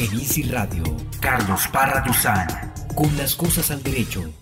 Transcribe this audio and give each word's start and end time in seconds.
En 0.00 0.18
Easy 0.18 0.44
Radio, 0.44 0.82
Carlos 1.20 1.68
Parra 1.68 2.00
Duzán, 2.00 2.48
con 2.94 3.14
las 3.18 3.36
cosas 3.36 3.70
al 3.70 3.82
derecho. 3.82 4.32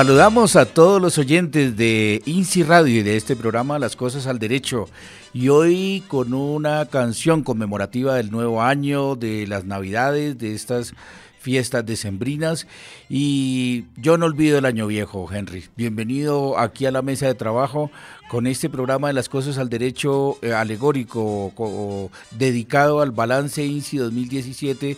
Saludamos 0.00 0.56
a 0.56 0.64
todos 0.64 0.98
los 0.98 1.18
oyentes 1.18 1.76
de 1.76 2.22
INSI 2.24 2.62
Radio 2.62 3.00
y 3.00 3.02
de 3.02 3.18
este 3.18 3.36
programa 3.36 3.78
Las 3.78 3.96
Cosas 3.96 4.26
al 4.26 4.38
Derecho. 4.38 4.88
Y 5.34 5.50
hoy 5.50 6.02
con 6.08 6.32
una 6.32 6.86
canción 6.86 7.42
conmemorativa 7.42 8.14
del 8.14 8.30
nuevo 8.30 8.62
año, 8.62 9.14
de 9.14 9.46
las 9.46 9.66
navidades, 9.66 10.38
de 10.38 10.54
estas 10.54 10.94
fiestas 11.38 11.84
decembrinas. 11.84 12.66
Y 13.10 13.84
yo 13.98 14.16
no 14.16 14.24
olvido 14.24 14.56
el 14.56 14.64
año 14.64 14.86
viejo, 14.86 15.28
Henry. 15.30 15.66
Bienvenido 15.76 16.58
aquí 16.58 16.86
a 16.86 16.92
la 16.92 17.02
mesa 17.02 17.26
de 17.26 17.34
trabajo 17.34 17.90
con 18.30 18.46
este 18.46 18.70
programa 18.70 19.08
de 19.08 19.12
las 19.12 19.28
cosas 19.28 19.58
al 19.58 19.68
derecho 19.68 20.38
eh, 20.40 20.54
alegórico 20.54 22.10
dedicado 22.30 23.02
al 23.02 23.10
balance 23.10 23.62
INSI 23.62 23.98
2017 23.98 24.96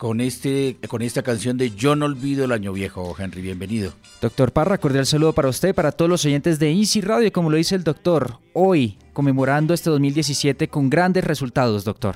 con, 0.00 0.22
este, 0.22 0.78
con 0.88 1.02
esta 1.02 1.22
canción 1.22 1.58
de 1.58 1.72
Yo 1.72 1.94
no 1.94 2.06
olvido 2.06 2.46
el 2.46 2.52
año 2.52 2.72
viejo, 2.72 3.14
Henry. 3.18 3.42
Bienvenido. 3.42 3.92
Doctor 4.22 4.50
Parra, 4.50 4.78
cordial 4.78 5.04
saludo 5.04 5.34
para 5.34 5.50
usted, 5.50 5.74
para 5.74 5.92
todos 5.92 6.08
los 6.08 6.24
oyentes 6.24 6.58
de 6.58 6.70
INSI 6.70 7.02
Radio, 7.02 7.30
como 7.30 7.50
lo 7.50 7.58
dice 7.58 7.74
el 7.74 7.84
doctor, 7.84 8.38
hoy 8.54 8.96
conmemorando 9.12 9.74
este 9.74 9.90
2017 9.90 10.68
con 10.68 10.88
grandes 10.88 11.22
resultados, 11.24 11.84
doctor. 11.84 12.14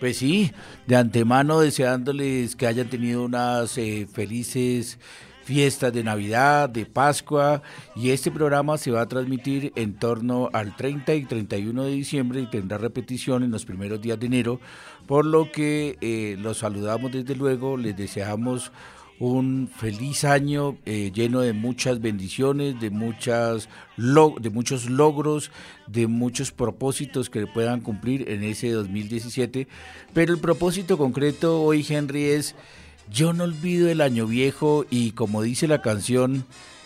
Pues 0.00 0.16
sí, 0.16 0.50
de 0.86 0.96
antemano 0.96 1.60
deseándoles 1.60 2.56
que 2.56 2.66
hayan 2.66 2.88
tenido 2.88 3.22
unas 3.22 3.76
eh, 3.76 4.08
felices 4.10 4.98
fiestas 5.50 5.92
de 5.92 6.04
Navidad, 6.04 6.70
de 6.70 6.86
Pascua, 6.86 7.60
y 7.96 8.10
este 8.10 8.30
programa 8.30 8.78
se 8.78 8.92
va 8.92 9.00
a 9.00 9.08
transmitir 9.08 9.72
en 9.74 9.94
torno 9.94 10.48
al 10.52 10.76
30 10.76 11.12
y 11.16 11.24
31 11.24 11.86
de 11.86 11.90
diciembre 11.90 12.40
y 12.40 12.46
tendrá 12.46 12.78
repetición 12.78 13.42
en 13.42 13.50
los 13.50 13.64
primeros 13.64 14.00
días 14.00 14.20
de 14.20 14.26
enero, 14.26 14.60
por 15.08 15.26
lo 15.26 15.50
que 15.50 15.98
eh, 16.00 16.36
los 16.38 16.58
saludamos 16.58 17.10
desde 17.10 17.34
luego, 17.34 17.76
les 17.76 17.96
deseamos 17.96 18.70
un 19.18 19.68
feliz 19.76 20.22
año 20.22 20.78
eh, 20.86 21.10
lleno 21.12 21.40
de 21.40 21.52
muchas 21.52 22.00
bendiciones, 22.00 22.80
de, 22.80 22.90
muchas 22.90 23.68
de 23.96 24.50
muchos 24.50 24.88
logros, 24.88 25.50
de 25.88 26.06
muchos 26.06 26.52
propósitos 26.52 27.28
que 27.28 27.48
puedan 27.48 27.80
cumplir 27.80 28.30
en 28.30 28.44
ese 28.44 28.70
2017. 28.70 29.66
Pero 30.14 30.32
el 30.32 30.38
propósito 30.38 30.96
concreto 30.96 31.60
hoy, 31.60 31.84
Henry, 31.88 32.26
es 32.26 32.54
yo 33.10 33.32
no 33.32 33.44
olvido 33.44 33.88
el 33.88 34.00
año 34.00 34.26
viejo 34.26 34.86
y 34.90 35.12
como 35.12 35.42
dice 35.42 35.68
la 35.68 35.82
canción, 35.82 36.44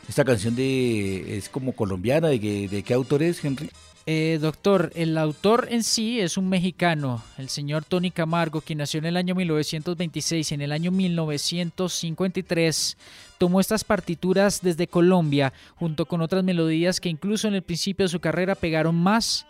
esta 0.08 0.24
canción 0.24 0.56
de 0.56 1.36
es 1.36 1.48
como 1.48 1.72
colombiana, 1.72 2.28
¿de, 2.28 2.68
de 2.68 2.82
qué 2.82 2.94
autor 2.94 3.22
es, 3.22 3.44
Henry? 3.44 3.70
Eh, 4.06 4.38
doctor, 4.38 4.92
el 4.94 5.16
autor 5.16 5.68
en 5.70 5.82
sí 5.82 6.20
es 6.20 6.36
un 6.36 6.50
mexicano, 6.50 7.22
el 7.38 7.48
señor 7.48 7.86
Tony 7.86 8.10
Camargo, 8.10 8.60
quien 8.60 8.76
nació 8.78 8.98
en 8.98 9.06
el 9.06 9.16
año 9.16 9.34
1926 9.34 10.50
y 10.50 10.54
en 10.54 10.60
el 10.60 10.72
año 10.72 10.90
1953 10.90 12.98
tomó 13.38 13.60
estas 13.60 13.82
partituras 13.82 14.60
desde 14.60 14.88
Colombia 14.88 15.54
junto 15.76 16.04
con 16.04 16.20
otras 16.20 16.44
melodías 16.44 17.00
que 17.00 17.08
incluso 17.08 17.48
en 17.48 17.54
el 17.54 17.62
principio 17.62 18.04
de 18.04 18.10
su 18.10 18.20
carrera 18.20 18.54
pegaron 18.54 18.94
más 18.94 19.46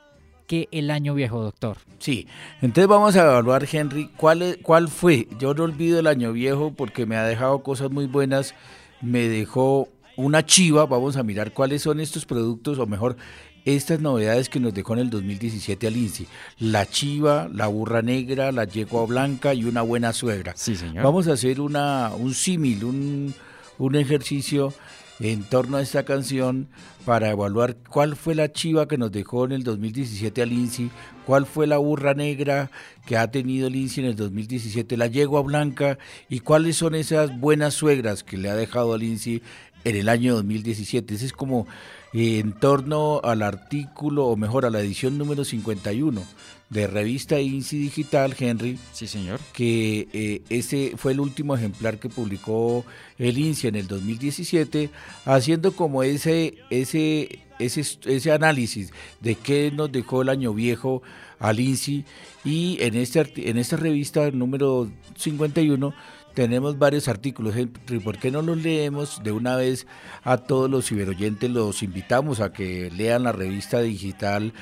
que 0.47 0.69
el 0.73 0.91
año 0.91 1.15
viejo, 1.15 1.43
doctor. 1.43 1.79
Sí, 1.99 2.27
entonces 2.61 2.87
vamos 2.87 3.17
a 3.17 3.23
evaluar, 3.23 3.67
Henry, 3.71 4.11
cuál, 4.17 4.59
cuál 4.63 4.89
fue. 4.89 5.29
Yo 5.39 5.55
no 5.55 5.65
olvido 5.65 5.99
el 5.99 6.07
año 6.07 6.33
viejo 6.33 6.73
porque 6.77 7.07
me 7.07 7.17
ha 7.17 7.25
dejado 7.25 7.63
cosas 7.63 7.91
muy 7.91 8.07
buenas, 8.07 8.55
me 9.01 9.29
dejó 9.29 9.89
una 10.17 10.45
chiva, 10.45 10.87
vamos 10.87 11.17
a 11.17 11.23
mirar 11.23 11.53
cuáles 11.53 11.83
son 11.83 12.01
estos 12.01 12.27
productos, 12.27 12.79
o 12.79 12.87
mejor, 12.87 13.17
estas 13.65 14.01
novedades 14.01 14.49
que 14.49 14.61
nos 14.61 14.75
dejó 14.75 14.93
en 14.95 15.01
el 15.01 15.11
2017 15.11 15.87
al 15.87 15.97
INSI. 15.97 16.27
La 16.59 16.87
chiva, 16.87 17.49
la 17.53 17.67
burra 17.67 18.03
negra, 18.03 18.53
la 18.53 18.65
yegua 18.65 19.07
blanca 19.07 19.55
y 19.55 19.65
una 19.65 19.83
buena 19.83 20.13
suegra. 20.13 20.53
Sí, 20.57 20.77
señor. 20.77 21.03
Vamos 21.03 21.29
a 21.29 21.33
hacer 21.33 21.61
una, 21.61 22.13
un 22.17 22.35
símil, 22.35 22.85
un, 22.85 23.35
un 23.79 23.97
ejercicio 23.97 24.75
en 25.21 25.45
torno 25.45 25.77
a 25.77 25.83
esta 25.83 26.05
canción 26.05 26.69
para 27.05 27.31
evaluar 27.31 27.77
cuál 27.77 28.17
fue 28.17 28.35
la 28.35 28.53
chiva 28.53 28.89
que 28.89 28.99
nos 28.99 29.13
dejó 29.13 29.45
en 29.45 29.53
el 29.53 29.63
2017 29.63 30.43
al 30.43 30.53
INSI, 30.53 30.91
cuál 31.27 31.47
fue 31.47 31.67
la 31.67 31.79
burra 31.79 32.15
negra 32.15 32.71
que 33.07 33.17
ha 33.17 33.31
tenido 33.31 33.69
el 33.69 33.77
en 33.77 34.05
el 34.07 34.17
2017, 34.17 34.97
la 34.97 35.07
yegua 35.07 35.43
blanca 35.43 35.99
y 36.29 36.41
cuáles 36.41 36.77
son 36.77 36.95
esas 36.95 37.39
buenas 37.39 37.75
suegras 37.75 38.23
que 38.25 38.39
le 38.39 38.49
ha 38.49 38.57
dejado 38.57 38.95
al 38.95 39.03
INSI 39.03 39.43
en 39.85 39.97
el 39.97 40.09
año 40.09 40.35
2017. 40.35 41.15
Ese 41.15 41.27
es 41.27 41.33
como 41.33 41.67
en 42.15 42.53
torno 42.53 43.21
al 43.25 43.43
artículo, 43.43 44.27
o 44.27 44.37
mejor, 44.37 44.65
a 44.65 44.71
la 44.71 44.81
edición 44.81 45.19
número 45.19 45.45
51 45.45 46.23
de 46.71 46.87
revista 46.87 47.41
INSI 47.41 47.77
Digital, 47.79 48.37
Henry. 48.39 48.79
Sí, 48.93 49.09
señor. 49.09 49.41
Que 49.53 50.09
eh, 50.13 50.43
ese 50.49 50.93
fue 50.97 51.13
el 51.13 51.21
último 51.21 51.57
ejemplar 51.57 51.99
que 51.99 52.09
publicó 52.09 52.85
el 53.19 53.37
INSI 53.37 53.67
en 53.67 53.75
el 53.75 53.89
2017, 53.89 54.91
haciendo 55.25 55.73
como 55.73 56.05
ese, 56.05 56.55
ese, 56.71 57.41
ese, 57.59 57.85
ese 58.07 58.33
análisis 58.33 58.93
de 59.21 59.35
qué 59.35 59.73
nos 59.73 59.91
dejó 59.91 60.23
el 60.23 60.29
año 60.29 60.55
viejo 60.55 61.03
al 61.41 61.59
INSI. 61.59 62.05
Y 62.45 62.77
en, 62.81 62.95
este, 62.95 63.51
en 63.51 63.59
esta 63.59 63.77
revista 63.77 64.31
número 64.31 64.89
51 65.17 65.93
tenemos 66.35 66.79
varios 66.79 67.09
artículos, 67.09 67.55
¿por 68.03 68.19
qué 68.19 68.31
no 68.31 68.43
los 68.43 68.59
leemos 68.59 69.23
de 69.23 69.33
una 69.33 69.57
vez 69.57 69.87
a 70.23 70.39
todos 70.39 70.71
los 70.71 70.89
ciberoyentes? 70.89 71.51
Los 71.51 71.83
invitamos 71.83 72.41
a 72.41 72.53
que 72.53 72.91
lean 72.91 73.23
la 73.23 73.33
revista 73.33 73.81
digital, 73.81 74.53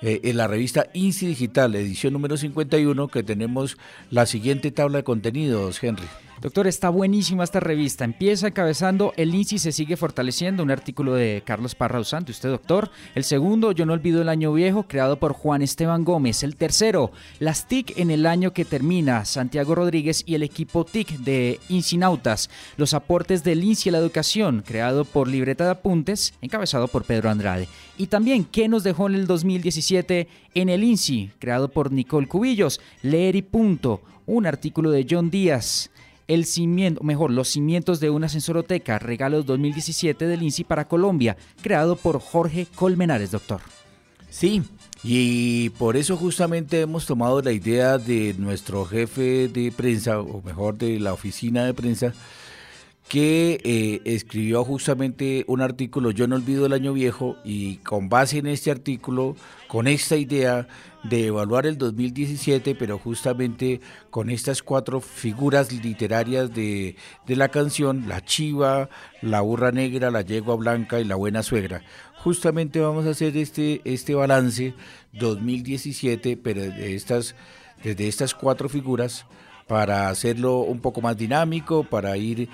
eh, 0.00 0.32
la 0.34 0.46
revista 0.48 0.88
INSI 0.94 1.26
Digital, 1.26 1.74
edición 1.74 2.12
número 2.12 2.36
51, 2.36 3.08
que 3.08 3.22
tenemos 3.22 3.76
la 4.10 4.26
siguiente 4.26 4.70
tabla 4.70 4.98
de 4.98 5.04
contenidos, 5.04 5.82
Henry. 5.82 6.06
Doctor, 6.40 6.68
está 6.68 6.88
buenísima 6.88 7.42
esta 7.42 7.58
revista. 7.58 8.04
Empieza 8.04 8.46
encabezando 8.46 9.12
El 9.16 9.34
INSI 9.34 9.58
se 9.58 9.72
sigue 9.72 9.96
fortaleciendo, 9.96 10.62
un 10.62 10.70
artículo 10.70 11.14
de 11.14 11.42
Carlos 11.44 11.74
Parra 11.74 11.98
Usante, 11.98 12.30
usted 12.30 12.48
doctor. 12.48 12.92
El 13.16 13.24
segundo, 13.24 13.72
Yo 13.72 13.86
no 13.86 13.92
olvido 13.92 14.22
el 14.22 14.28
año 14.28 14.52
viejo, 14.52 14.84
creado 14.84 15.18
por 15.18 15.32
Juan 15.32 15.62
Esteban 15.62 16.04
Gómez. 16.04 16.44
El 16.44 16.54
tercero, 16.54 17.10
Las 17.40 17.66
TIC 17.66 17.98
en 17.98 18.12
el 18.12 18.24
año 18.24 18.52
que 18.52 18.64
termina, 18.64 19.24
Santiago 19.24 19.74
Rodríguez 19.74 20.22
y 20.26 20.36
el 20.36 20.44
equipo 20.44 20.84
TIC 20.84 21.18
de 21.18 21.58
Incinautas. 21.68 22.50
Los 22.76 22.94
aportes 22.94 23.42
del 23.42 23.64
INSI 23.64 23.88
a 23.88 23.92
la 23.92 23.98
educación, 23.98 24.62
creado 24.64 25.04
por 25.04 25.26
Libreta 25.26 25.64
de 25.64 25.70
Apuntes, 25.70 26.34
encabezado 26.40 26.86
por 26.86 27.02
Pedro 27.02 27.30
Andrade. 27.30 27.66
Y 27.96 28.06
también, 28.06 28.44
¿qué 28.44 28.68
nos 28.68 28.84
dejó 28.84 29.08
en 29.08 29.16
el 29.16 29.26
2017 29.26 30.28
en 30.54 30.68
el 30.68 30.84
INSI, 30.84 31.32
creado 31.40 31.68
por 31.68 31.90
Nicole 31.90 32.28
Cubillos? 32.28 32.80
Leer 33.02 33.34
y 33.34 33.42
punto, 33.42 34.02
un 34.24 34.46
artículo 34.46 34.92
de 34.92 35.04
John 35.10 35.30
Díaz 35.30 35.90
el 36.28 36.44
cimiento, 36.44 37.02
mejor, 37.02 37.30
los 37.30 37.48
cimientos 37.48 38.00
de 38.00 38.10
una 38.10 38.28
sensoroteca, 38.28 38.98
regalos 38.98 39.46
2017 39.46 40.26
del 40.26 40.42
INSI 40.42 40.64
para 40.64 40.86
Colombia, 40.86 41.36
creado 41.62 41.96
por 41.96 42.20
Jorge 42.20 42.66
Colmenares, 42.74 43.30
doctor. 43.30 43.60
Sí, 44.30 44.62
y 45.02 45.70
por 45.70 45.96
eso 45.96 46.16
justamente 46.16 46.82
hemos 46.82 47.06
tomado 47.06 47.40
la 47.40 47.52
idea 47.52 47.98
de 47.98 48.34
nuestro 48.38 48.84
jefe 48.84 49.48
de 49.48 49.72
prensa, 49.72 50.20
o 50.20 50.42
mejor 50.42 50.76
de 50.76 51.00
la 51.00 51.14
oficina 51.14 51.64
de 51.64 51.72
prensa, 51.72 52.12
que 53.08 53.60
eh, 53.64 54.02
escribió 54.04 54.64
justamente 54.64 55.44
un 55.48 55.62
artículo 55.62 56.10
Yo 56.10 56.26
no 56.26 56.36
olvido 56.36 56.66
el 56.66 56.74
año 56.74 56.92
viejo 56.92 57.36
y 57.42 57.76
con 57.78 58.08
base 58.08 58.38
en 58.38 58.46
este 58.46 58.70
artículo, 58.70 59.34
con 59.66 59.86
esta 59.86 60.16
idea 60.16 60.68
de 61.04 61.26
evaluar 61.26 61.66
el 61.66 61.78
2017, 61.78 62.74
pero 62.74 62.98
justamente 62.98 63.80
con 64.10 64.28
estas 64.28 64.62
cuatro 64.62 65.00
figuras 65.00 65.72
literarias 65.72 66.52
de, 66.54 66.96
de 67.26 67.36
la 67.36 67.48
canción, 67.48 68.08
la 68.08 68.22
chiva, 68.22 68.90
la 69.22 69.40
burra 69.40 69.72
negra, 69.72 70.10
la 70.10 70.22
yegua 70.22 70.56
blanca 70.56 71.00
y 71.00 71.04
la 71.04 71.14
buena 71.14 71.42
suegra. 71.42 71.82
Justamente 72.18 72.80
vamos 72.80 73.06
a 73.06 73.10
hacer 73.10 73.36
este, 73.36 73.80
este 73.84 74.14
balance 74.14 74.74
2017, 75.12 76.36
pero 76.36 76.60
de 76.60 76.94
estas, 76.94 77.34
desde 77.82 78.08
estas 78.08 78.34
cuatro 78.34 78.68
figuras 78.68 79.24
para 79.68 80.08
hacerlo 80.08 80.60
un 80.60 80.80
poco 80.80 81.00
más 81.00 81.16
dinámico, 81.16 81.84
para 81.84 82.16
ir 82.16 82.48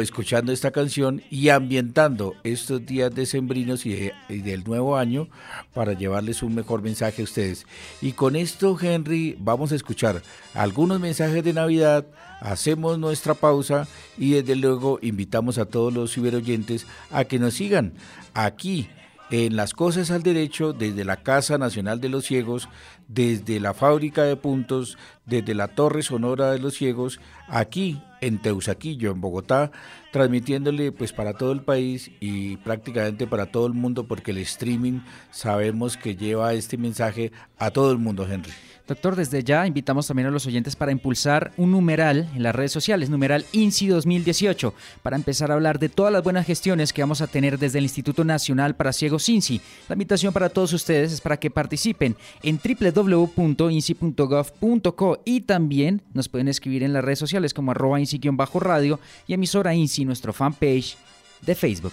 escuchando 0.00 0.52
esta 0.52 0.70
canción 0.70 1.22
y 1.30 1.50
ambientando 1.50 2.34
estos 2.44 2.86
días 2.86 3.14
decembrinos 3.14 3.84
y, 3.84 4.10
y 4.28 4.38
del 4.38 4.64
nuevo 4.64 4.96
año 4.96 5.28
para 5.74 5.92
llevarles 5.92 6.42
un 6.42 6.54
mejor 6.54 6.80
mensaje 6.80 7.20
a 7.20 7.24
ustedes. 7.24 7.66
Y 8.00 8.12
con 8.12 8.36
esto, 8.36 8.78
Henry, 8.80 9.36
vamos 9.38 9.72
a 9.72 9.76
escuchar 9.76 10.22
algunos 10.54 10.98
mensajes 10.98 11.44
de 11.44 11.52
Navidad, 11.52 12.06
hacemos 12.40 12.98
nuestra 12.98 13.34
pausa 13.34 13.86
y 14.16 14.30
desde 14.30 14.56
luego 14.56 14.98
invitamos 15.02 15.58
a 15.58 15.66
todos 15.66 15.92
los 15.92 16.14
ciberoyentes 16.14 16.86
a 17.10 17.24
que 17.24 17.38
nos 17.38 17.54
sigan 17.54 17.92
aquí 18.32 18.88
en 19.30 19.56
las 19.56 19.74
cosas 19.74 20.10
al 20.10 20.22
derecho 20.22 20.72
desde 20.72 21.04
la 21.04 21.16
Casa 21.16 21.58
Nacional 21.58 22.00
de 22.00 22.08
los 22.08 22.24
Ciegos, 22.24 22.68
desde 23.08 23.60
la 23.60 23.74
fábrica 23.74 24.22
de 24.24 24.36
puntos, 24.36 24.98
desde 25.24 25.54
la 25.54 25.68
Torre 25.68 26.02
Sonora 26.02 26.50
de 26.50 26.58
los 26.58 26.74
Ciegos, 26.74 27.20
aquí 27.48 28.00
en 28.20 28.38
Teusaquillo, 28.38 29.10
en 29.10 29.20
Bogotá, 29.20 29.70
transmitiéndole 30.12 30.92
pues 30.92 31.12
para 31.12 31.34
todo 31.34 31.52
el 31.52 31.62
país 31.62 32.10
y 32.20 32.56
prácticamente 32.58 33.26
para 33.26 33.46
todo 33.46 33.66
el 33.66 33.74
mundo, 33.74 34.04
porque 34.06 34.30
el 34.30 34.38
streaming 34.38 35.00
sabemos 35.30 35.96
que 35.96 36.16
lleva 36.16 36.54
este 36.54 36.76
mensaje 36.76 37.32
a 37.58 37.70
todo 37.70 37.92
el 37.92 37.98
mundo, 37.98 38.26
Henry. 38.28 38.52
Doctor, 38.86 39.16
desde 39.16 39.42
ya 39.42 39.66
invitamos 39.66 40.06
también 40.06 40.28
a 40.28 40.30
los 40.30 40.46
oyentes 40.46 40.76
para 40.76 40.92
impulsar 40.92 41.50
un 41.56 41.72
numeral 41.72 42.30
en 42.36 42.44
las 42.44 42.54
redes 42.54 42.70
sociales, 42.70 43.10
numeral 43.10 43.44
INSI 43.50 43.88
2018, 43.88 44.74
para 45.02 45.16
empezar 45.16 45.50
a 45.50 45.54
hablar 45.54 45.80
de 45.80 45.88
todas 45.88 46.12
las 46.12 46.22
buenas 46.22 46.46
gestiones 46.46 46.92
que 46.92 47.02
vamos 47.02 47.20
a 47.20 47.26
tener 47.26 47.58
desde 47.58 47.78
el 47.78 47.84
Instituto 47.84 48.22
Nacional 48.22 48.76
para 48.76 48.92
Ciegos 48.92 49.28
INSI. 49.28 49.60
La 49.88 49.94
invitación 49.94 50.32
para 50.32 50.50
todos 50.50 50.72
ustedes 50.72 51.12
es 51.12 51.20
para 51.20 51.36
que 51.36 51.50
participen 51.50 52.16
en 52.44 52.58
www.insi.gov.co 52.96 55.20
y 55.24 55.42
también 55.42 56.02
nos 56.14 56.28
pueden 56.28 56.48
escribir 56.48 56.82
en 56.82 56.92
las 56.94 57.04
redes 57.04 57.18
sociales 57.18 57.52
como 57.52 57.72
arroba 57.72 58.00
INSI-radio 58.00 58.98
y 59.26 59.34
emisora 59.34 59.74
INSI, 59.74 60.06
nuestro 60.06 60.32
fanpage 60.32 60.96
de 61.42 61.54
Facebook. 61.54 61.92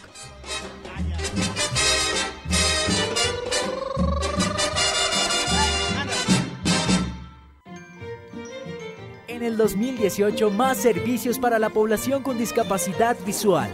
En 9.27 9.43
el 9.43 9.57
2018, 9.57 10.51
más 10.51 10.77
servicios 10.77 11.37
para 11.37 11.59
la 11.59 11.69
población 11.69 12.23
con 12.23 12.37
discapacidad 12.37 13.17
visual. 13.25 13.69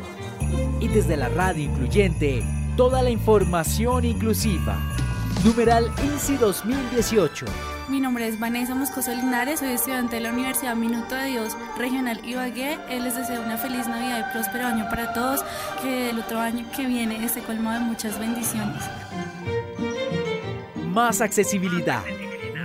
Y 0.79 0.87
desde 0.87 1.15
la 1.15 1.29
radio 1.29 1.65
incluyente, 1.65 2.43
toda 2.75 3.03
la 3.03 3.11
información 3.11 4.05
inclusiva. 4.05 4.99
Numeral 5.44 5.89
INSI 6.03 6.36
2018. 6.36 7.45
Mi 7.88 8.01
nombre 8.01 8.27
es 8.27 8.38
Vanessa 8.38 8.75
Moscoso 8.75 9.12
Linares, 9.12 9.62
soy 9.62 9.69
estudiante 9.69 10.18
de 10.18 10.24
la 10.24 10.31
Universidad 10.31 10.75
Minuto 10.75 11.15
de 11.15 11.27
Dios 11.27 11.56
Regional 11.77 12.19
Ibagué. 12.25 12.77
Él 12.89 13.06
les 13.06 13.15
deseo 13.15 13.41
una 13.41 13.57
feliz 13.57 13.88
Navidad 13.88 14.27
y 14.27 14.33
próspero 14.33 14.68
año 14.68 14.89
para 14.89 15.13
todos, 15.13 15.45
que 15.81 16.09
el 16.09 16.19
otro 16.19 16.39
año 16.39 16.65
que 16.75 16.86
viene 16.86 17.24
esté 17.24 17.41
colmado 17.41 17.80
de 17.80 17.86
muchas 17.86 18.19
bendiciones. 18.19 18.83
Más 20.75 21.21
accesibilidad, 21.21 22.03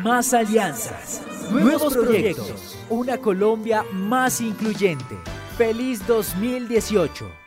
más 0.02 0.34
alianzas, 0.34 1.22
nuevos 1.52 1.94
proyectos, 1.94 2.76
una 2.90 3.18
Colombia 3.18 3.84
más 3.92 4.40
incluyente. 4.40 5.16
Feliz 5.56 6.04
2018. 6.08 7.43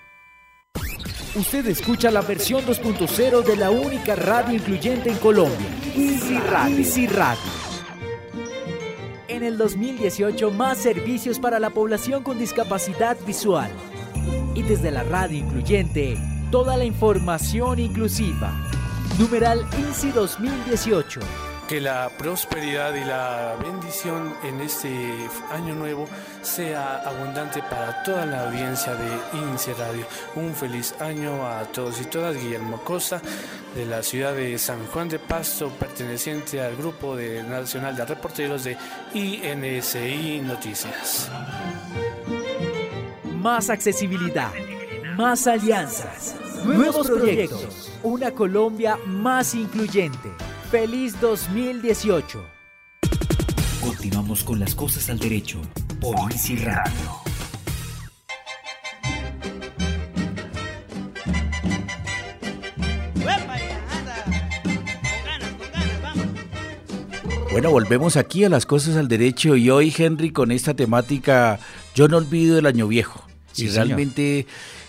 Usted 1.38 1.68
escucha 1.68 2.10
la 2.10 2.22
versión 2.22 2.66
2.0 2.66 3.44
de 3.44 3.56
la 3.58 3.70
única 3.70 4.16
radio 4.16 4.56
incluyente 4.56 5.12
en 5.12 5.18
Colombia. 5.18 5.68
Easy 5.96 6.40
Radio. 6.40 6.78
Easy 6.78 7.06
Radio. 7.06 7.52
En 9.28 9.44
el 9.44 9.56
2018, 9.56 10.50
más 10.50 10.80
servicios 10.80 11.38
para 11.38 11.60
la 11.60 11.70
población 11.70 12.24
con 12.24 12.40
discapacidad 12.40 13.16
visual. 13.28 13.70
Y 14.56 14.64
desde 14.64 14.90
la 14.90 15.04
radio 15.04 15.38
incluyente, 15.38 16.18
toda 16.50 16.76
la 16.76 16.86
información 16.86 17.78
inclusiva. 17.78 18.52
Numeral 19.20 19.64
INSI 19.78 20.10
2018. 20.10 21.20
Que 21.68 21.82
la 21.82 22.10
prosperidad 22.18 22.96
y 22.96 23.04
la 23.04 23.58
bendición 23.62 24.34
en 24.42 24.62
este 24.62 24.88
año 25.52 25.76
nuevo 25.76 26.08
sea 26.42 27.02
abundante 27.06 27.62
para 27.62 28.04
toda 28.04 28.26
la 28.26 28.48
audiencia 28.48 28.96
de 28.96 29.38
INSI 29.38 29.74
Radio. 29.74 30.06
Un 30.36 30.56
feliz 30.56 30.96
año 31.02 31.46
a 31.46 31.66
todos 31.66 32.00
y 32.00 32.06
todas. 32.06 32.42
Guillermo 32.42 32.80
Costa, 32.86 33.22
de 33.76 33.86
la 33.86 34.02
ciudad 34.02 34.34
de 34.34 34.58
San 34.58 34.86
Juan 34.88 35.10
de 35.10 35.20
Pasto, 35.20 35.70
perteneciente 35.72 36.62
al 36.62 36.78
grupo 36.78 37.18
de 37.18 37.44
nacional 37.44 37.98
de 37.98 38.06
reporteros 38.06 38.64
de 38.64 38.78
INSI 39.14 40.40
Noticias. 40.46 41.30
Más 43.26 43.70
accesibilidad, 43.70 44.54
más 45.18 45.46
alianzas, 45.48 46.34
nuevos 46.64 47.08
proyectos, 47.08 47.92
una 48.04 48.32
Colombia 48.32 48.98
más 49.06 49.54
incluyente. 49.54 50.32
Feliz 50.72 51.18
2018. 51.22 52.44
Continuamos 53.80 54.44
con 54.44 54.60
las 54.60 54.76
cosas 54.76 55.10
al 55.10 55.18
derecho 55.18 55.62
por 56.02 56.30
Easy 56.30 56.58
Radio. 56.58 56.92
Bueno, 67.54 67.72
volvemos 67.72 68.18
aquí 68.18 68.44
a 68.44 68.50
las 68.50 68.66
cosas 68.66 68.98
al 68.98 69.08
derecho 69.08 69.56
y 69.56 69.70
hoy, 69.70 69.94
Henry, 69.98 70.32
con 70.32 70.52
esta 70.52 70.74
temática, 70.74 71.60
yo 71.96 72.10
no 72.10 72.18
olvido 72.18 72.60
el 72.60 72.66
año 72.66 72.90
viejo. 72.90 73.26
Sí, 73.54 73.68
y 73.68 73.70
señor. 73.70 73.98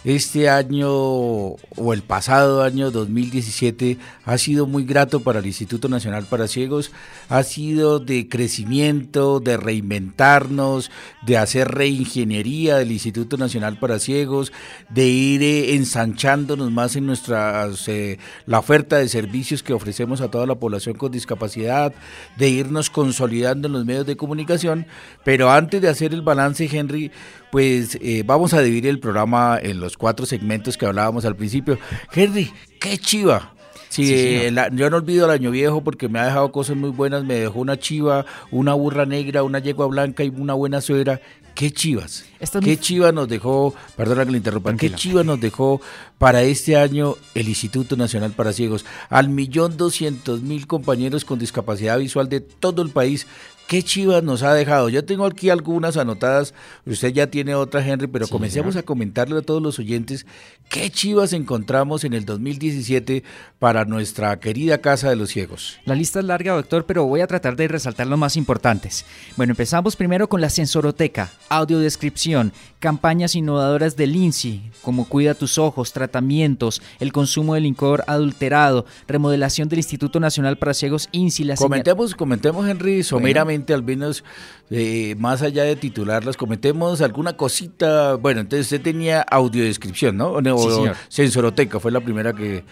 Este 0.05 0.49
año 0.49 0.91
o 0.91 1.93
el 1.93 2.03
pasado 2.03 2.63
año 2.63 2.91
2017 2.91 3.99
ha 4.25 4.39
sido 4.39 4.67
muy 4.67 4.85
grato 4.85 5.21
para 5.21 5.41
el 5.41 5.47
Instituto 5.47 5.89
Nacional 5.89 6.27
para 6.27 6.47
Ciegos, 6.47 6.93
ha 7.29 7.43
sido 7.43 7.99
de 7.99 8.29
crecimiento, 8.29 9.41
de 9.41 9.57
reinventarnos, 9.57 10.91
de 11.27 11.37
hacer 11.37 11.69
reingeniería 11.69 12.77
del 12.77 12.93
Instituto 12.93 13.37
Nacional 13.37 13.79
para 13.79 13.99
Ciegos, 13.99 14.53
de 14.89 15.07
ir 15.07 15.43
eh, 15.43 15.75
ensanchándonos 15.75 16.71
más 16.71 16.97
en 16.97 17.07
nuestras 17.07 17.89
eh, 17.89 18.19
la 18.47 18.61
oferta 18.61 18.97
de 18.97 19.09
servicios 19.09 19.63
que 19.63 19.73
ofrecemos 19.73 20.21
a 20.21 20.31
toda 20.31 20.47
la 20.47 20.55
población 20.55 20.97
con 20.97 21.13
discapacidad, 21.13 21.93
de 22.37 22.49
irnos 22.49 22.91
consolidando 22.91 23.67
en 23.69 23.75
los 23.75 23.85
medios 23.85 24.07
de 24.07 24.17
comunicación, 24.17 24.87
pero 25.25 25.51
antes 25.51 25.83
de 25.83 25.89
hacer 25.89 26.15
el 26.15 26.23
balance, 26.23 26.69
Henry, 26.71 27.11
pues 27.51 27.97
eh, 28.01 28.23
vamos 28.27 28.53
a 28.55 28.61
dividir 28.63 28.87
el 28.89 29.01
programa 29.01 29.59
en 29.63 29.81
los 29.81 29.97
cuatro 29.97 30.27
segmentos 30.27 30.77
que 30.77 30.87
hablábamos 30.87 31.25
al 31.25 31.37
principio. 31.37 31.79
Henry, 32.13 32.53
qué 32.81 32.99
chiva. 32.99 33.55
Sí, 33.89 34.05
Sí, 34.07 34.13
eh, 34.15 34.51
la- 34.51 34.69
yo 34.71 34.91
no 34.91 34.99
olvido 34.99 35.25
el 35.25 35.31
año 35.31 35.51
viejo 35.51 35.83
porque 35.83 36.09
me 36.11 36.19
ha 36.19 36.27
dejado 36.27 36.53
cosas 36.53 36.77
muy 36.77 36.91
buenas. 36.91 37.25
Me 37.25 37.35
dejó 37.37 37.61
una 37.61 37.79
chiva, 37.79 38.27
una 38.51 38.75
burra 38.75 39.07
negra, 39.07 39.43
una 39.43 39.61
yegua 39.61 39.87
blanca 39.87 40.23
y 40.25 40.29
una 40.29 40.53
buena 40.53 40.81
suegra. 40.83 41.21
Qué 41.55 41.73
chivas. 41.73 42.25
Esta 42.39 42.61
Qué 42.61 42.67
muy- 42.67 42.77
chiva 42.77 43.11
nos 43.13 43.29
dejó, 43.29 43.75
perdona 43.97 44.25
que 44.27 44.31
le 44.31 44.37
interrumpa, 44.37 44.77
qué 44.77 44.93
chiva 44.93 45.25
nos 45.25 45.41
dejó 45.41 45.81
para 46.19 46.43
este 46.43 46.77
año 46.77 47.17
el 47.35 47.49
Instituto 47.49 47.97
Nacional 47.97 48.31
para 48.33 48.53
Ciegos. 48.53 48.85
Al 49.09 49.29
millón 49.31 49.77
doscientos 49.77 50.43
mil 50.43 50.67
compañeros 50.69 51.25
con 51.25 51.39
discapacidad 51.41 51.99
visual 51.99 52.29
de 52.29 52.41
todo 52.41 52.83
el 52.83 52.91
país. 52.91 53.27
Qué 53.69 53.83
chivas 53.83 54.23
nos 54.23 54.43
ha 54.43 54.55
dejado. 54.55 54.89
Yo 54.89 55.05
tengo 55.05 55.27
aquí 55.27 55.51
algunas 55.51 55.99
anotadas. 55.99 56.55
Usted 56.87 57.13
ya 57.13 57.27
tiene 57.27 57.55
otras, 57.55 57.87
Henry, 57.87 58.07
pero 58.07 58.25
Sí, 58.25 58.33
comencemos 58.33 58.73
señor. 58.73 58.83
a 58.83 58.87
comentarle 58.87 59.39
a 59.39 59.43
todos 59.43 59.61
los 59.63 59.79
oyentes 59.79 60.25
qué 60.71 60.89
chivas 60.91 61.35
encontramos 61.35 62.03
en 62.05 62.15
el 62.15 62.25
2017 62.25 63.23
para 63.59 63.85
nuestra 63.85 64.41
querida 64.41 64.79
Casa 64.79 65.11
de 65.11 65.17
los 65.17 65.29
Ciegos. 65.29 65.79
La 65.85 65.95
lista 65.95 66.19
es 66.21 66.25
larga, 66.25 66.55
doctor, 66.55 66.87
pero 66.87 67.05
voy 67.05 67.21
a 67.21 67.27
tratar 67.27 67.57
de 67.57 67.69
resaltar 67.69 68.07
los 68.07 68.19
más 68.19 68.39
importantes. 68.39 69.05
Bueno, 69.37 69.51
empezamos 69.53 69.97
primero 69.97 70.31
con 70.31 70.41
la 70.41 70.49
sensoroteca, 70.49 71.31
audiodescripción, 71.51 72.55
campañas 72.81 73.35
innovadoras 73.35 73.97
del 73.97 74.17
INSI, 74.17 74.63
como 74.81 75.07
cuida 75.07 75.35
tus 75.35 75.59
ojos, 75.59 75.93
tratamientos, 75.93 76.81
el 77.01 77.13
consumo 77.13 77.53
de 77.55 77.61
licor 77.61 78.03
adulterado, 78.07 78.87
remodelación 79.07 79.69
del 79.69 79.81
Instituto 79.81 80.21
Nacional 80.21 80.57
para 80.57 80.73
Ciegos 80.73 81.11
INSI, 81.13 81.45
la 81.45 81.57
señal- 81.57 81.69
Comentemos, 81.69 82.15
comentemos, 82.15 82.67
Henry, 82.67 83.03
someramente 83.03 83.58
al 83.69 83.83
menos 83.83 84.25
eh, 84.71 85.15
más 85.19 85.43
allá 85.43 85.65
de 85.65 85.77
titularlas, 85.77 86.37
cometemos 86.37 87.01
alguna 87.01 87.37
cosita. 87.37 88.15
Bueno, 88.15 88.41
entonces 88.41 88.67
usted 88.67 88.83
tenía 88.83 89.23
audiodescripción, 89.23 90.17
¿no? 90.17 90.33
O, 90.33 90.41
Sí, 90.43 90.75
señor. 90.75 90.97
Sensoroteca, 91.09 91.81
fue 91.81 91.93
la 91.93 92.01
primera 92.01 92.33
que... 92.33 92.65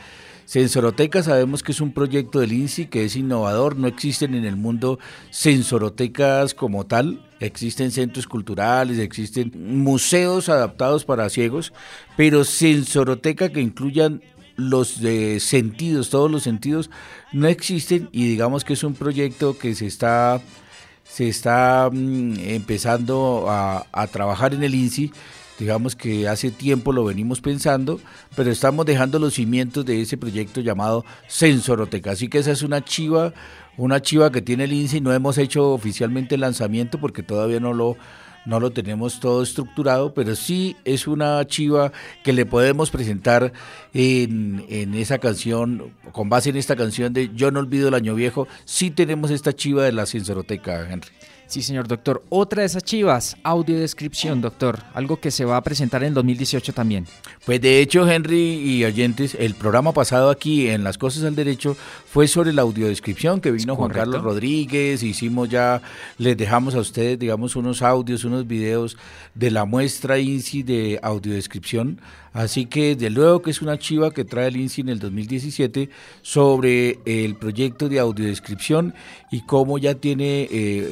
Sensoroteca 0.46 1.24
sabemos 1.24 1.64
que 1.64 1.72
es 1.72 1.80
un 1.80 1.92
proyecto 1.92 2.38
del 2.38 2.52
INSI 2.52 2.86
que 2.86 3.04
es 3.04 3.16
innovador, 3.16 3.76
no 3.76 3.88
existen 3.88 4.32
en 4.36 4.44
el 4.44 4.54
mundo 4.54 5.00
sensorotecas 5.30 6.54
como 6.54 6.86
tal, 6.86 7.28
existen 7.40 7.90
centros 7.90 8.28
culturales, 8.28 9.00
existen 9.00 9.52
museos 9.82 10.48
adaptados 10.48 11.04
para 11.04 11.28
ciegos, 11.30 11.72
pero 12.16 12.44
sensoroteca 12.44 13.48
que 13.48 13.60
incluyan 13.60 14.22
los 14.56 15.00
de 15.00 15.40
sentidos, 15.40 16.10
todos 16.10 16.30
los 16.30 16.44
sentidos, 16.44 16.90
no 17.32 17.48
existen 17.48 18.08
y 18.12 18.28
digamos 18.28 18.64
que 18.64 18.74
es 18.74 18.84
un 18.84 18.94
proyecto 18.94 19.58
que 19.58 19.74
se 19.74 19.86
está, 19.86 20.40
se 21.08 21.28
está 21.28 21.88
mm, 21.92 22.34
empezando 22.38 23.46
a, 23.48 23.86
a 23.92 24.06
trabajar 24.06 24.54
en 24.54 24.62
el 24.62 24.74
INSI. 24.74 25.12
Digamos 25.58 25.96
que 25.96 26.28
hace 26.28 26.50
tiempo 26.50 26.92
lo 26.92 27.04
venimos 27.04 27.40
pensando, 27.40 27.98
pero 28.34 28.50
estamos 28.50 28.84
dejando 28.84 29.18
los 29.18 29.34
cimientos 29.34 29.86
de 29.86 30.02
ese 30.02 30.18
proyecto 30.18 30.60
llamado 30.60 31.04
Sensoroteca. 31.28 32.10
Así 32.10 32.28
que 32.28 32.38
esa 32.38 32.50
es 32.50 32.62
una 32.62 32.84
chiva, 32.84 33.32
una 33.78 34.02
chiva 34.02 34.30
que 34.30 34.42
tiene 34.42 34.64
el 34.64 34.72
INSI. 34.74 35.00
No 35.00 35.14
hemos 35.14 35.38
hecho 35.38 35.72
oficialmente 35.72 36.34
el 36.34 36.42
lanzamiento 36.42 36.98
porque 36.98 37.22
todavía 37.22 37.60
no 37.60 37.72
lo, 37.72 37.96
no 38.46 38.60
lo 38.60 38.70
tenemos 38.70 39.20
todo 39.20 39.42
estructurado, 39.42 40.14
pero 40.14 40.34
sí 40.36 40.76
es 40.84 41.06
una 41.06 41.44
chiva 41.46 41.92
que 42.24 42.32
le 42.32 42.46
podemos 42.46 42.90
presentar 42.90 43.52
en, 43.92 44.64
en 44.68 44.94
esa 44.94 45.18
canción, 45.18 45.92
con 46.12 46.28
base 46.28 46.50
en 46.50 46.56
esta 46.56 46.76
canción 46.76 47.12
de 47.12 47.30
Yo 47.34 47.50
no 47.50 47.60
olvido 47.60 47.88
el 47.88 47.94
año 47.94 48.14
viejo, 48.14 48.48
sí 48.64 48.90
tenemos 48.90 49.30
esta 49.30 49.52
chiva 49.52 49.84
de 49.84 49.92
la 49.92 50.06
Sensoroteca, 50.06 50.88
Henry. 50.90 51.10
Sí, 51.46 51.62
señor 51.62 51.86
doctor. 51.86 52.24
Otra 52.28 52.62
de 52.62 52.66
esas 52.66 52.82
chivas, 52.82 53.36
audiodescripción, 53.44 54.40
doctor. 54.40 54.82
Algo 54.94 55.20
que 55.20 55.30
se 55.30 55.44
va 55.44 55.56
a 55.56 55.62
presentar 55.62 56.02
en 56.02 56.12
2018 56.12 56.72
también. 56.72 57.06
Pues 57.44 57.60
de 57.60 57.80
hecho, 57.80 58.08
Henry 58.08 58.54
y 58.54 58.84
oyentes, 58.84 59.36
el 59.38 59.54
programa 59.54 59.92
pasado 59.92 60.30
aquí 60.30 60.68
en 60.68 60.82
Las 60.82 60.98
Cosas 60.98 61.22
al 61.22 61.36
Derecho 61.36 61.76
fue 62.16 62.28
sobre 62.28 62.54
la 62.54 62.62
audiodescripción 62.62 63.42
que 63.42 63.50
vino 63.50 63.76
Juan. 63.76 63.90
Carlos 63.90 64.22
Rodríguez, 64.22 65.02
hicimos 65.02 65.50
ya, 65.50 65.82
les 66.16 66.34
dejamos 66.34 66.74
a 66.74 66.78
ustedes, 66.78 67.18
digamos, 67.18 67.56
unos 67.56 67.82
audios, 67.82 68.24
unos 68.24 68.46
videos 68.46 68.96
de 69.34 69.50
la 69.50 69.66
muestra 69.66 70.18
INSI 70.18 70.62
de 70.62 70.98
audiodescripción. 71.02 72.00
Así 72.32 72.64
que 72.64 72.96
de 72.96 73.10
luego 73.10 73.42
que 73.42 73.50
es 73.50 73.60
una 73.60 73.78
chiva 73.78 74.12
que 74.12 74.24
trae 74.24 74.48
el 74.48 74.56
INSI 74.56 74.80
en 74.80 74.88
el 74.88 74.98
2017 74.98 75.90
sobre 76.22 76.98
el 77.04 77.34
proyecto 77.34 77.90
de 77.90 77.98
audiodescripción 77.98 78.94
y 79.30 79.42
cómo 79.42 79.76
ya 79.76 79.94
tiene 79.94 80.42
eh, 80.44 80.48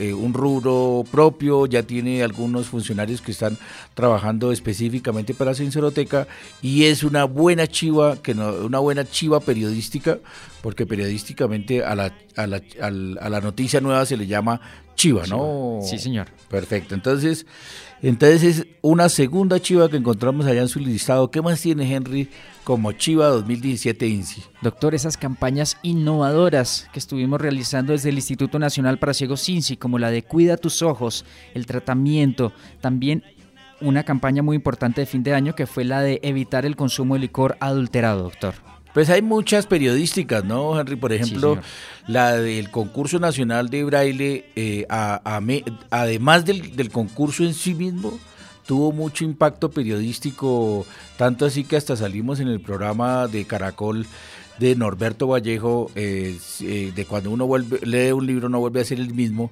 eh, 0.09 0.15
un 0.15 0.35
rubro 0.35 1.05
propio, 1.11 1.65
ya 1.65 1.83
tiene 1.83 2.23
algunos 2.23 2.67
funcionarios 2.67 3.23
que 3.23 3.33
están 3.33 3.57
trabajando 3.95 4.53
específicamente 4.53 5.33
para 5.33 5.55
Sensoroteca 5.55 6.27
y 6.61 6.85
es 6.85 7.03
una 7.03 7.25
buena 7.25 7.67
chiva, 7.67 8.17
que 8.17 8.35
no, 8.35 8.51
una 8.53 8.79
buena 8.79 9.07
chiva 9.07 9.41
periodística, 9.41 10.19
porque 10.65 10.87
periodísticamente 10.87 11.85
a 11.85 11.95
la, 11.95 12.15
a 12.37 12.47
la, 12.47 12.63
a 12.81 13.29
la 13.29 13.41
noticia 13.43 13.83
nueva 13.83 14.07
se 14.07 14.17
le 14.17 14.27
llama 14.27 14.63
chiva, 14.95 15.27
¿no? 15.27 15.81
Sí, 15.83 15.99
señor. 15.99 16.29
Perfecto. 16.49 16.95
Entonces, 16.95 17.45
entonces 18.01 18.43
es 18.43 18.67
una 18.81 19.11
segunda 19.11 19.61
chiva 19.61 19.91
que 19.91 19.99
encontramos 19.99 20.47
allá 20.47 20.63
en 20.63 20.69
su 20.69 20.81
listado. 20.81 21.31
¿Qué 21.31 21.43
más 21.43 21.61
tiene 21.61 21.95
Henry 21.95 22.31
como 22.65 22.93
chiva 22.93 23.27
2017 23.27 24.07
INSI? 24.07 24.43
Doctor, 24.63 24.95
esas 24.95 25.19
campañas 25.19 25.77
innovadoras 25.83 26.89
que 26.95 26.99
estuvimos 26.99 27.43
realizando 27.43 27.93
desde 27.93 28.09
el 28.09 28.15
Instituto 28.15 28.59
Nacional 28.59 28.99
para 28.99 29.13
Ciegos 29.13 29.45
CINCI, 29.45 29.77
como 29.77 29.99
la 29.99 30.11
de 30.11 30.23
Cuida 30.23 30.57
tus 30.57 30.81
ojos, 30.81 31.27
el 31.53 31.67
tratamiento, 31.67 32.55
también 32.81 33.23
una 33.83 34.05
campaña 34.05 34.43
muy 34.43 34.57
importante 34.57 35.03
de 35.03 35.07
fin 35.07 35.23
de 35.23 35.35
año 35.35 35.55
que 35.55 35.67
fue 35.67 35.85
la 35.85 36.01
de 36.01 36.21
evitar 36.23 36.65
el 36.65 36.75
consumo 36.75 37.17
de 37.17 37.21
licor 37.21 37.59
adulterado, 37.61 38.23
doctor. 38.23 38.64
Pues 38.95 39.11
hay 39.11 39.21
muchas 39.23 39.67
periodísticas, 39.67 40.45
¿no, 40.45 40.79
Henry? 40.79 40.95
Por 40.97 41.13
ejemplo, 41.13 41.55
la 42.07 42.37
del 42.37 42.71
concurso 42.71 43.19
nacional 43.19 43.69
de 43.69 43.85
braille, 43.85 44.47
eh, 44.57 44.87
a- 44.89 45.21
a 45.37 45.41
me- 45.41 45.65
además 45.91 46.45
del, 46.45 46.77
del 46.77 46.91
concurso 46.91 47.43
en 47.45 47.55
sí 47.55 47.75
mismo, 47.75 48.19
tuvo 48.67 48.93
mucho 48.93 49.25
impacto 49.25 49.71
periodístico, 49.71 50.87
tanto 51.17 51.45
así 51.45 51.65
que 51.65 51.77
hasta 51.77 51.97
salimos 51.97 52.41
en 52.41 52.49
el 52.49 52.61
programa 52.61 53.27
de 53.27 53.45
Caracol 53.47 54.07
de 54.59 54.77
Norberto 54.77 55.27
Vallejo, 55.27 55.91
eh, 55.97 56.39
eh, 56.61 56.93
de 56.95 57.05
cuando 57.05 57.31
uno 57.33 57.47
vuelve, 57.47 57.81
lee 57.85 58.13
un 58.13 58.27
libro 58.27 58.49
no 58.49 58.61
vuelve 58.61 58.81
a 58.81 58.85
ser 58.85 59.01
el 59.01 59.13
mismo. 59.13 59.51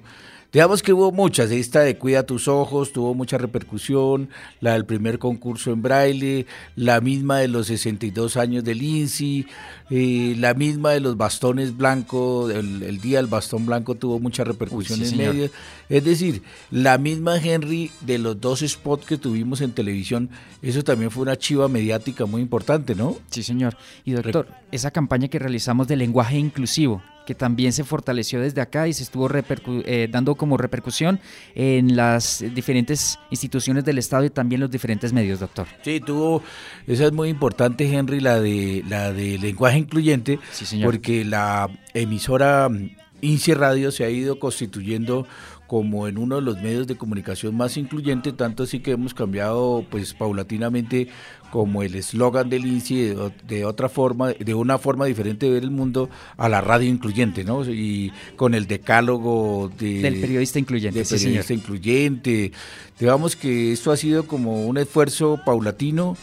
Digamos 0.53 0.83
que 0.83 0.93
hubo 0.93 1.11
muchas, 1.11 1.49
esta 1.49 1.79
de 1.79 1.97
Cuida 1.97 2.27
tus 2.27 2.47
ojos 2.47 2.93
tuvo 2.93 3.15
mucha 3.15 3.39
repercusión, 3.39 4.29
la 4.61 4.73
del 4.73 4.85
primer 4.85 5.17
concurso 5.17 5.71
en 5.71 5.81
braille, 5.81 6.45
la 6.75 7.01
misma 7.01 7.39
de 7.39 7.47
los 7.47 7.65
62 7.65 8.37
años 8.37 8.63
del 8.63 8.83
INSI, 8.83 9.47
eh, 9.89 10.35
la 10.37 10.53
misma 10.53 10.91
de 10.91 10.99
los 10.99 11.17
bastones 11.17 11.75
blancos, 11.75 12.53
el, 12.53 12.83
el 12.83 13.01
día 13.01 13.17
del 13.17 13.25
bastón 13.25 13.65
blanco 13.65 13.95
tuvo 13.95 14.19
mucha 14.19 14.43
repercusión 14.43 14.99
sí, 14.99 15.05
en 15.05 15.09
señor. 15.09 15.33
medios. 15.33 15.51
Es 15.89 16.03
decir, 16.03 16.43
la 16.69 16.99
misma 16.99 17.37
Henry 17.37 17.89
de 18.01 18.19
los 18.19 18.39
dos 18.39 18.59
spots 18.59 19.07
que 19.07 19.17
tuvimos 19.17 19.59
en 19.61 19.71
televisión, 19.71 20.29
eso 20.61 20.83
también 20.83 21.09
fue 21.09 21.23
una 21.23 21.35
chiva 21.35 21.67
mediática 21.67 22.27
muy 22.27 22.43
importante, 22.43 22.93
¿no? 22.93 23.17
Sí, 23.31 23.41
señor. 23.41 23.75
Y 24.05 24.11
doctor, 24.11 24.47
esa 24.71 24.91
campaña 24.91 25.29
que 25.29 25.39
realizamos 25.39 25.87
de 25.87 25.95
lenguaje 25.95 26.37
inclusivo, 26.37 27.01
que 27.25 27.35
también 27.35 27.71
se 27.73 27.83
fortaleció 27.83 28.39
desde 28.41 28.59
acá 28.61 28.87
y 28.87 28.93
se 28.93 29.03
estuvo 29.03 29.29
repercu- 29.29 29.83
eh, 29.85 30.07
dando 30.11 30.35
como 30.35 30.57
repercusión 30.57 31.19
en 31.55 31.95
las 31.95 32.43
diferentes 32.53 33.17
instituciones 33.31 33.85
del 33.85 33.97
Estado 33.97 34.25
y 34.25 34.29
también 34.29 34.61
los 34.61 34.69
diferentes 34.71 35.13
medios, 35.13 35.39
doctor. 35.39 35.67
Sí, 35.83 35.99
tuvo, 35.99 36.43
esa 36.87 37.05
es 37.05 37.11
muy 37.13 37.29
importante, 37.29 37.85
Henry, 37.91 38.19
la 38.19 38.39
de 38.39 38.83
la 38.87 39.13
de 39.13 39.37
lenguaje 39.37 39.77
incluyente, 39.77 40.39
Sí, 40.51 40.65
señor. 40.65 40.85
porque 40.91 41.23
la 41.25 41.69
emisora 41.93 42.67
mm, 42.69 42.89
INSI 43.21 43.53
Radio 43.53 43.89
se 43.91 44.03
ha 44.03 44.09
ido 44.09 44.37
constituyendo 44.39 45.25
como 45.73 46.07
en 46.07 46.19
uno 46.19 46.35
de 46.35 46.43
los 46.43 46.61
medios 46.61 46.85
de 46.85 46.95
comunicación 46.95 47.57
más 47.57 47.77
incluyente, 47.77 48.31
tanto 48.31 48.61
así 48.61 48.79
que 48.79 48.91
hemos 48.91 49.15
cambiado 49.15 49.83
pues 49.89 50.13
paulatinamente 50.13 51.07
como 51.49 51.81
el 51.81 51.95
eslogan 51.95 52.47
del 52.47 52.67
INSI 52.67 53.15
de, 53.47 53.65
otra 53.65 53.89
forma, 53.89 54.33
de 54.33 54.53
una 54.53 54.77
forma 54.77 55.07
diferente 55.07 55.47
de 55.47 55.53
ver 55.53 55.63
el 55.63 55.71
mundo 55.71 56.11
a 56.37 56.47
la 56.47 56.61
radio 56.61 56.87
incluyente, 56.87 57.43
¿no? 57.43 57.67
Y 57.67 58.11
con 58.35 58.53
el 58.53 58.67
decálogo 58.67 59.71
de, 59.79 60.03
Del 60.03 60.21
periodista 60.21 60.59
incluyente, 60.59 60.99
de 60.99 61.05
sí, 61.05 61.17
señor. 61.17 61.43
periodista 61.43 61.53
incluyente. 61.55 62.51
Digamos 62.99 63.35
que 63.35 63.73
esto 63.73 63.91
ha 63.91 63.97
sido 63.97 64.27
como 64.27 64.67
un 64.67 64.77
esfuerzo 64.77 65.39
paulatino 65.43 66.15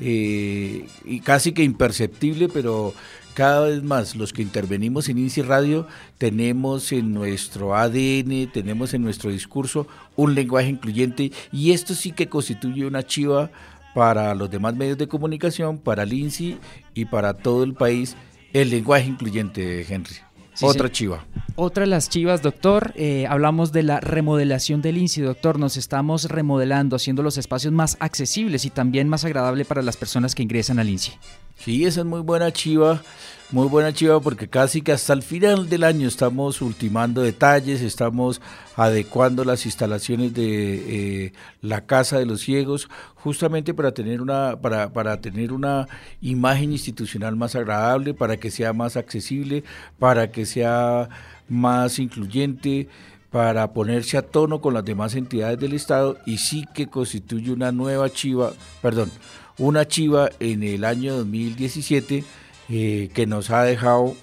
eh, 0.00 0.84
y 1.04 1.20
casi 1.20 1.52
que 1.52 1.62
imperceptible, 1.62 2.48
pero 2.48 2.92
cada 3.36 3.66
vez 3.66 3.82
más 3.82 4.16
los 4.16 4.32
que 4.32 4.40
intervenimos 4.40 5.10
en 5.10 5.18
INSI 5.18 5.42
Radio 5.42 5.86
tenemos 6.16 6.90
en 6.90 7.12
nuestro 7.12 7.76
ADN, 7.76 8.50
tenemos 8.50 8.94
en 8.94 9.02
nuestro 9.02 9.30
discurso 9.30 9.86
un 10.16 10.34
lenguaje 10.34 10.70
incluyente 10.70 11.32
y 11.52 11.72
esto 11.72 11.94
sí 11.94 12.12
que 12.12 12.30
constituye 12.30 12.86
una 12.86 13.02
chiva 13.02 13.50
para 13.94 14.34
los 14.34 14.50
demás 14.50 14.74
medios 14.74 14.96
de 14.96 15.06
comunicación, 15.06 15.76
para 15.76 16.04
el 16.04 16.14
INSI 16.14 16.56
y 16.94 17.04
para 17.04 17.34
todo 17.34 17.62
el 17.62 17.74
país, 17.74 18.16
el 18.54 18.70
lenguaje 18.70 19.06
incluyente, 19.06 19.84
Henry. 19.86 20.14
Sí, 20.54 20.64
Otra 20.64 20.88
sí. 20.88 20.94
chiva. 20.94 21.26
Otra 21.56 21.82
de 21.82 21.88
las 21.88 22.08
chivas, 22.08 22.40
doctor, 22.40 22.94
eh, 22.96 23.26
hablamos 23.28 23.70
de 23.70 23.82
la 23.82 24.00
remodelación 24.00 24.80
del 24.80 24.96
INSI, 24.96 25.20
doctor. 25.20 25.58
Nos 25.58 25.76
estamos 25.76 26.24
remodelando, 26.24 26.96
haciendo 26.96 27.22
los 27.22 27.36
espacios 27.36 27.74
más 27.74 27.98
accesibles 28.00 28.64
y 28.64 28.70
también 28.70 29.10
más 29.10 29.26
agradables 29.26 29.66
para 29.66 29.82
las 29.82 29.98
personas 29.98 30.34
que 30.34 30.42
ingresan 30.42 30.78
al 30.78 30.88
INSI. 30.88 31.12
Sí, 31.56 31.84
esa 31.84 32.00
es 32.00 32.06
muy 32.06 32.20
buena 32.20 32.52
chiva, 32.52 33.02
muy 33.50 33.66
buena 33.68 33.92
chiva 33.92 34.20
porque 34.20 34.48
casi 34.48 34.82
que 34.82 34.92
hasta 34.92 35.12
el 35.14 35.22
final 35.22 35.68
del 35.68 35.84
año 35.84 36.06
estamos 36.06 36.60
ultimando 36.60 37.22
detalles, 37.22 37.80
estamos 37.80 38.40
adecuando 38.76 39.42
las 39.44 39.66
instalaciones 39.66 40.32
de 40.34 41.24
eh, 41.24 41.32
la 41.62 41.86
casa 41.86 42.18
de 42.18 42.26
los 42.26 42.42
ciegos, 42.42 42.88
justamente 43.16 43.74
para 43.74 43.92
tener 43.92 44.20
una, 44.20 44.60
para, 44.60 44.92
para 44.92 45.20
tener 45.20 45.52
una 45.52 45.88
imagen 46.20 46.72
institucional 46.72 47.34
más 47.36 47.56
agradable, 47.56 48.14
para 48.14 48.36
que 48.36 48.50
sea 48.50 48.72
más 48.72 48.96
accesible, 48.96 49.64
para 49.98 50.30
que 50.30 50.46
sea 50.46 51.08
más 51.48 51.98
incluyente 51.98 52.88
para 53.30 53.72
ponerse 53.72 54.16
a 54.16 54.22
tono 54.22 54.60
con 54.60 54.72
las 54.72 54.84
demás 54.84 55.14
entidades 55.14 55.58
del 55.58 55.74
Estado 55.74 56.16
y 56.26 56.38
sí 56.38 56.64
que 56.74 56.86
constituye 56.86 57.52
una 57.52 57.72
nueva 57.72 58.08
chiva, 58.08 58.52
perdón, 58.80 59.10
una 59.58 59.86
chiva 59.86 60.30
en 60.40 60.62
el 60.62 60.84
año 60.84 61.16
2017 61.16 62.24
eh, 62.68 63.10
que 63.14 63.26
nos 63.26 63.50
ha 63.50 63.62
dejado 63.62 64.16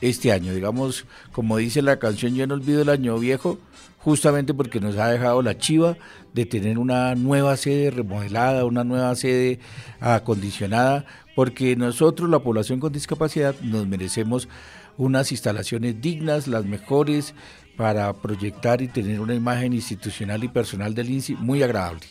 este 0.00 0.32
año, 0.32 0.54
digamos, 0.54 1.06
como 1.32 1.58
dice 1.58 1.82
la 1.82 1.98
canción 1.98 2.34
Yo 2.34 2.46
no 2.46 2.54
olvido 2.54 2.82
el 2.82 2.88
año 2.88 3.18
viejo, 3.18 3.58
justamente 3.98 4.54
porque 4.54 4.80
nos 4.80 4.96
ha 4.96 5.08
dejado 5.08 5.42
la 5.42 5.58
chiva 5.58 5.96
de 6.32 6.46
tener 6.46 6.78
una 6.78 7.14
nueva 7.14 7.56
sede 7.56 7.90
remodelada, 7.90 8.64
una 8.64 8.84
nueva 8.84 9.14
sede 9.14 9.58
acondicionada, 10.00 11.04
porque 11.34 11.76
nosotros, 11.76 12.30
la 12.30 12.38
población 12.38 12.80
con 12.80 12.92
discapacidad, 12.92 13.54
nos 13.60 13.86
merecemos 13.86 14.48
unas 14.96 15.32
instalaciones 15.32 16.00
dignas, 16.00 16.46
las 16.46 16.64
mejores 16.64 17.34
para 17.76 18.12
proyectar 18.14 18.82
y 18.82 18.88
tener 18.88 19.20
una 19.20 19.34
imagen 19.34 19.72
institucional 19.72 20.44
y 20.44 20.48
personal 20.48 20.94
del 20.94 21.10
INSI 21.10 21.34
muy 21.34 21.62
agradable. 21.62 22.06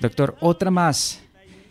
Doctor, 0.00 0.36
otra 0.40 0.70
más. 0.70 1.23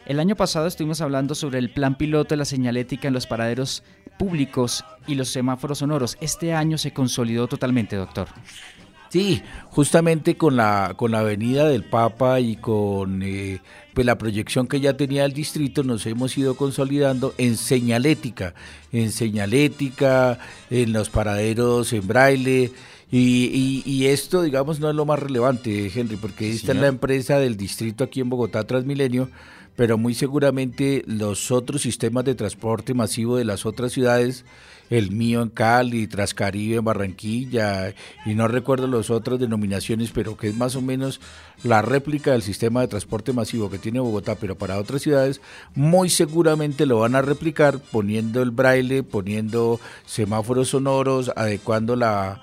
El 0.06 0.20
año 0.20 0.36
pasado 0.36 0.68
estuvimos 0.68 1.00
hablando 1.00 1.34
sobre 1.34 1.60
el 1.60 1.70
plan 1.70 1.96
piloto 1.96 2.30
de 2.30 2.38
la 2.38 2.46
señalética 2.46 3.08
en 3.08 3.14
los 3.14 3.26
paraderos 3.26 3.84
públicos 4.20 4.84
y 5.08 5.16
los 5.16 5.30
semáforos 5.30 5.80
sonoros. 5.80 6.18
Este 6.20 6.54
año 6.54 6.78
se 6.78 6.92
consolidó 6.92 7.48
totalmente, 7.48 7.96
doctor. 7.96 8.28
Sí, 9.14 9.44
justamente 9.70 10.38
con 10.38 10.56
la, 10.56 10.96
con 10.98 11.12
la 11.12 11.22
venida 11.22 11.68
del 11.68 11.84
Papa 11.84 12.40
y 12.40 12.56
con 12.56 13.22
eh, 13.22 13.62
pues 13.94 14.08
la 14.08 14.18
proyección 14.18 14.68
que 14.68 14.82
ya 14.82 14.98
tenía 14.98 15.24
el 15.24 15.34
distrito, 15.34 15.84
nos 15.84 16.06
hemos 16.08 16.36
ido 16.36 16.56
consolidando 16.56 17.36
en 17.38 17.56
señalética, 17.56 18.56
en 18.92 19.12
señalética, 19.12 20.40
en 20.72 20.94
los 20.94 21.12
paraderos 21.12 21.94
en 21.94 22.08
braille. 22.08 22.72
Y, 23.12 23.84
y, 23.86 24.08
esto, 24.08 24.42
digamos, 24.42 24.80
no 24.80 24.90
es 24.90 24.96
lo 24.96 25.06
más 25.06 25.20
relevante, 25.20 25.92
Henry, 25.94 26.16
porque 26.16 26.50
esta 26.50 26.72
es 26.72 26.80
la 26.80 26.88
empresa 26.88 27.38
del 27.38 27.56
distrito 27.56 28.04
aquí 28.04 28.22
en 28.22 28.30
Bogotá, 28.32 28.64
Transmilenio, 28.64 29.30
pero 29.76 29.98
muy 29.98 30.14
seguramente 30.14 31.04
los 31.08 31.52
otros 31.52 31.82
sistemas 31.82 32.26
de 32.26 32.36
transporte 32.36 32.94
masivo 32.94 33.38
de 33.38 33.46
las 33.46 33.66
otras 33.66 33.92
ciudades 33.92 34.46
el 34.90 35.12
mío 35.12 35.42
en 35.42 35.50
Cali, 35.50 36.08
Trascaribe 36.08 36.78
en 36.78 36.86
Barranquilla, 36.86 37.96
y 38.26 38.36
no 38.36 38.48
recuerdo 38.48 38.88
las 38.88 39.10
otras 39.10 39.40
denominaciones, 39.40 40.12
pero 40.12 40.38
que 40.38 40.50
es 40.50 40.56
más 40.56 40.76
o 40.76 40.82
menos 40.82 41.20
la 41.64 41.82
réplica 41.82 42.32
del 42.32 42.44
sistema 42.44 42.82
de 42.82 42.88
transporte 42.88 43.34
masivo 43.34 43.70
que 43.70 43.80
tiene 43.80 44.00
Bogotá, 44.00 44.36
pero 44.36 44.56
para 44.56 44.78
otras 44.78 45.02
ciudades, 45.02 45.42
muy 45.74 46.10
seguramente 46.10 46.86
lo 46.86 47.00
van 47.00 47.16
a 47.16 47.22
replicar 47.22 47.80
poniendo 47.80 48.42
el 48.42 48.52
braille, 48.52 49.04
poniendo 49.04 49.80
semáforos 50.06 50.70
sonoros, 50.70 51.32
adecuando 51.36 51.96
la 51.96 52.42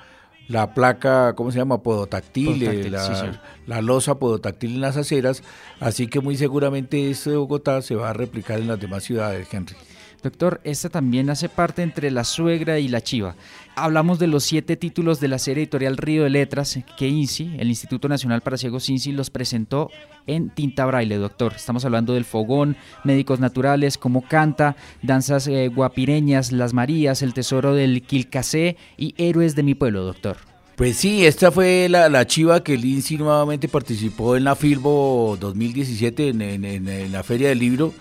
la 0.51 0.75
placa, 0.75 1.35
¿cómo 1.37 1.53
se 1.53 1.59
llama? 1.59 1.83
Podotáctil, 1.83 2.63
eh, 2.65 2.91
la, 2.91 3.41
la, 3.67 3.81
losa 3.81 4.17
podotáctil 4.17 4.75
en 4.75 4.81
las 4.81 4.97
aceras, 4.97 5.45
así 5.79 6.09
que 6.09 6.19
muy 6.19 6.37
seguramente 6.37 7.09
este 7.09 7.31
de 7.31 7.37
Bogotá 7.37 7.83
se 7.83 7.95
va 7.95 8.11
a 8.11 8.13
replicar 8.13 8.59
en 8.59 8.67
las 8.67 8.81
demás 8.81 9.05
ciudades, 9.05 9.47
Henry. 9.53 9.77
Doctor, 10.23 10.61
esta 10.65 10.91
también 10.91 11.31
hace 11.31 11.49
parte 11.49 11.83
entre 11.83 12.11
la 12.11 12.25
suegra 12.25 12.79
y 12.79 12.89
la 12.89 13.01
chiva. 13.01 13.37
Hablamos 13.75 14.19
de 14.19 14.27
los 14.27 14.45
siete 14.45 14.77
títulos 14.77 15.21
de 15.21 15.29
la 15.29 15.39
serie 15.39 15.63
editorial 15.63 15.97
Río 15.97 16.25
de 16.25 16.31
Letras 16.31 16.79
que 16.99 17.09
INSI, 17.09 17.57
el 17.59 17.69
Instituto 17.69 18.09
Nacional 18.09 18.43
para 18.43 18.59
Ciegos 18.59 18.91
INSI, 18.91 19.13
los 19.13 19.31
presentó 19.31 19.91
en 20.27 20.51
tinta 20.51 20.85
braille, 20.85 21.17
doctor. 21.17 21.55
Estamos 21.57 21.85
hablando 21.85 22.13
del 22.13 22.27
fogón, 22.27 22.77
médicos 23.05 23.41
naturales, 23.41 23.97
como 23.97 24.23
canta, 24.23 24.77
danzas 25.03 25.47
eh, 25.47 25.69
guapireñas, 25.69 26.53
las 26.53 26.75
Marías, 26.75 27.23
el 27.23 27.33
tesoro 27.33 27.75
del 27.75 28.03
Quilcacé 28.03 28.77
y 28.99 29.15
héroes 29.17 29.55
de 29.55 29.63
mi 29.63 29.75
pueblo, 29.75 30.05
doctor. 30.05 30.37
Pues 30.77 30.97
sí, 30.97 31.25
esta 31.25 31.51
fue 31.51 31.89
la, 31.89 32.27
chiva 32.27 32.63
que 32.63 32.75
el 32.75 32.85
INSI 32.85 33.19
nuevamente 33.19 33.69
participó 33.69 34.37
en 34.37 34.45
la 34.45 34.57
Filbo 34.57 35.37
2017 35.39 36.29
en 36.29 37.13
la 37.13 37.23
Feria 37.23 37.51
del 37.51 37.59
Libro 37.59 37.93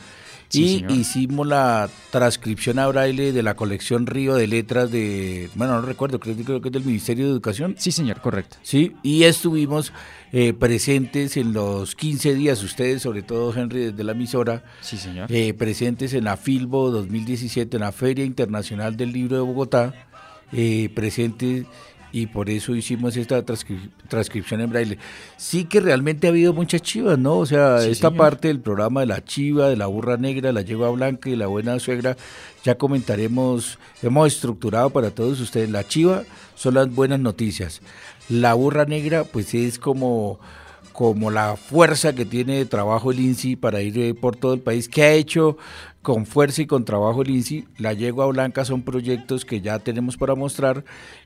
y 0.51 0.85
hicimos 0.89 1.45
la 1.45 1.89
transcripción 2.11 2.79
a 2.79 2.87
braille 2.87 3.31
de 3.31 3.43
la 3.43 3.55
colección 3.55 4.07
Río 4.07 4.35
de 4.35 4.47
Letras 4.47 4.91
de, 4.91 5.49
bueno, 5.55 5.79
no 5.79 5.81
recuerdo, 5.81 6.19
creo, 6.19 6.35
creo 6.35 6.61
que 6.61 6.69
es 6.69 6.73
del 6.73 6.85
Ministerio 6.85 7.25
de 7.25 7.31
Educación. 7.31 7.75
Sí, 7.77 7.91
señor, 7.91 8.21
correcto. 8.21 8.57
Sí, 8.63 8.95
y 9.03 9.23
estuvimos 9.23 9.93
eh, 10.31 10.53
presentes 10.53 11.37
en 11.37 11.53
los 11.53 11.95
15 11.95 12.33
días, 12.33 12.63
ustedes, 12.63 13.01
sobre 13.01 13.21
todo 13.21 13.53
Henry, 13.55 13.85
desde 13.85 14.03
la 14.03 14.13
emisora. 14.13 14.63
Sí, 14.81 14.97
señor. 14.97 15.31
Eh, 15.31 15.53
presentes 15.53 16.13
en 16.13 16.23
la 16.23 16.37
Filbo 16.37 16.89
2017, 16.89 17.77
en 17.77 17.81
la 17.81 17.91
Feria 17.91 18.25
Internacional 18.25 18.97
del 18.97 19.11
Libro 19.11 19.35
de 19.35 19.41
Bogotá, 19.43 19.93
eh, 20.51 20.89
presentes 20.95 21.65
y 22.11 22.27
por 22.27 22.49
eso 22.49 22.75
hicimos 22.75 23.15
esta 23.17 23.43
transcripción 23.43 24.61
en 24.61 24.69
braille. 24.69 24.97
Sí 25.37 25.65
que 25.65 25.79
realmente 25.79 26.27
ha 26.27 26.31
habido 26.31 26.53
muchas 26.53 26.81
chivas, 26.81 27.17
¿no? 27.19 27.37
O 27.37 27.45
sea, 27.45 27.83
esta 27.85 28.11
parte 28.11 28.47
del 28.47 28.59
programa 28.59 29.01
de 29.01 29.07
la 29.07 29.23
chiva, 29.23 29.69
de 29.69 29.77
la 29.77 29.87
burra 29.87 30.17
negra, 30.17 30.51
la 30.51 30.61
yegua 30.61 30.89
blanca 30.89 31.29
y 31.29 31.35
la 31.35 31.47
buena 31.47 31.79
suegra, 31.79 32.17
ya 32.63 32.75
comentaremos, 32.75 33.77
hemos 34.01 34.27
estructurado 34.33 34.89
para 34.89 35.11
todos 35.11 35.39
ustedes. 35.39 35.69
La 35.69 35.87
chiva 35.87 36.23
son 36.55 36.75
las 36.75 36.93
buenas 36.93 37.19
noticias. 37.19 37.81
La 38.27 38.53
burra 38.53 38.85
negra, 38.85 39.23
pues 39.23 39.53
es 39.53 39.79
como 39.79 40.39
como 40.99 41.31
la 41.31 41.55
fuerza 41.55 42.11
que 42.11 42.25
tiene 42.25 42.57
de 42.57 42.65
trabajo 42.65 43.11
el 43.11 43.21
INSI 43.21 43.55
para 43.55 43.81
ir 43.81 43.97
eh, 43.97 44.13
por 44.13 44.35
todo 44.35 44.53
el 44.53 44.59
país, 44.59 44.89
que 44.89 45.03
ha 45.03 45.13
hecho 45.13 45.55
con 46.09 46.25
fuerza 46.25 46.63
y 46.63 46.65
con 46.65 46.85
trabajo 46.85 47.21
el 47.21 47.29
INSI. 47.29 47.65
La 47.77 47.93
Yegua 47.93 48.25
Blanca 48.25 48.65
son 48.65 48.81
proyectos 48.81 49.45
que 49.45 49.61
ya 49.61 49.77
tenemos 49.77 50.17
para 50.17 50.33
mostrar 50.33 50.83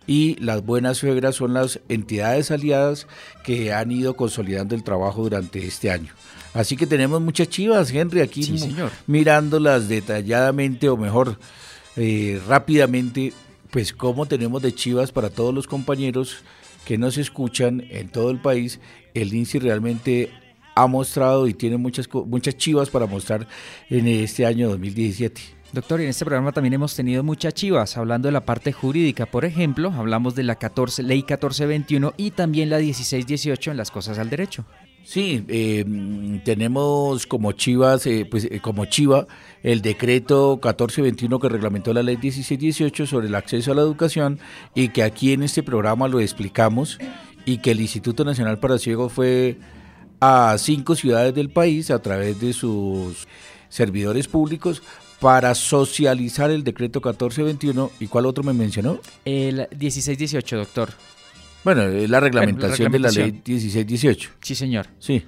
y 0.08 0.36
las 0.42 0.66
Buenas 0.66 0.98
Suegras 0.98 1.36
son 1.36 1.54
las 1.54 1.80
entidades 1.88 2.52
aliadas 2.52 3.08
que 3.46 3.72
han 3.72 3.94
ido 3.94 4.18
consolidando 4.18 4.76
el 4.76 4.84
trabajo 4.84 5.24
durante 5.24 5.66
este 5.66 5.90
año. 5.90 6.12
Así 6.54 6.76
que 6.76 6.86
tenemos 6.86 7.22
muchas 7.22 7.48
chivas, 7.48 7.92
Henry, 7.92 8.20
aquí 8.20 8.60
mirándolas 9.08 9.88
detalladamente 9.88 10.90
o 10.90 10.98
mejor 10.98 11.40
eh, 11.96 12.42
rápidamente, 12.46 13.32
pues 13.72 13.94
cómo 13.94 14.26
tenemos 14.26 14.62
de 14.62 14.76
chivas 14.76 15.14
para 15.14 15.30
todos 15.30 15.54
los 15.54 15.66
compañeros 15.66 16.40
que 16.84 16.98
nos 16.98 17.18
escuchan 17.18 17.88
en 17.90 18.10
todo 18.10 18.32
el 18.32 18.42
país 18.42 18.82
el 19.14 19.34
INSI 19.34 19.60
realmente 19.60 20.30
ha 20.76 20.88
mostrado 20.88 21.48
y 21.48 21.54
tiene 21.54 21.78
muchas, 21.78 22.08
muchas 22.14 22.58
chivas 22.58 22.90
para 22.90 23.06
mostrar 23.06 23.48
en 23.90 24.08
este 24.08 24.46
año 24.46 24.70
2017. 24.70 25.42
Doctor, 25.74 26.02
y 26.02 26.04
en 26.04 26.12
este 26.12 26.24
programa 26.24 26.52
también 26.52 26.76
hemos 26.76 26.96
tenido 26.96 27.24
muchas 27.24 27.56
chivas, 27.56 27.98
hablando 27.98 28.28
de 28.28 28.32
la 28.32 28.46
parte 28.46 28.72
jurídica. 28.72 29.26
Por 29.26 29.44
ejemplo, 29.44 29.92
hablamos 29.92 30.36
de 30.36 30.44
la 30.44 30.54
14, 30.56 31.02
ley 31.02 31.18
1421 31.18 32.14
y 32.16 32.30
también 32.30 32.70
la 32.70 32.78
1618 32.78 33.72
en 33.72 33.78
las 33.78 33.90
cosas 33.90 34.20
al 34.20 34.30
derecho. 34.30 34.66
Sí, 35.04 35.44
eh, 35.50 35.84
tenemos 36.46 37.26
como 37.26 37.52
chivas, 37.54 38.06
eh, 38.06 38.26
pues 38.30 38.46
eh, 38.46 38.60
como 38.62 38.86
chiva 38.86 39.28
el 39.64 39.82
decreto 39.82 40.60
1421 40.64 41.40
que 41.40 41.50
reglamentó 41.50 41.92
la 41.92 42.04
ley 42.04 42.18
1618 42.18 43.08
sobre 43.08 43.28
el 43.28 43.36
acceso 43.36 43.72
a 43.72 43.76
la 43.76 43.82
educación 43.82 44.40
y 44.76 44.90
que 44.90 45.04
aquí 45.04 45.34
en 45.34 45.44
este 45.44 45.62
programa 45.62 46.08
lo 46.08 46.22
explicamos 46.22 47.00
y 47.46 47.58
que 47.58 47.72
el 47.72 47.82
Instituto 47.82 48.24
Nacional 48.24 48.60
para 48.60 48.78
Ciegos 48.78 49.12
fue 49.12 49.58
a 50.24 50.58
cinco 50.58 50.96
ciudades 50.96 51.36
del 51.36 51.50
país 51.50 51.92
a 51.92 52.02
través 52.02 52.40
de 52.40 52.54
sus 52.54 53.28
servidores 53.68 54.28
públicos 54.28 54.82
para 55.20 55.54
socializar 55.54 56.50
el 56.50 56.64
decreto 56.64 57.00
1421. 57.00 57.92
¿Y 58.00 58.08
cuál 58.08 58.26
otro 58.26 58.44
me 58.44 58.54
mencionó? 58.54 59.00
El 59.26 59.68
1618, 59.78 60.58
doctor. 60.58 60.90
Bueno, 61.66 61.88
la 61.88 62.20
reglamentación, 62.20 62.92
de 62.92 63.00
la 63.00 63.10
ley 63.10 63.32
1618. 63.32 64.30
Sí, 64.42 64.56
señor. 64.56 64.88
Sí. 65.00 65.24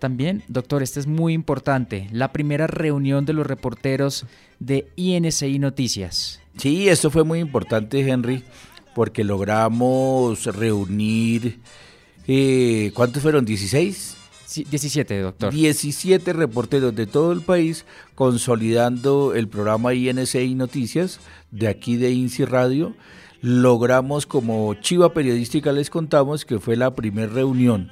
También, 0.00 0.42
doctor, 0.48 0.82
este 0.82 0.98
es 0.98 1.06
muy 1.06 1.32
importante, 1.32 2.08
la 2.10 2.32
primera 2.32 2.66
reunión 2.66 3.24
de 3.24 3.34
los 3.34 3.46
reporteros 3.46 4.26
de 4.58 4.88
INCI 4.96 5.60
Noticias. 5.60 6.40
Sí, 6.56 6.88
esto 6.88 7.10
fue 7.10 7.22
muy 7.22 7.38
importante, 7.38 8.00
Henry, 8.00 8.42
porque 8.96 9.22
logramos 9.22 10.44
reunir, 10.46 11.60
eh, 12.26 12.90
¿cuántos 12.94 13.22
fueron? 13.22 13.46
¿16? 13.46 14.21
Sí, 14.52 14.66
17, 14.68 15.18
doctor. 15.20 15.50
17 15.50 16.34
reporteros 16.34 16.94
de 16.94 17.06
todo 17.06 17.32
el 17.32 17.40
país 17.40 17.86
consolidando 18.14 19.34
el 19.34 19.48
programa 19.48 19.94
INCI 19.94 20.54
Noticias 20.54 21.20
de 21.50 21.68
aquí 21.68 21.96
de 21.96 22.10
INSI 22.12 22.44
Radio. 22.44 22.94
Logramos 23.40 24.26
como 24.26 24.74
chiva 24.74 25.14
periodística 25.14 25.72
les 25.72 25.88
contamos 25.88 26.44
que 26.44 26.58
fue 26.58 26.76
la 26.76 26.94
primera 26.94 27.32
reunión 27.32 27.90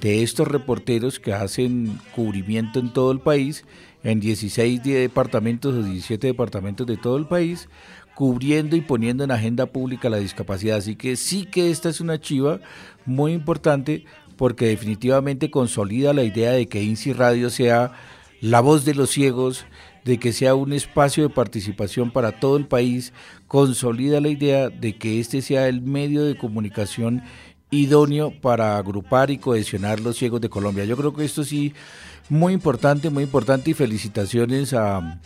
de 0.00 0.22
estos 0.22 0.46
reporteros 0.46 1.18
que 1.18 1.32
hacen 1.32 1.98
cubrimiento 2.14 2.78
en 2.78 2.92
todo 2.92 3.10
el 3.10 3.18
país, 3.18 3.64
en 4.04 4.20
16 4.20 4.84
departamentos 4.84 5.74
o 5.74 5.82
17 5.82 6.24
departamentos 6.24 6.86
de 6.86 6.98
todo 6.98 7.16
el 7.16 7.26
país, 7.26 7.68
cubriendo 8.14 8.76
y 8.76 8.80
poniendo 8.80 9.24
en 9.24 9.32
agenda 9.32 9.66
pública 9.66 10.08
la 10.08 10.18
discapacidad. 10.18 10.76
Así 10.76 10.94
que 10.94 11.16
sí 11.16 11.46
que 11.46 11.72
esta 11.72 11.88
es 11.88 12.00
una 12.00 12.20
chiva 12.20 12.60
muy 13.04 13.32
importante 13.32 14.04
porque 14.36 14.66
definitivamente 14.66 15.50
consolida 15.50 16.12
la 16.12 16.24
idea 16.24 16.52
de 16.52 16.66
que 16.66 16.82
INSI 16.82 17.12
Radio 17.12 17.50
sea 17.50 17.92
la 18.40 18.60
voz 18.60 18.84
de 18.84 18.94
los 18.94 19.10
ciegos, 19.10 19.64
de 20.04 20.18
que 20.18 20.32
sea 20.32 20.54
un 20.54 20.72
espacio 20.72 21.24
de 21.24 21.34
participación 21.34 22.10
para 22.10 22.38
todo 22.38 22.56
el 22.56 22.66
país, 22.66 23.12
consolida 23.48 24.20
la 24.20 24.28
idea 24.28 24.68
de 24.68 24.96
que 24.96 25.18
este 25.20 25.42
sea 25.42 25.68
el 25.68 25.82
medio 25.82 26.24
de 26.24 26.36
comunicación 26.36 27.22
idóneo 27.70 28.32
para 28.40 28.76
agrupar 28.78 29.30
y 29.30 29.38
cohesionar 29.38 30.00
los 30.00 30.16
ciegos 30.16 30.40
de 30.40 30.48
Colombia. 30.48 30.84
Yo 30.84 30.96
creo 30.96 31.14
que 31.14 31.24
esto 31.24 31.42
sí, 31.42 31.74
muy 32.28 32.52
importante, 32.52 33.10
muy 33.10 33.24
importante 33.24 33.70
y 33.70 33.74
felicitaciones 33.74 34.72
a, 34.74 35.20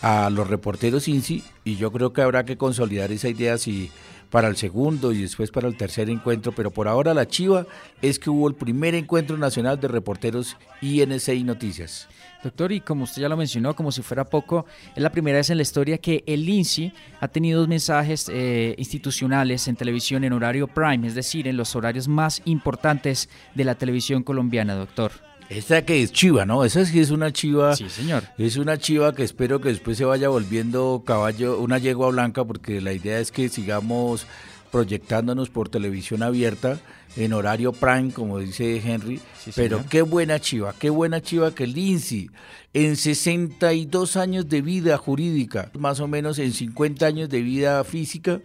a 0.00 0.30
los 0.30 0.48
reporteros 0.48 1.08
INSI 1.08 1.44
y 1.64 1.76
yo 1.76 1.92
creo 1.92 2.12
que 2.12 2.22
habrá 2.22 2.44
que 2.44 2.56
consolidar 2.56 3.12
esa 3.12 3.28
idea 3.28 3.58
si 3.58 3.90
para 4.30 4.48
el 4.48 4.56
segundo 4.56 5.12
y 5.12 5.22
después 5.22 5.50
para 5.50 5.68
el 5.68 5.76
tercer 5.76 6.10
encuentro, 6.10 6.52
pero 6.52 6.70
por 6.70 6.88
ahora 6.88 7.14
la 7.14 7.26
chiva 7.26 7.66
es 8.02 8.18
que 8.18 8.30
hubo 8.30 8.48
el 8.48 8.54
primer 8.54 8.94
encuentro 8.94 9.36
nacional 9.36 9.80
de 9.80 9.88
reporteros 9.88 10.56
INCI 10.80 11.44
Noticias. 11.44 12.08
Doctor, 12.42 12.72
y 12.72 12.80
como 12.80 13.04
usted 13.04 13.22
ya 13.22 13.28
lo 13.28 13.36
mencionó, 13.36 13.74
como 13.74 13.90
si 13.90 14.02
fuera 14.02 14.24
poco, 14.24 14.66
es 14.94 15.02
la 15.02 15.10
primera 15.10 15.38
vez 15.38 15.50
en 15.50 15.56
la 15.56 15.62
historia 15.62 15.98
que 15.98 16.22
el 16.26 16.48
INSI 16.48 16.92
ha 17.20 17.28
tenido 17.28 17.60
dos 17.60 17.68
mensajes 17.68 18.28
eh, 18.32 18.74
institucionales 18.78 19.66
en 19.68 19.76
televisión 19.76 20.22
en 20.22 20.32
horario 20.32 20.68
prime, 20.68 21.06
es 21.06 21.14
decir, 21.14 21.48
en 21.48 21.56
los 21.56 21.74
horarios 21.74 22.06
más 22.08 22.42
importantes 22.44 23.28
de 23.54 23.64
la 23.64 23.74
televisión 23.74 24.22
colombiana, 24.22 24.74
doctor. 24.74 25.12
Esta 25.48 25.84
que 25.84 26.02
es 26.02 26.12
chiva, 26.12 26.44
¿no? 26.44 26.64
Esa 26.64 26.84
sí 26.84 27.00
es 27.00 27.10
una 27.10 27.32
chiva. 27.32 27.76
Sí, 27.76 27.88
señor. 27.88 28.24
Es 28.38 28.56
una 28.56 28.78
chiva 28.78 29.14
que 29.14 29.22
espero 29.22 29.60
que 29.60 29.68
después 29.68 29.96
se 29.96 30.04
vaya 30.04 30.28
volviendo 30.28 31.02
caballo, 31.06 31.58
una 31.60 31.78
yegua 31.78 32.10
blanca, 32.10 32.44
porque 32.44 32.80
la 32.80 32.92
idea 32.92 33.20
es 33.20 33.30
que 33.30 33.48
sigamos 33.48 34.26
proyectándonos 34.70 35.48
por 35.48 35.68
televisión 35.68 36.22
abierta 36.22 36.80
en 37.16 37.32
horario 37.32 37.72
prime, 37.72 38.12
como 38.12 38.38
dice 38.38 38.82
Henry. 38.84 39.20
Sí, 39.42 39.52
pero 39.54 39.84
qué 39.88 40.02
buena 40.02 40.40
chiva, 40.40 40.74
qué 40.78 40.90
buena 40.90 41.22
chiva 41.22 41.54
que 41.54 41.64
INSI 41.64 42.30
en 42.74 42.96
62 42.96 44.16
años 44.16 44.48
de 44.48 44.60
vida 44.60 44.98
jurídica, 44.98 45.70
más 45.78 46.00
o 46.00 46.08
menos 46.08 46.38
en 46.38 46.52
50 46.52 47.06
años 47.06 47.28
de 47.30 47.40
vida 47.40 47.82
física, 47.84 48.40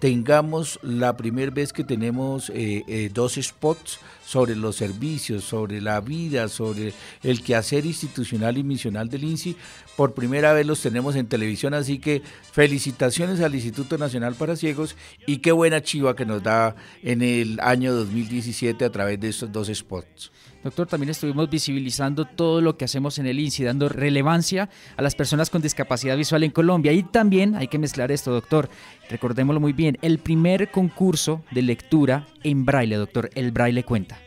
tengamos 0.00 0.78
la 0.82 1.16
primera 1.16 1.50
vez 1.50 1.72
que 1.72 1.84
tenemos 1.84 2.50
eh, 2.50 2.84
eh, 2.86 3.10
dos 3.12 3.34
spots 3.34 3.98
sobre 4.24 4.54
los 4.54 4.76
servicios, 4.76 5.44
sobre 5.44 5.80
la 5.80 6.00
vida, 6.00 6.48
sobre 6.48 6.92
el 7.22 7.42
quehacer 7.42 7.86
institucional 7.86 8.58
y 8.58 8.62
misional 8.62 9.08
del 9.08 9.24
INSI. 9.24 9.56
Por 9.96 10.14
primera 10.14 10.52
vez 10.52 10.66
los 10.66 10.80
tenemos 10.80 11.16
en 11.16 11.26
televisión, 11.26 11.74
así 11.74 11.98
que 11.98 12.22
felicitaciones 12.52 13.40
al 13.40 13.54
Instituto 13.54 13.98
Nacional 13.98 14.34
para 14.34 14.56
Ciegos 14.56 14.96
y 15.26 15.38
qué 15.38 15.50
buena 15.52 15.82
chiva 15.82 16.14
que 16.14 16.26
nos 16.26 16.42
da 16.42 16.76
en 17.02 17.22
el 17.22 17.58
año 17.60 17.92
2017 17.94 18.84
a 18.84 18.90
través 18.90 19.18
de 19.18 19.30
estos 19.30 19.50
dos 19.50 19.68
spots. 19.72 20.30
Doctor, 20.62 20.88
también 20.88 21.10
estuvimos 21.10 21.48
visibilizando 21.48 22.24
todo 22.24 22.60
lo 22.60 22.76
que 22.76 22.84
hacemos 22.84 23.18
en 23.18 23.26
el 23.26 23.38
INSI, 23.38 23.62
dando 23.62 23.88
relevancia 23.88 24.68
a 24.96 25.02
las 25.02 25.14
personas 25.14 25.50
con 25.50 25.62
discapacidad 25.62 26.16
visual 26.16 26.42
en 26.42 26.50
Colombia. 26.50 26.92
Y 26.92 27.04
también 27.04 27.54
hay 27.54 27.68
que 27.68 27.78
mezclar 27.78 28.10
esto, 28.10 28.32
doctor. 28.32 28.68
Recordémoslo 29.10 29.60
muy 29.60 29.72
bien, 29.72 29.98
el 30.02 30.18
primer 30.18 30.70
concurso 30.70 31.42
de 31.50 31.62
lectura 31.62 32.26
en 32.42 32.64
braille, 32.64 32.96
doctor. 32.96 33.30
El 33.34 33.52
braille 33.52 33.84
cuenta. 33.84 34.18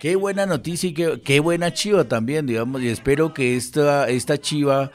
Qué 0.00 0.16
buena 0.16 0.46
noticia 0.46 0.90
y 0.90 0.94
qué, 0.94 1.20
qué 1.24 1.40
buena 1.40 1.72
chiva 1.72 2.04
también, 2.04 2.46
digamos, 2.46 2.82
y 2.82 2.88
espero 2.88 3.32
que 3.32 3.56
esta, 3.56 4.08
esta 4.08 4.38
chiva 4.38 4.90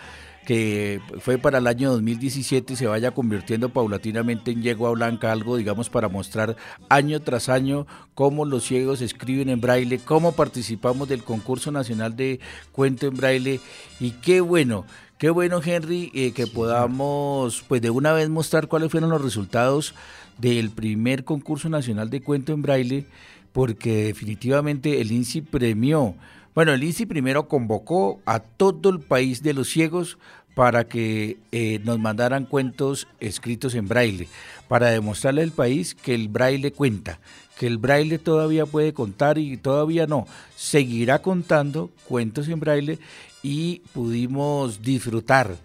que 0.46 1.02
fue 1.20 1.38
para 1.38 1.60
el 1.60 1.68
año 1.68 1.92
2017 1.92 2.76
se 2.76 2.88
vaya 2.88 3.12
convirtiendo 3.12 3.70
paulatinamente 3.70 4.52
en 4.52 4.62
yegua 4.62 4.92
blanca, 4.92 5.32
algo, 5.32 5.56
digamos, 5.56 5.90
para 5.90 6.10
mostrar 6.10 6.56
año 6.90 7.20
tras 7.22 7.48
año 7.50 7.86
cómo 8.16 8.46
los 8.46 8.64
ciegos 8.64 9.02
escriben 9.02 9.50
en 9.50 9.62
braille, 9.62 10.00
cómo 10.00 10.32
participamos 10.32 11.08
del 11.08 11.24
concurso 11.24 11.72
nacional 11.72 12.16
de 12.16 12.40
cuento 12.72 13.08
en 13.08 13.18
braille, 13.18 13.60
y 14.00 14.12
qué 14.12 14.42
bueno, 14.42 14.86
qué 15.22 15.30
bueno, 15.30 15.62
Henry, 15.64 16.12
eh, 16.16 16.32
que 16.32 16.48
podamos, 16.48 17.64
pues 17.68 17.80
de 17.80 17.92
una 17.92 18.12
vez 18.12 18.28
mostrar 18.28 18.68
cuáles 18.68 18.90
fueron 18.90 19.12
los 19.12 19.22
resultados 19.22 19.94
del 20.40 20.72
primer 20.72 21.26
concurso 21.26 21.70
nacional 21.70 22.10
de 22.10 22.22
cuento 22.22 22.54
en 22.54 22.64
braille, 22.64 23.06
porque 23.52 24.06
definitivamente 24.06 25.00
el 25.00 25.12
INSI 25.12 25.42
premió 25.42 26.16
bueno, 26.56 26.74
el 26.74 26.84
INSI 26.84 27.06
primero 27.06 27.48
convocó 27.48 28.20
a 28.26 28.40
todo 28.40 28.90
el 28.90 29.00
país 29.00 29.44
de 29.44 29.54
los 29.54 29.70
ciegos 29.70 30.18
para 30.56 30.86
que 30.86 31.38
eh, 31.52 31.80
nos 31.86 32.00
mandaran 32.00 32.46
cuentos 32.46 33.08
escritos 33.20 33.76
en 33.76 33.88
braille, 33.88 34.28
para 34.68 34.90
demostrarle 34.90 35.44
al 35.44 35.52
país 35.52 35.94
que 35.96 36.16
el 36.16 36.30
braille 36.30 36.74
cuenta, 36.74 37.20
que 37.58 37.68
el 37.68 37.78
braille 37.78 38.18
todavía 38.18 38.66
puede 38.66 38.92
contar 38.92 39.38
y 39.38 39.56
todavía 39.56 40.08
no, 40.08 40.26
seguirá 40.56 41.22
contando 41.22 41.92
cuentos 42.06 42.50
en 42.50 42.60
braille 42.60 43.00
y 43.44 43.82
pudimos 43.94 44.82
disfrutar 44.82 45.58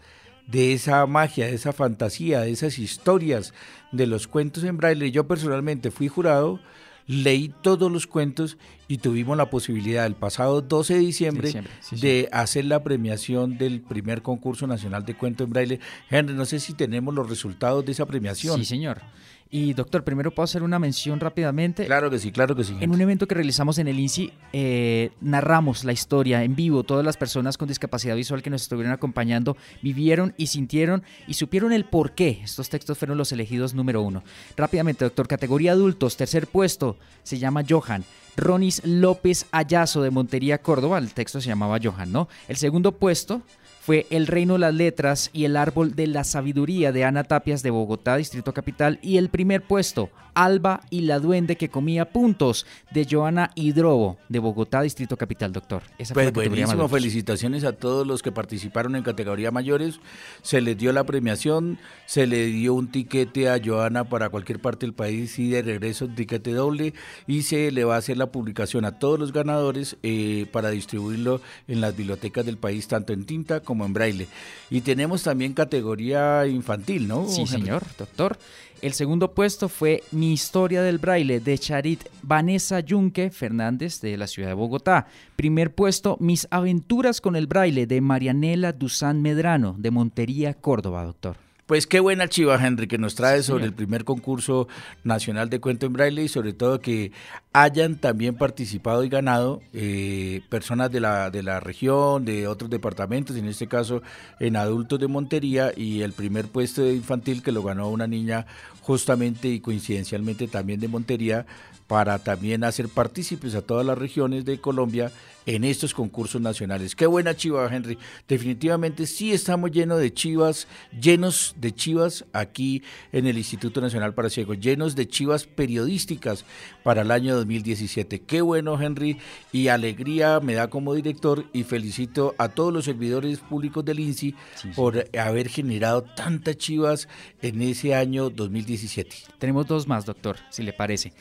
de 0.47 0.73
esa 0.73 1.05
magia, 1.07 1.47
de 1.47 1.55
esa 1.55 1.73
fantasía, 1.73 2.41
de 2.41 2.51
esas 2.51 2.79
historias 2.79 3.53
de 3.93 4.07
los 4.07 4.29
cuentos 4.29 4.65
en 4.65 4.77
braille. 4.77 5.11
Yo 5.11 5.27
personalmente 5.27 5.91
fui 5.91 6.09
jurado, 6.09 6.61
leí 7.07 7.53
todos 7.63 7.91
los 7.91 8.07
cuentos 8.07 8.57
y 8.89 8.99
tuvimos 8.99 9.37
la 9.37 9.51
posibilidad 9.51 10.07
el 10.07 10.15
pasado 10.15 10.63
12 10.63 10.95
de 10.95 11.01
diciembre, 11.01 11.49
Diciembre, 11.49 11.73
sí, 11.81 11.97
de 11.97 12.29
hacer 12.33 12.65
la 12.67 12.83
premiación 12.83 13.59
del 13.59 13.81
primer 13.81 14.23
concurso 14.23 14.67
nacional 14.67 15.05
de 15.05 15.17
cuento 15.17 15.45
en 15.45 15.51
braille. 15.51 15.81
Henry, 16.11 16.35
no 16.35 16.45
sé 16.45 16.61
si 16.61 16.75
tenemos 16.75 17.15
los 17.15 17.29
resultados 17.29 17.85
de 17.85 17.93
esa 17.93 18.07
premiación. 18.07 18.59
Sí, 18.59 18.65
señor. 18.65 19.03
Y 19.49 19.75
doctor, 19.75 20.03
primero 20.03 20.33
puedo 20.33 20.45
hacer 20.45 20.63
una 20.63 20.79
mención 20.79 21.21
rápidamente. 21.21 21.87
Claro 21.87 22.11
que 22.11 22.19
sí, 22.19 22.33
claro 22.33 22.57
que 22.57 22.65
sí. 22.65 22.77
En 22.81 22.91
un 22.91 23.01
evento 23.01 23.29
que 23.29 23.35
realizamos 23.35 23.79
en 23.79 23.87
el 23.87 23.99
INSI, 23.99 24.33
eh, 24.53 25.13
narramos 25.21 25.85
la 25.85 25.93
historia 25.93 26.43
en 26.43 26.57
vivo. 26.57 26.83
Todas 26.83 27.05
las 27.05 27.17
personas 27.17 27.57
con 27.57 27.69
discapacidad 27.69 28.17
visual 28.17 28.43
que 28.43 28.51
nos 28.51 28.63
estuvieron 28.63 28.93
acompañando 28.93 29.57
vivieron 29.83 30.35
y 30.37 30.49
sintieron 30.49 31.05
y 31.29 31.35
supieron 31.35 31.73
el 31.73 31.85
por 31.85 32.13
qué. 32.13 32.41
Estos 32.43 32.69
textos 32.69 32.99
fueron 32.99 33.19
los 33.19 33.31
elegidos 33.31 33.73
número 33.73 34.03
uno. 34.03 34.25
Rápidamente, 34.57 35.05
doctor, 35.05 35.29
categoría 35.29 35.73
adultos, 35.73 36.17
tercer 36.17 36.49
puesto, 36.49 36.97
se 37.23 37.39
llama 37.39 37.63
Johan. 37.69 38.05
Ronis 38.37 38.83
López 38.85 39.47
Ayazo 39.51 40.03
de 40.03 40.11
Montería, 40.11 40.59
Córdoba. 40.59 40.99
El 40.99 41.13
texto 41.15 41.41
se 41.41 41.49
llamaba 41.49 41.79
Johan, 41.83 42.13
¿no? 42.13 42.29
El 42.49 42.57
segundo 42.57 42.93
puesto 42.93 43.43
fue 43.87 44.05
El 44.11 44.27
Reino 44.27 44.55
de 44.55 44.59
las 44.59 44.75
Letras 44.75 45.31
y 45.33 45.45
El 45.45 45.57
Árbol 45.57 45.95
de 45.95 46.09
la 46.09 46.25
Sabiduría 46.25 46.91
de 46.91 47.05
Ana 47.05 47.23
Tapias 47.23 47.63
de 47.63 47.71
Bogotá, 47.71 48.17
Distrito 48.17 48.53
Capital. 48.53 48.99
Y 49.01 49.17
el 49.17 49.29
primer 49.29 49.63
puesto, 49.63 50.11
Alba 50.35 50.81
y 50.91 51.03
la 51.03 51.21
Duende 51.21 51.57
que 51.57 51.69
comía 51.69 52.11
puntos 52.11 52.67
de 52.91 53.07
Joana 53.09 53.53
Hidrobo 53.55 54.19
de 54.29 54.41
Bogotá, 54.41 54.83
Distrito 54.83 55.17
Capital, 55.17 55.53
doctor. 55.53 55.83
Esa 55.99 56.15
fue 56.15 56.33
Pues 56.33 56.49
buenísimo, 56.49 56.89
felicitaciones 56.89 57.63
a 57.63 57.73
todos 57.75 58.05
los 58.07 58.23
que 58.23 58.33
participaron 58.33 58.97
en 58.97 59.05
categoría 59.05 59.53
mayores. 59.53 60.01
Se 60.43 60.61
les 60.61 60.77
dio 60.77 60.93
la 60.93 61.05
premiación, 61.05 61.79
se 62.07 62.27
le 62.27 62.47
dio 62.47 62.75
un 62.75 62.89
tiquete 62.89 63.49
a 63.49 63.61
Joana 63.65 64.05
para 64.09 64.31
cualquier 64.31 64.61
parte 64.61 64.85
del 64.85 64.95
país 64.95 65.39
y 65.39 65.49
de 65.49 65.63
regreso 65.63 66.07
un 66.07 66.17
tiquete 66.17 66.53
doble 66.53 66.93
y 67.29 67.43
se 67.43 67.71
le 67.71 67.85
va 67.85 67.95
a 67.95 67.99
hacer 67.99 68.17
la 68.17 68.33
publicación 68.33 68.85
a 68.85 68.99
todos 68.99 69.19
los 69.19 69.33
ganadores 69.33 69.97
eh, 70.03 70.47
para 70.51 70.71
distribuirlo 70.71 71.41
en 71.69 71.81
las 71.81 71.97
bibliotecas 71.97 72.45
del 72.45 72.59
país, 72.59 72.89
tanto 72.89 73.13
en 73.13 73.25
tinta 73.25 73.61
como 73.61 73.76
en 73.85 73.93
braille. 73.93 74.29
Y 74.71 74.81
tenemos 74.81 75.23
también 75.23 75.53
categoría 75.53 76.47
infantil, 76.47 77.07
¿no? 77.07 77.29
Sí, 77.29 77.47
señor, 77.47 77.83
doctor. 77.99 78.39
El 78.83 78.93
segundo 78.93 79.33
puesto 79.33 79.69
fue 79.69 80.03
Mi 80.11 80.33
historia 80.33 80.83
del 80.83 80.99
braille 80.99 81.41
de 81.41 81.59
Charit 81.59 82.05
Vanessa 82.23 82.81
Yunque 82.81 83.31
Fernández 83.31 84.01
de 84.01 84.17
la 84.17 84.27
ciudad 84.27 84.49
de 84.49 84.55
Bogotá. 84.55 85.07
Primer 85.35 85.75
puesto, 85.75 86.19
Mis 86.21 86.47
aventuras 86.51 87.21
con 87.21 87.37
el 87.37 87.47
braille 87.47 87.87
de 87.87 88.01
Marianela 88.01 88.73
Duzán 88.73 89.23
Medrano 89.23 89.75
de 89.79 89.91
Montería, 89.91 90.53
Córdoba, 90.55 91.05
doctor. 91.05 91.46
Pues 91.67 91.89
qué 91.89 91.99
buena 91.99 92.29
chiva, 92.29 92.65
Henry, 92.65 92.87
que 92.87 92.97
nos 92.97 93.17
trae 93.17 93.43
Sí, 93.43 93.49
sobre 93.49 93.65
señor. 93.65 93.71
el 93.71 93.75
primer 93.75 94.05
concurso 94.05 94.69
nacional 95.03 95.51
de 95.51 95.59
cuento 95.59 95.87
en 95.87 95.95
braille 95.95 96.23
y 96.23 96.29
sobre 96.29 96.53
todo 96.53 96.81
que 96.81 97.11
hayan 97.53 97.97
también 97.97 98.37
participado 98.37 99.03
y 99.03 99.09
ganado 99.09 99.61
eh, 99.73 100.43
personas 100.49 100.93
de 100.93 101.01
la, 101.01 101.29
de 101.31 101.43
la 101.43 101.59
región, 101.59 102.25
de 102.25 102.47
otros 102.47 102.71
departamentos, 102.71 103.35
en 103.35 103.47
este 103.47 103.67
caso 103.67 104.01
en 104.39 104.55
adultos 104.55 105.01
de 105.01 105.09
Montería 105.09 105.73
y 105.77 106.03
el 106.03 106.13
primer 106.13 106.47
puesto 106.47 106.83
de 106.83 106.95
infantil 106.95 107.43
que 107.43 107.51
lo 107.51 107.65
ganó 107.65 107.89
una 107.89 108.07
niña 108.07 108.47
justamente 108.83 109.49
y 109.49 109.59
coincidencialmente 109.59 110.47
también 110.47 110.79
de 110.79 110.87
Montería 110.87 111.47
para 111.87 112.19
también 112.19 112.65
hacer 112.65 112.89
partícipes 112.89 113.55
a 113.55 113.63
todas 113.63 113.87
las 113.87 113.97
regiones 113.97 114.45
de 114.45 114.61
Colombia 114.61 115.13
en 115.47 115.63
estos 115.63 115.95
concursos 115.95 116.41
nacionales. 116.41 116.97
Qué 116.97 117.07
buena 117.07 117.37
chiva, 117.37 117.69
Henry. 117.73 117.97
Definitivamente 118.27 119.07
sí 119.07 119.33
estamos 119.33 119.71
llenos 119.71 120.01
de 120.01 120.13
chivas, 120.13 120.67
llenos 121.01 121.55
de 121.59 121.73
chivas 121.73 122.25
aquí 122.33 122.83
en 123.13 123.27
el 123.29 123.39
Instituto 123.39 123.81
Nacional 123.81 124.13
para 124.13 124.29
Ciegos, 124.29 124.59
llenos 124.59 124.97
de 124.97 125.09
chivas 125.09 125.47
periodísticas 125.47 126.45
para 126.83 127.03
el 127.03 127.13
año 127.13 127.37
2017. 127.37 128.23
Qué 128.23 128.41
bueno, 128.41 128.81
Henry, 128.81 129.19
y 129.53 129.69
alegría 129.69 130.41
me 130.41 130.55
da 130.55 130.69
como 130.69 130.95
director 130.95 131.45
y 131.53 131.63
felicito 131.63 132.35
a 132.39 132.49
todos 132.49 132.73
los 132.73 132.85
servidores 132.85 133.39
públicos 133.39 133.85
del 133.85 134.01
INSI 134.01 134.35
por 134.75 135.09
haber 135.17 135.49
generado 135.49 136.03
tantas 136.03 136.57
chivas 136.57 137.09
en 137.41 137.63
ese 137.63 137.95
año 137.95 138.31
2017. 138.31 139.17
Tenemos 139.39 139.67
dos 139.69 139.87
más, 139.87 140.05
doctor, 140.05 140.37
si 140.51 140.65
le 140.65 140.73
parece. 140.73 141.13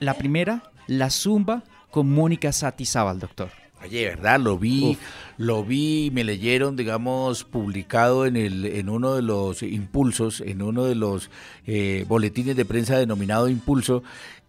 La 0.00 0.14
primera, 0.14 0.62
La 0.86 1.10
Zumba 1.10 1.62
con 1.90 2.10
Mónica 2.10 2.52
Satizábal, 2.52 3.18
doctor. 3.18 3.50
Oye, 3.82 4.06
¿verdad? 4.06 4.40
Lo 4.40 4.58
vi, 4.58 4.92
Uf. 4.92 4.98
lo 5.38 5.64
vi, 5.64 6.10
me 6.12 6.24
leyeron, 6.24 6.76
digamos, 6.76 7.44
publicado 7.44 8.26
en 8.26 8.36
el, 8.36 8.64
en 8.64 8.88
uno 8.88 9.14
de 9.14 9.22
los 9.22 9.62
impulsos, 9.62 10.40
en 10.40 10.62
uno 10.62 10.84
de 10.84 10.94
los 10.94 11.30
eh, 11.66 12.04
boletines 12.08 12.56
de 12.56 12.64
prensa 12.64 12.98
denominado 12.98 13.48
Impulso, 13.48 14.02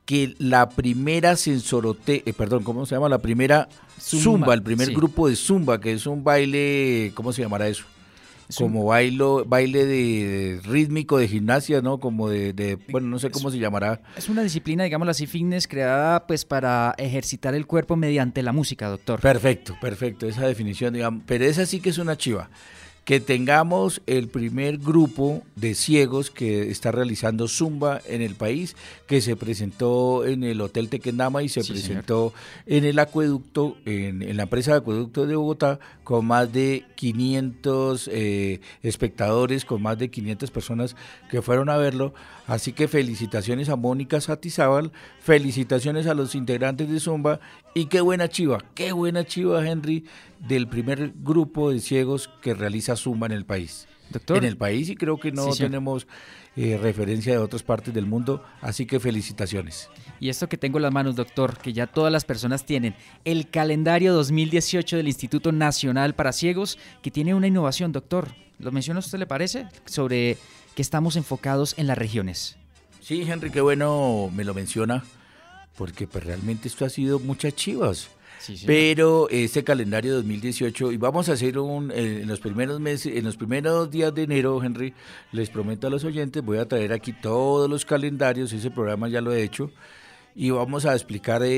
que 0.05 0.35
la 0.39 0.69
primera 0.69 1.35
sensorote, 1.35 2.23
eh, 2.25 2.33
perdón, 2.33 2.63
¿cómo 2.63 2.85
se 2.85 2.95
llama? 2.95 3.07
La 3.07 3.19
primera 3.19 3.69
Zumba, 3.99 4.23
zumba, 4.23 4.53
el 4.53 4.63
primer 4.63 4.87
sí. 4.87 4.93
grupo 4.95 5.27
de 5.29 5.35
zumba, 5.35 5.79
que 5.79 5.93
es 5.93 6.05
un 6.05 6.23
baile, 6.23 7.11
¿cómo 7.13 7.31
se 7.31 7.41
llamará 7.41 7.67
eso? 7.67 7.85
Como 8.57 8.85
bailo, 8.85 9.45
baile 9.45 9.85
de, 9.85 10.59
rítmico 10.63 11.17
de 11.17 11.27
gimnasia, 11.27 11.81
¿no? 11.81 11.99
Como 11.99 12.29
de, 12.29 12.53
de, 12.53 12.77
bueno, 12.89 13.07
no 13.07 13.19
sé 13.19 13.29
cómo 13.31 13.51
se 13.51 13.59
llamará. 13.59 14.01
Es 14.15 14.29
una 14.29 14.43
disciplina, 14.43 14.83
digámoslo 14.83 15.11
así, 15.11 15.27
fitness 15.27 15.67
creada 15.67 16.27
pues 16.27 16.45
para 16.45 16.93
ejercitar 16.97 17.55
el 17.55 17.67
cuerpo 17.67 17.95
mediante 17.95 18.43
la 18.43 18.51
música, 18.51 18.89
doctor. 18.89 19.19
Perfecto, 19.19 19.75
perfecto, 19.79 20.27
esa 20.27 20.45
definición, 20.47 20.93
digamos, 20.93 21.23
pero 21.25 21.45
esa 21.45 21.65
sí 21.65 21.79
que 21.79 21.89
es 21.89 21.97
una 21.97 22.17
chiva 22.17 22.49
que 23.05 23.19
tengamos 23.19 24.01
el 24.05 24.27
primer 24.27 24.77
grupo 24.77 25.41
de 25.55 25.73
ciegos 25.73 26.29
que 26.29 26.69
está 26.69 26.91
realizando 26.91 27.47
Zumba 27.47 27.99
en 28.07 28.21
el 28.21 28.35
país, 28.35 28.75
que 29.07 29.21
se 29.21 29.35
presentó 29.35 30.23
en 30.23 30.43
el 30.43 30.61
Hotel 30.61 30.87
Tequendama 30.87 31.41
y 31.41 31.49
se 31.49 31.63
presentó 31.63 32.31
en 32.67 32.85
el 32.85 32.99
acueducto, 32.99 33.75
en, 33.85 34.37
la 34.37 34.43
empresa 34.43 34.71
de 34.71 34.77
acueducto 34.77 35.25
de 35.25 35.35
Bogotá, 35.35 35.79
con 36.03 36.25
más 36.25 36.53
de 36.53 36.85
500 36.95 38.09
eh, 38.11 38.61
espectadores, 38.83 39.65
con 39.65 39.81
más 39.81 39.97
de 39.97 40.11
500 40.11 40.51
personas 40.51 40.95
que 41.29 41.41
fueron 41.41 41.69
a 41.69 41.77
verlo. 41.77 42.13
Así 42.45 42.71
que 42.71 42.87
felicitaciones 42.87 43.69
a 43.69 43.77
Mónica 43.77 44.21
Satizábal, 44.21 44.91
felicitaciones 45.21 46.05
a 46.05 46.13
los 46.13 46.35
integrantes 46.35 46.89
de 46.89 46.99
Zumba 46.99 47.39
y 47.73 47.86
qué 47.86 48.01
buena 48.01 48.27
chiva, 48.27 48.60
qué 48.75 48.91
buena 48.91 49.25
chiva, 49.25 49.65
Henry, 49.67 50.05
del 50.39 50.67
primer 50.67 51.13
grupo 51.15 51.71
de 51.71 51.79
ciegos 51.79 52.29
que 52.41 52.53
realiza 52.53 52.95
Zumba 52.95 53.27
en 53.27 53.34
el 53.34 53.45
país. 53.45 53.88
Doctor. 54.10 54.38
En 54.38 54.43
el 54.43 54.57
país 54.57 54.89
y 54.89 54.95
creo 54.95 55.17
que 55.17 55.31
no 55.31 55.53
tenemos 55.55 56.05
eh, 56.57 56.77
referencia 56.77 57.31
de 57.31 57.38
otras 57.38 57.63
partes 57.63 57.93
del 57.93 58.05
mundo, 58.05 58.43
así 58.60 58.86
que 58.86 58.99
felicitaciones. 58.99 59.89
Y 60.19 60.27
esto 60.27 60.49
que 60.49 60.57
tengo 60.57 60.79
en 60.79 60.81
las 60.81 60.91
manos, 60.91 61.15
doctor, 61.15 61.57
que 61.57 61.71
ya 61.71 61.88
todas 61.88 62.12
las 62.12 62.25
personas 62.25 62.65
tienen, 62.65 62.93
el 63.23 63.49
calendario 63.49 64.13
2018 64.13 64.97
del 64.97 65.07
Instituto 65.07 65.53
Nacional 65.53 66.13
para 66.13 66.34
Ciegos, 66.34 66.77
que 67.01 67.10
tiene 67.10 67.34
una 67.34 67.47
innovación, 67.47 67.93
doctor. 67.93 68.27
¿Lo 68.60 68.73
menciona 68.73 68.99
usted, 68.99 69.17
le 69.17 69.27
parece? 69.27 69.67
Sobre 69.86 70.38
que 70.75 70.81
estamos 70.81 71.15
enfocados 71.15 71.73
en 71.77 71.88
las 71.88 71.97
regiones. 71.97 72.57
Sí, 72.99 73.21
Henry, 73.21 73.49
qué 73.49 73.62
bueno 73.62 74.29
me 74.36 74.43
lo 74.43 74.53
menciona, 74.53 75.03
porque 75.77 76.07
pues 76.07 76.23
realmente 76.23 76.67
esto 76.67 76.86
ha 76.86 76.89
sido 76.89 77.19
muchas 77.19 77.55
chivas. 77.55 78.10
Pero 78.65 79.29
este 79.29 79.63
calendario 79.63 80.15
2018, 80.15 80.91
y 80.91 80.97
vamos 80.97 81.29
a 81.29 81.34
hacer 81.34 81.60
un, 81.60 81.91
eh, 81.91 82.21
en 82.23 82.27
los 82.27 82.39
primeros 82.39 82.79
meses, 82.79 83.15
en 83.15 83.23
los 83.23 83.38
primeros 83.38 83.91
días 83.91 84.13
de 84.15 84.23
enero, 84.23 84.63
Henry, 84.63 84.93
les 85.31 85.49
prometo 85.49 85.88
a 85.88 85.89
los 85.89 86.03
oyentes, 86.03 86.43
voy 86.43 86.57
a 86.57 86.67
traer 86.67 86.91
aquí 86.91 87.13
todos 87.13 87.69
los 87.69 87.86
calendarios, 87.86 88.51
ese 88.51 88.71
programa 88.71 89.10
ya 89.10 89.21
lo 89.21 89.31
he 89.31 89.43
hecho, 89.43 89.71
y 90.34 90.49
vamos 90.49 90.86
a 90.86 90.93
explicar 90.93 91.43
eh, 91.43 91.49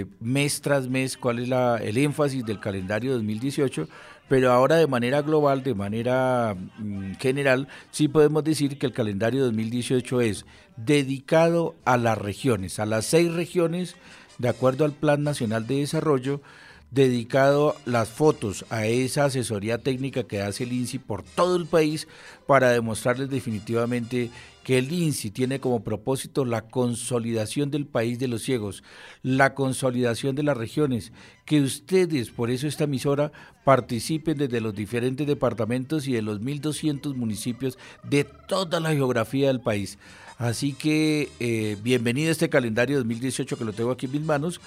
eh, 0.00 0.06
mes 0.20 0.60
tras 0.60 0.88
mes 0.88 1.16
cuál 1.16 1.38
es 1.38 1.48
la, 1.48 1.76
el 1.76 1.96
énfasis 1.96 2.44
del 2.44 2.58
calendario 2.58 3.12
2018, 3.12 3.88
pero 4.28 4.52
ahora 4.52 4.76
de 4.76 4.86
manera 4.86 5.22
global, 5.22 5.62
de 5.62 5.74
manera 5.74 6.56
mm, 6.78 7.14
general, 7.14 7.68
sí 7.90 8.08
podemos 8.08 8.44
decir 8.44 8.78
que 8.78 8.86
el 8.86 8.92
calendario 8.92 9.44
2018 9.44 10.20
es 10.20 10.46
dedicado 10.76 11.74
a 11.84 11.96
las 11.96 12.18
regiones, 12.18 12.78
a 12.78 12.86
las 12.86 13.06
seis 13.06 13.32
regiones 13.32 13.96
de 14.38 14.48
acuerdo 14.48 14.84
al 14.84 14.92
Plan 14.92 15.22
Nacional 15.22 15.66
de 15.66 15.76
Desarrollo, 15.76 16.40
dedicado 16.90 17.76
las 17.84 18.08
fotos 18.08 18.64
a 18.70 18.86
esa 18.86 19.26
asesoría 19.26 19.78
técnica 19.78 20.24
que 20.24 20.40
hace 20.40 20.64
el 20.64 20.72
INSI 20.72 20.98
por 20.98 21.22
todo 21.22 21.56
el 21.56 21.66
país 21.66 22.06
para 22.46 22.70
demostrarles 22.70 23.28
definitivamente 23.28 24.30
que 24.66 24.78
el 24.78 24.90
INSI 24.90 25.30
tiene 25.30 25.60
como 25.60 25.84
propósito 25.84 26.44
la 26.44 26.62
consolidación 26.62 27.70
del 27.70 27.86
país 27.86 28.18
de 28.18 28.26
los 28.26 28.42
ciegos, 28.42 28.82
la 29.22 29.54
consolidación 29.54 30.34
de 30.34 30.42
las 30.42 30.56
regiones, 30.56 31.12
que 31.44 31.60
ustedes, 31.60 32.30
por 32.30 32.50
eso 32.50 32.66
esta 32.66 32.84
emisora, 32.84 33.30
participen 33.64 34.38
desde 34.38 34.60
los 34.60 34.74
diferentes 34.74 35.24
departamentos 35.24 36.08
y 36.08 36.14
de 36.14 36.22
los 36.22 36.40
1.200 36.40 37.14
municipios 37.14 37.78
de 38.02 38.24
toda 38.24 38.80
la 38.80 38.90
geografía 38.90 39.46
del 39.46 39.60
país. 39.60 39.98
Así 40.38 40.72
que 40.72 41.30
eh, 41.40 41.76
bienvenido 41.82 42.28
a 42.28 42.32
este 42.32 42.50
calendario 42.50 42.98
2018 42.98 43.56
que 43.56 43.64
lo 43.64 43.72
tengo 43.72 43.92
aquí 43.92 44.06
en 44.06 44.12
mis 44.12 44.22
manos 44.24 44.60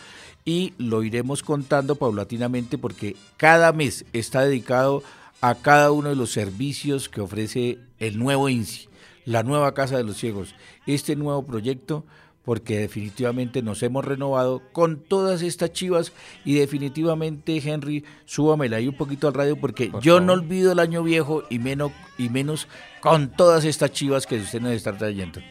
y 0.49 0.73
lo 0.79 1.03
iremos 1.03 1.43
contando 1.43 1.93
paulatinamente 1.93 2.79
porque 2.79 3.15
cada 3.37 3.71
mes 3.71 4.03
está 4.13 4.41
dedicado 4.41 5.03
a 5.41 5.53
cada 5.53 5.91
uno 5.91 6.09
de 6.09 6.15
los 6.15 6.31
servicios 6.31 7.07
que 7.07 7.21
ofrece 7.21 7.77
el 7.99 8.17
nuevo 8.17 8.49
INSI, 8.49 8.89
la 9.25 9.43
nueva 9.43 9.75
Casa 9.75 9.97
de 9.97 10.03
los 10.03 10.17
Ciegos, 10.17 10.55
este 10.87 11.15
nuevo 11.15 11.45
proyecto 11.45 12.03
porque 12.43 12.79
definitivamente 12.79 13.61
nos 13.61 13.83
hemos 13.83 14.03
renovado 14.03 14.63
con 14.71 14.97
todas 14.97 15.43
estas 15.43 15.71
chivas 15.71 16.13
y 16.43 16.55
definitivamente 16.55 17.61
Henry, 17.63 18.03
súbamela 18.25 18.77
ahí 18.77 18.87
un 18.87 18.97
poquito 18.97 19.27
al 19.27 19.35
radio 19.35 19.55
porque 19.55 19.91
yo 20.01 20.19
no 20.19 20.33
olvido 20.33 20.71
el 20.71 20.79
año 20.79 21.03
viejo 21.03 21.43
y 21.51 21.59
menos, 21.59 21.91
y 22.17 22.29
menos 22.29 22.67
con 23.01 23.29
todas 23.29 23.65
estas 23.65 23.91
chivas 23.91 24.25
que 24.25 24.37
usted 24.37 24.61
nos 24.61 24.71
está 24.71 24.97
trayendo 24.97 25.41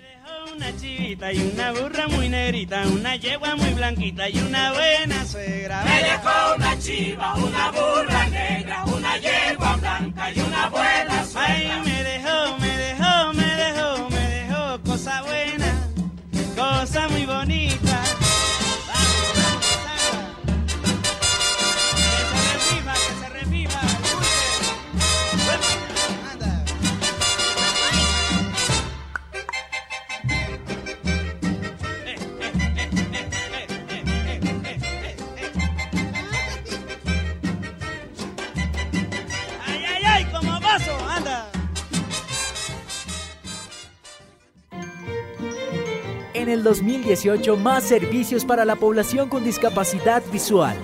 una 0.59 0.77
chivita 0.77 1.33
y 1.33 1.39
una 1.41 1.71
burra 1.71 2.09
muy 2.09 2.29
negrita, 2.29 2.83
una 2.89 3.15
yegua 3.15 3.55
muy 3.55 3.71
blanquita 3.75 4.29
y 4.29 4.39
una 4.41 4.73
buena 4.73 5.25
suegra. 5.25 5.85
Me 5.85 6.03
dejó 6.03 6.57
una 6.57 6.79
chiva, 6.81 7.35
el 46.59 46.65
2018 46.65 47.57
más 47.57 47.85
servicios 47.85 48.45
para 48.45 48.65
la 48.65 48.75
población 48.75 49.29
con 49.29 49.45
discapacidad 49.45 50.25
visual. 50.33 50.77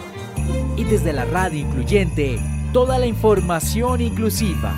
Y 0.76 0.84
desde 0.84 1.12
la 1.12 1.24
radio 1.24 1.58
incluyente, 1.58 2.38
toda 2.72 2.96
la 2.98 3.06
información 3.06 4.00
inclusiva. 4.00 4.72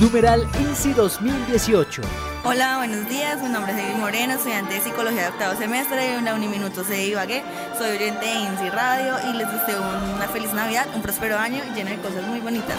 Numeral 0.00 0.48
INSI 0.60 0.92
2018. 0.92 2.02
Hola, 2.42 2.78
buenos 2.78 3.08
días. 3.08 3.40
Mi 3.44 3.48
nombre 3.48 3.72
es 3.72 3.78
David 3.78 4.00
Moreno, 4.00 4.34
estudiante 4.34 4.74
de 4.74 4.80
Psicología 4.80 5.22
de 5.22 5.28
octavo 5.28 5.56
semestre 5.56 6.16
en 6.16 6.24
la 6.24 6.34
Uniminuto 6.34 6.82
de 6.82 7.06
Ibagué. 7.06 7.44
Soy 7.78 7.90
oyente 7.90 8.26
de 8.26 8.34
INSI 8.34 8.70
Radio 8.70 9.14
y 9.30 9.36
les 9.36 9.46
deseo 9.52 9.80
una 10.16 10.26
feliz 10.32 10.52
Navidad, 10.52 10.88
un 10.96 11.02
próspero 11.02 11.38
año 11.38 11.62
lleno 11.76 11.90
de 11.90 11.98
cosas 11.98 12.26
muy 12.26 12.40
bonitas. 12.40 12.78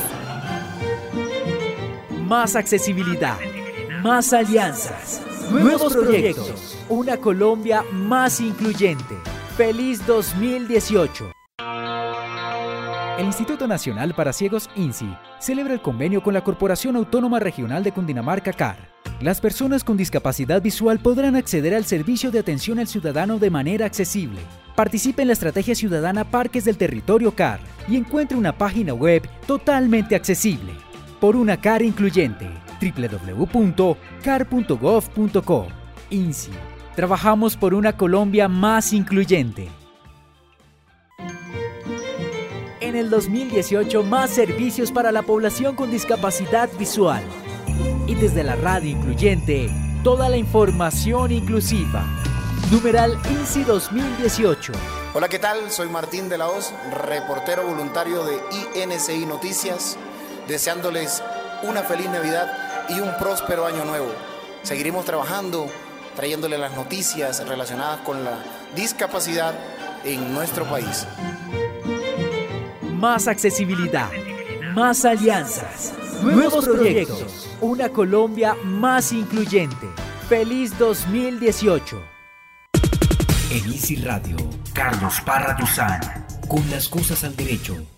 Más 2.26 2.58
accesibilidad, 2.58 3.38
más 4.02 4.34
alianzas, 4.34 5.22
nuevos 5.52 5.94
proyectos 5.94 6.78
una 6.90 7.18
Colombia 7.18 7.84
más 7.92 8.40
incluyente. 8.40 9.16
¡Feliz 9.58 10.06
2018! 10.06 11.32
El 13.18 13.26
Instituto 13.26 13.66
Nacional 13.66 14.14
para 14.14 14.34
Ciegos 14.34 14.70
INSI 14.76 15.16
celebra 15.40 15.74
el 15.74 15.82
convenio 15.82 16.22
con 16.22 16.34
la 16.34 16.44
Corporación 16.44 16.98
Autónoma 16.98 17.40
Regional 17.40 17.82
de 17.84 17.94
Cundinamarca 17.94 18.52
CAR. 18.52 18.94
Las 19.22 19.40
personas 19.40 19.86
con 19.86 19.96
discapacidad 19.96 20.62
visual 20.62 21.00
podrán 21.00 21.38
acceder 21.38 21.74
al 21.74 21.86
servicio 21.86 22.30
de 22.32 22.40
atención 22.40 22.80
al 22.80 22.88
ciudadano 22.88 23.40
de 23.40 23.50
manera 23.50 23.86
accesible. 23.86 24.42
Participe 24.76 25.22
en 25.22 25.30
la 25.30 25.34
estrategia 25.34 25.76
ciudadana 25.76 26.30
Parques 26.30 26.66
del 26.66 26.78
Territorio 26.78 27.34
CAR 27.34 27.62
y 27.88 27.96
encuentre 27.96 28.38
una 28.38 28.58
página 28.58 28.94
web 28.94 29.24
totalmente 29.48 30.16
accesible. 30.16 30.74
Por 31.22 31.38
una 31.38 31.62
CAR 31.62 31.82
incluyente 31.82 32.65
www.car.gov.co 32.80 33.98
INSI 36.10 36.52
Trabajamos 36.96 37.58
por 37.58 37.74
una 37.74 37.98
Colombia 37.98 38.48
más 38.48 38.94
incluyente. 38.94 39.68
En 42.80 42.96
el 42.96 43.10
2018, 43.10 44.02
más 44.04 44.30
servicios 44.30 44.94
para 44.94 45.12
la 45.12 45.22
población 45.22 45.76
con 45.76 45.92
discapacidad 45.92 46.70
visual. 46.80 47.22
Y 48.08 48.16
desde 48.16 48.46
la 48.46 48.56
radio 48.56 48.92
incluyente, 48.92 49.70
toda 50.06 50.30
la 50.30 50.38
información 50.38 51.34
inclusiva. 51.34 52.06
Numeral 52.72 53.20
INSI 53.30 53.66
2018. 53.66 54.72
Hola, 55.14 55.28
¿qué 55.28 55.40
tal? 55.40 55.70
Soy 55.72 55.90
Martín 55.90 56.30
de 56.30 56.38
la 56.38 56.48
Hoz, 56.48 56.74
reportero 57.06 57.68
voluntario 57.68 58.24
de 58.24 58.40
INCI 58.82 59.26
Noticias, 59.26 59.98
deseándoles 60.48 61.22
una 61.64 61.84
feliz 61.84 62.08
Navidad 62.10 62.65
y 62.90 63.00
un 63.00 63.16
próspero 63.18 63.66
año 63.66 63.86
nuevo. 63.86 64.12
Seguiremos 64.64 65.06
trabajando 65.06 65.68
trayéndole 66.16 66.58
las 66.58 66.76
noticias 66.76 67.46
relacionadas 67.48 68.00
con 68.02 68.24
la 68.24 68.38
discapacidad 68.76 69.54
en 70.04 70.34
nuestro 70.34 70.66
país. 70.66 71.06
Más 72.82 73.28
accesibilidad, 73.28 74.10
más 74.74 75.06
alianzas, 75.06 75.94
nuevos 76.22 76.66
proyectos, 76.66 77.50
una 77.62 77.90
Colombia 77.90 78.56
más 78.64 79.12
incluyente. 79.12 79.88
Feliz 80.30 80.78
2018. 80.80 82.02
En 83.52 83.72
Easy 83.72 83.98
Radio, 83.98 84.38
Carlos 84.74 85.22
Parra 85.24 85.56
Duzán, 85.60 86.02
con 86.48 86.68
las 86.72 86.90
cosas 86.90 87.24
al 87.24 87.36
derecho. 87.36 87.95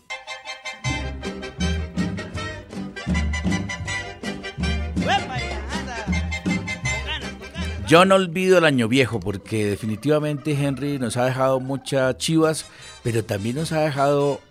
Yo 7.87 8.03
no 8.03 8.15
olvido 8.15 8.57
el 8.57 8.65
año 8.65 8.89
viejo 8.89 9.21
porque 9.21 9.65
definitivamente 9.65 10.51
Henry 10.51 10.99
nos 10.99 11.15
ha 11.15 11.23
dejado 11.23 11.61
muchas 11.61 12.17
chivas, 12.17 12.65
pero 13.01 13.23
también 13.23 13.55
nos 13.55 13.71
ha 13.71 13.79
dejado 13.79 14.41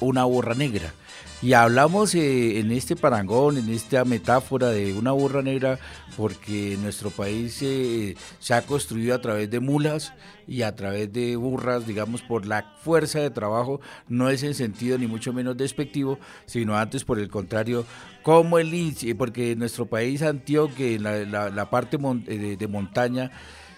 una 0.00 0.24
burra 0.24 0.54
negra. 0.54 0.94
Y 1.42 1.52
hablamos 1.52 2.14
eh, 2.14 2.58
en 2.58 2.72
este 2.72 2.96
parangón, 2.96 3.58
en 3.58 3.68
esta 3.68 4.06
metáfora 4.06 4.70
de 4.70 4.94
una 4.94 5.12
burra 5.12 5.42
negra, 5.42 5.78
porque 6.16 6.78
nuestro 6.80 7.10
país 7.10 7.58
eh, 7.60 8.16
se 8.38 8.54
ha 8.54 8.62
construido 8.62 9.14
a 9.14 9.20
través 9.20 9.50
de 9.50 9.60
mulas 9.60 10.14
y 10.48 10.62
a 10.62 10.74
través 10.74 11.12
de 11.12 11.36
burras, 11.36 11.86
digamos, 11.86 12.22
por 12.22 12.46
la 12.46 12.74
fuerza 12.80 13.20
de 13.20 13.28
trabajo, 13.28 13.80
no 14.08 14.30
es 14.30 14.42
en 14.44 14.54
sentido 14.54 14.96
ni 14.96 15.06
mucho 15.06 15.34
menos 15.34 15.58
despectivo, 15.58 16.18
sino 16.46 16.74
antes 16.76 17.04
por 17.04 17.18
el 17.18 17.28
contrario, 17.28 17.84
como 18.22 18.58
el 18.58 18.72
índice, 18.72 19.14
porque 19.14 19.54
nuestro 19.56 19.84
país, 19.86 20.22
Antioquia, 20.22 20.98
la, 20.98 21.50
la, 21.50 21.70
parte 21.70 21.98
eh, 22.28 22.56
de 22.58 22.66
montaña, 22.66 23.30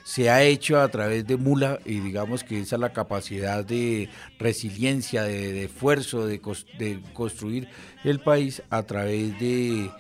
se 0.08 0.30
ha 0.30 0.42
hecho 0.42 0.80
a 0.80 0.88
través 0.88 1.26
de 1.26 1.36
Mula 1.36 1.80
y 1.84 2.00
digamos 2.00 2.42
que 2.42 2.60
esa 2.60 2.76
es 2.76 2.80
la 2.80 2.94
capacidad 2.94 3.62
de 3.62 4.08
resiliencia, 4.38 5.22
de, 5.22 5.64
esfuerzo, 5.64 6.26
de, 6.26 6.40
construir 7.12 7.68
el 8.04 8.18
país 8.18 8.62
a 8.70 8.84
través 8.84 9.38
de, 9.38 9.90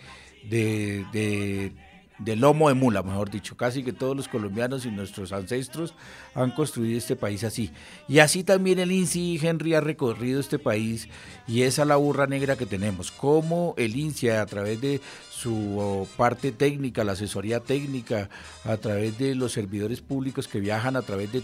de 0.48 1.74
del 2.18 2.40
lomo 2.40 2.68
de 2.68 2.74
mula, 2.74 3.02
mejor 3.02 3.30
dicho. 3.30 3.56
Casi 3.56 3.82
que 3.82 3.92
todos 3.92 4.16
los 4.16 4.28
colombianos 4.28 4.84
y 4.84 4.90
nuestros 4.90 5.32
ancestros 5.32 5.94
han 6.34 6.50
construido 6.50 6.98
este 6.98 7.16
país 7.16 7.44
así. 7.44 7.70
Y 8.08 8.18
así 8.18 8.44
también 8.44 8.78
el 8.78 8.92
INSI 8.92 9.38
Henry 9.40 9.74
ha 9.74 9.80
recorrido 9.80 10.40
este 10.40 10.58
país 10.58 11.08
y 11.46 11.62
esa 11.62 11.84
la 11.84 11.96
burra 11.96 12.26
negra 12.26 12.56
que 12.56 12.66
tenemos. 12.66 13.10
Como 13.12 13.74
el 13.76 13.96
INSI 13.96 14.30
a 14.30 14.46
través 14.46 14.80
de 14.80 15.00
su 15.40 16.08
parte 16.16 16.52
técnica, 16.52 17.04
la 17.04 17.12
asesoría 17.12 17.60
técnica, 17.60 18.28
a 18.64 18.76
través 18.76 19.18
de 19.18 19.34
los 19.34 19.52
servidores 19.52 20.00
públicos 20.00 20.48
que 20.48 20.60
viajan 20.60 20.96
a 20.96 21.02
través 21.02 21.32
de 21.32 21.42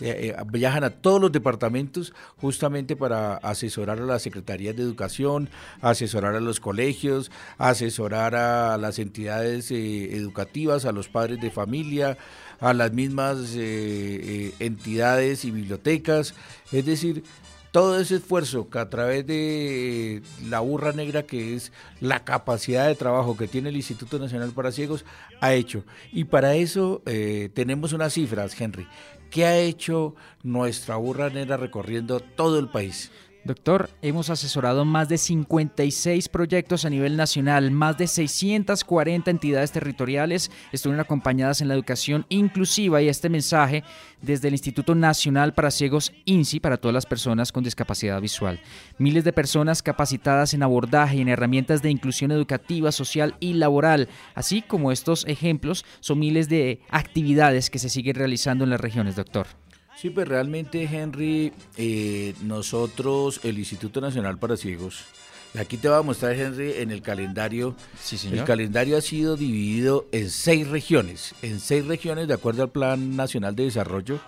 eh, 0.00 0.28
eh, 0.38 0.42
viajan 0.46 0.84
a 0.84 0.90
todos 0.90 1.20
los 1.20 1.32
departamentos 1.32 2.14
justamente 2.36 2.94
para 2.94 3.34
asesorar 3.38 3.98
a 3.98 4.04
las 4.04 4.22
secretarías 4.22 4.76
de 4.76 4.82
educación, 4.84 5.50
asesorar 5.80 6.36
a 6.36 6.40
los 6.40 6.60
colegios, 6.60 7.32
asesorar 7.58 8.36
a 8.36 8.78
las 8.78 9.00
entidades 9.00 9.72
eh, 9.72 10.14
educativas, 10.14 10.84
a 10.84 10.92
los 10.92 11.08
padres 11.08 11.40
de 11.40 11.50
familia, 11.50 12.16
a 12.60 12.74
las 12.74 12.92
mismas 12.92 13.54
entidades 13.54 15.44
y 15.44 15.50
bibliotecas. 15.50 16.34
Es 16.70 16.86
decir, 16.86 17.24
todo 17.70 18.00
ese 18.00 18.16
esfuerzo 18.16 18.70
que 18.70 18.78
a 18.78 18.88
través 18.88 19.26
de 19.26 20.22
la 20.48 20.60
burra 20.60 20.92
negra, 20.92 21.24
que 21.24 21.54
es 21.54 21.72
la 22.00 22.24
capacidad 22.24 22.86
de 22.86 22.94
trabajo 22.94 23.36
que 23.36 23.48
tiene 23.48 23.68
el 23.68 23.76
Instituto 23.76 24.18
Nacional 24.18 24.50
para 24.52 24.72
Ciegos, 24.72 25.04
ha 25.40 25.54
hecho. 25.54 25.84
Y 26.12 26.24
para 26.24 26.54
eso 26.54 27.02
tenemos 27.54 27.92
unas 27.92 28.14
cifras, 28.14 28.58
Henry. 28.60 28.86
¿Qué 29.30 29.44
ha 29.44 29.58
hecho 29.58 30.14
nuestra 30.42 30.96
burra 30.96 31.28
negra 31.28 31.58
recorriendo 31.58 32.20
todo 32.20 32.58
el 32.58 32.68
país? 32.68 33.10
Doctor, 33.44 33.88
hemos 34.02 34.30
asesorado 34.30 34.84
más 34.84 35.08
de 35.08 35.16
56 35.16 36.28
proyectos 36.28 36.84
a 36.84 36.90
nivel 36.90 37.16
nacional, 37.16 37.70
más 37.70 37.96
de 37.96 38.06
640 38.06 39.30
entidades 39.30 39.72
territoriales 39.72 40.50
estuvieron 40.72 41.00
acompañadas 41.00 41.60
en 41.60 41.68
la 41.68 41.74
educación 41.74 42.26
inclusiva 42.28 43.00
y 43.00 43.08
este 43.08 43.28
mensaje 43.28 43.84
desde 44.20 44.48
el 44.48 44.54
Instituto 44.54 44.94
Nacional 44.94 45.54
para 45.54 45.70
Ciegos 45.70 46.12
INSI 46.24 46.60
para 46.60 46.76
todas 46.76 46.94
las 46.94 47.06
personas 47.06 47.52
con 47.52 47.64
discapacidad 47.64 48.20
visual. 48.20 48.60
Miles 48.98 49.24
de 49.24 49.32
personas 49.32 49.82
capacitadas 49.82 50.52
en 50.52 50.62
abordaje 50.62 51.16
y 51.16 51.20
en 51.20 51.28
herramientas 51.28 51.80
de 51.80 51.90
inclusión 51.90 52.32
educativa, 52.32 52.92
social 52.92 53.36
y 53.40 53.54
laboral, 53.54 54.08
así 54.34 54.62
como 54.62 54.92
estos 54.92 55.24
ejemplos 55.26 55.84
son 56.00 56.18
miles 56.18 56.48
de 56.48 56.80
actividades 56.90 57.70
que 57.70 57.78
se 57.78 57.88
siguen 57.88 58.16
realizando 58.16 58.64
en 58.64 58.70
las 58.70 58.80
regiones, 58.80 59.16
doctor. 59.16 59.46
Sí, 60.00 60.10
pues 60.10 60.28
realmente, 60.28 60.84
Henry, 60.84 61.52
eh, 61.76 62.32
nosotros, 62.42 63.40
el 63.42 63.58
Instituto 63.58 64.00
Nacional 64.00 64.38
para 64.38 64.56
Ciegos, 64.56 65.02
aquí 65.58 65.76
te 65.76 65.88
voy 65.88 65.98
a 65.98 66.02
mostrar, 66.02 66.34
Henry, 66.34 66.74
en 66.76 66.92
el 66.92 67.02
calendario. 67.02 67.74
Sí, 68.00 68.16
señor. 68.16 68.38
El 68.38 68.44
calendario 68.44 68.96
ha 68.96 69.00
sido 69.00 69.36
dividido 69.36 70.06
en 70.12 70.30
seis 70.30 70.68
regiones, 70.68 71.34
en 71.42 71.58
seis 71.58 71.84
regiones 71.84 72.28
de 72.28 72.34
acuerdo 72.34 72.62
al 72.62 72.70
Plan 72.70 73.16
Nacional 73.16 73.56
de 73.56 73.64
Desarrollo, 73.64 74.20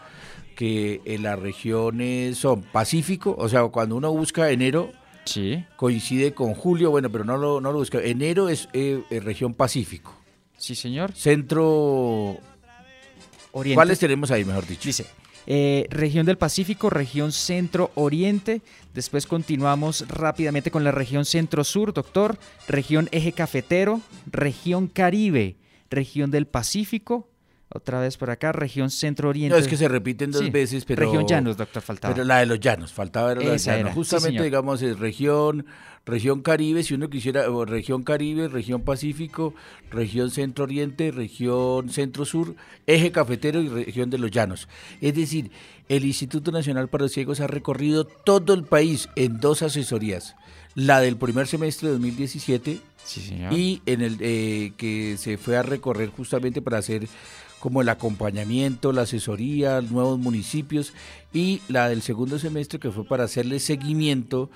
que 0.56 1.02
en 1.04 1.22
las 1.22 1.38
regiones 1.38 2.37
son 2.38 2.62
Pacífico, 2.62 3.37
o 3.38 3.48
sea, 3.48 3.62
cuando 3.68 3.94
uno 3.94 4.11
busca 4.11 4.50
enero, 4.50 4.90
sí. 5.24 5.64
coincide 5.76 6.35
con 6.35 6.54
julio, 6.54 6.90
bueno, 6.90 7.11
pero 7.11 7.22
no 7.22 7.37
lo, 7.37 7.61
no 7.61 7.70
lo 7.70 7.78
busca. 7.78 8.02
Enero 8.02 8.48
es 8.48 8.68
eh, 8.72 9.04
eh, 9.09 9.20
región 9.20 9.54
Pacífico. 9.54 10.16
Sí, 10.56 10.74
señor. 10.74 11.12
Centro... 11.12 12.38
Oriente. 13.52 13.74
¿Cuáles 13.74 13.98
tenemos 13.98 14.30
ahí, 14.30 14.44
mejor 14.44 14.64
dicho? 14.64 14.83
Dice, 14.85 15.06
eh, 15.53 15.89
región 15.91 16.27
del 16.27 16.39
Pacífico, 16.39 16.91
región 16.91 17.33
centro-oriente. 17.33 18.63
Después 18.95 19.27
continuamos 19.27 20.05
rápidamente 20.07 20.71
con 20.71 20.85
la 20.85 20.93
región 20.93 21.25
centro-sur, 21.25 21.93
doctor. 21.93 22.39
Región 22.69 23.09
eje 23.11 23.33
cafetero, 23.33 24.01
región 24.31 24.87
Caribe, 24.87 25.57
región 25.91 26.31
del 26.31 26.47
Pacífico, 26.47 27.29
otra 27.69 27.99
vez 27.99 28.17
por 28.17 28.31
acá, 28.31 28.53
región 28.53 28.91
centro-oriente. 28.91 29.53
No, 29.53 29.61
es 29.61 29.67
que 29.67 29.77
se 29.77 29.89
repiten 29.89 30.31
dos 30.31 30.53
veces, 30.53 30.85
pero... 30.85 31.03
Región 31.03 31.27
llanos, 31.27 31.57
doctor, 31.57 31.83
faltaba. 31.83 32.15
Pero 32.15 32.25
la 32.25 32.39
de 32.39 32.47
los 32.47 32.61
llanos, 32.61 32.93
faltaba 32.93 33.33
era 33.33 33.41
la 33.41 33.47
de 33.47 33.53
los 33.55 33.65
llanos. 33.65 33.93
Justamente, 33.93 34.45
digamos, 34.45 34.81
es 34.83 35.01
región, 35.01 35.67
región 36.07 36.43
Caribe, 36.43 36.83
si 36.83 36.95
uno 36.95 37.11
quisiera, 37.11 37.45
región 37.67 38.03
Caribe, 38.03 38.49
región 38.49 38.83
Pacífico, 38.83 39.55
región 39.91 40.31
centro-oriente, 40.31 41.11
región 41.11 41.91
centro-sur, 41.91 42.57
eje 42.87 43.13
cafetero 43.13 43.61
y 43.61 43.69
región 43.69 44.11
de 44.11 44.19
los 44.19 44.31
llanos. 44.31 44.69
Es 45.01 45.15
decir, 45.15 45.51
el 45.89 46.05
Instituto 46.05 46.53
Nacional 46.53 46.89
para 46.89 47.05
los 47.05 47.13
Ciegos 47.13 47.41
ha 47.41 47.47
recorrido 47.47 48.05
todo 48.05 48.55
el 48.55 48.65
país 48.65 49.09
en 49.17 49.41
dos 49.41 49.63
asesorías. 49.63 50.37
La 50.75 51.01
del 51.01 51.17
primer 51.17 51.47
semestre 51.47 51.89
de 51.89 51.95
2017 51.95 52.81
y 53.51 53.83
en 53.87 54.03
el 54.03 54.17
eh, 54.21 54.73
que 54.77 55.17
se 55.19 55.37
fue 55.37 55.57
a 55.57 55.63
recorrer 55.63 56.11
justamente 56.11 56.63
para 56.63 56.79
hacer 56.79 57.09
como 57.59 57.83
el 57.83 57.89
acompañamiento, 57.89 58.93
la 58.93 59.03
asesoría, 59.03 59.81
nuevos 59.83 60.19
municipios 60.19 60.93
y 61.33 61.61
la 61.69 61.89
del 61.89 62.03
segundo 62.03 62.39
semestre 62.39 62.79
que 62.79 62.91
fue 62.91 63.05
para 63.05 63.25
hacerle 63.25 63.61
seguimiento 63.61 64.51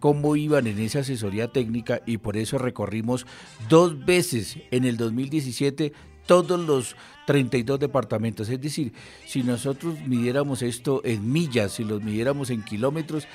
cómo 0.00 0.36
iban 0.36 0.66
en 0.66 0.78
esa 0.78 1.00
asesoría 1.00 1.48
técnica 1.48 2.02
y 2.06 2.18
por 2.18 2.36
eso 2.36 2.58
recorrimos 2.58 3.26
dos 3.68 4.04
veces 4.04 4.58
en 4.70 4.84
el 4.84 4.96
2017 4.96 5.92
todos 6.26 6.58
los 6.58 6.96
32 7.26 7.78
departamentos. 7.78 8.48
Es 8.48 8.60
decir, 8.60 8.92
si 9.26 9.42
nosotros 9.42 9.94
midiéramos 10.06 10.62
esto 10.62 11.00
en 11.04 11.32
millas, 11.32 11.72
si 11.72 11.84
los 11.84 12.02
midiéramos 12.02 12.50
en 12.50 12.62
kilómetros, 12.62 13.26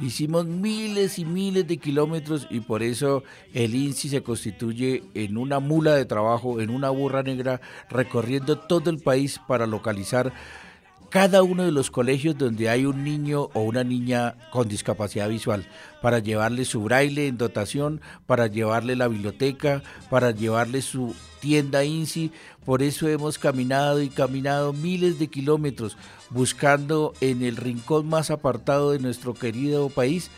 Hicimos 0.00 0.46
miles 0.46 1.18
y 1.18 1.24
miles 1.24 1.66
de 1.66 1.78
kilómetros 1.78 2.46
y 2.50 2.60
por 2.60 2.84
eso 2.84 3.24
el 3.52 3.74
INSI 3.74 4.08
se 4.08 4.22
constituye 4.22 5.02
en 5.14 5.36
una 5.36 5.58
mula 5.58 5.92
de 5.94 6.04
trabajo, 6.04 6.60
en 6.60 6.70
una 6.70 6.88
burra 6.90 7.24
negra, 7.24 7.60
recorriendo 7.90 8.60
todo 8.60 8.90
el 8.90 8.98
país 8.98 9.40
para 9.48 9.66
localizar 9.66 10.32
cada 11.10 11.42
uno 11.42 11.64
de 11.64 11.72
los 11.72 11.90
colegios 11.90 12.36
donde 12.36 12.68
hay 12.68 12.84
un 12.84 13.02
niño 13.02 13.48
o 13.54 13.60
una 13.60 13.84
niña 13.84 14.34
con 14.50 14.68
discapacidad 14.68 15.28
visual, 15.28 15.66
para 16.02 16.18
llevarle 16.18 16.64
su 16.64 16.82
braille 16.82 17.26
en 17.26 17.38
dotación, 17.38 18.00
para 18.26 18.46
llevarle 18.46 18.94
la 18.94 19.08
biblioteca, 19.08 19.82
para 20.10 20.30
llevarle 20.30 20.82
su 20.82 21.14
tienda 21.40 21.84
INSI. 21.84 22.30
Por 22.64 22.82
eso 22.82 23.08
hemos 23.08 23.38
caminado 23.38 24.02
y 24.02 24.10
caminado 24.10 24.72
miles 24.72 25.18
de 25.18 25.28
kilómetros 25.28 25.96
buscando 26.30 27.14
en 27.20 27.42
el 27.42 27.56
rincón 27.56 28.08
más 28.08 28.30
apartado 28.30 28.90
de 28.90 28.98
nuestro 28.98 29.34
querido 29.34 29.88
país 29.88 30.30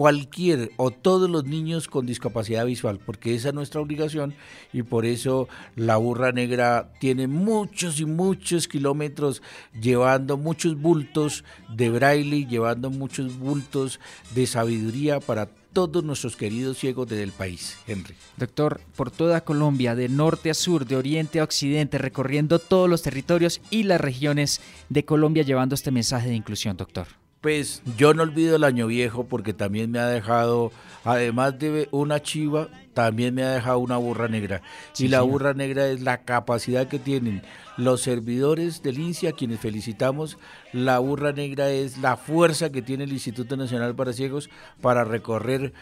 cualquier 0.00 0.70
o 0.78 0.90
todos 0.90 1.28
los 1.28 1.44
niños 1.44 1.86
con 1.86 2.06
discapacidad 2.06 2.64
visual, 2.64 2.98
porque 3.04 3.34
esa 3.34 3.48
es 3.48 3.54
nuestra 3.54 3.82
obligación 3.82 4.32
y 4.72 4.82
por 4.82 5.04
eso 5.04 5.46
la 5.76 5.98
burra 5.98 6.32
negra 6.32 6.90
tiene 7.00 7.26
muchos 7.26 8.00
y 8.00 8.06
muchos 8.06 8.66
kilómetros 8.66 9.42
llevando 9.78 10.38
muchos 10.38 10.80
bultos 10.80 11.44
de 11.76 11.90
braille, 11.90 12.46
llevando 12.46 12.88
muchos 12.88 13.38
bultos 13.38 14.00
de 14.34 14.46
sabiduría 14.46 15.20
para 15.20 15.50
todos 15.74 16.02
nuestros 16.02 16.34
queridos 16.34 16.78
ciegos 16.78 17.06
del 17.06 17.32
país, 17.32 17.76
Henry. 17.86 18.14
Doctor, 18.38 18.80
por 18.96 19.10
toda 19.10 19.42
Colombia, 19.42 19.94
de 19.94 20.08
norte 20.08 20.48
a 20.48 20.54
sur, 20.54 20.86
de 20.86 20.96
oriente 20.96 21.40
a 21.40 21.44
occidente, 21.44 21.98
recorriendo 21.98 22.58
todos 22.58 22.88
los 22.88 23.02
territorios 23.02 23.60
y 23.68 23.82
las 23.82 24.00
regiones 24.00 24.62
de 24.88 25.04
Colombia 25.04 25.42
llevando 25.42 25.74
este 25.74 25.90
mensaje 25.90 26.30
de 26.30 26.36
inclusión, 26.36 26.78
doctor. 26.78 27.19
Pues 27.40 27.82
yo 27.96 28.12
no 28.12 28.22
olvido 28.22 28.56
el 28.56 28.64
año 28.64 28.86
viejo 28.86 29.24
porque 29.24 29.54
también 29.54 29.90
me 29.90 29.98
ha 29.98 30.06
dejado, 30.06 30.72
además 31.04 31.58
de 31.58 31.88
una 31.90 32.20
chiva, 32.20 32.68
también 32.92 33.34
me 33.34 33.42
ha 33.42 33.52
dejado 33.52 33.78
una 33.78 33.96
burra 33.96 34.28
negra. 34.28 34.60
Sí, 34.92 35.06
y 35.06 35.08
la 35.08 35.22
burra 35.22 35.54
negra 35.54 35.86
es 35.86 36.02
la 36.02 36.24
capacidad 36.24 36.86
que 36.86 36.98
tienen 36.98 37.42
los 37.78 38.02
servidores 38.02 38.82
del 38.82 38.98
INSI, 38.98 39.28
a 39.28 39.32
quienes 39.32 39.58
felicitamos. 39.58 40.36
La 40.74 40.98
burra 40.98 41.32
negra 41.32 41.70
es 41.70 41.96
la 41.96 42.18
fuerza 42.18 42.70
que 42.70 42.82
tiene 42.82 43.04
el 43.04 43.12
Instituto 43.12 43.56
Nacional 43.56 43.94
para 43.94 44.12
Ciegos 44.12 44.50
para 44.82 45.04
recorrer 45.04 45.72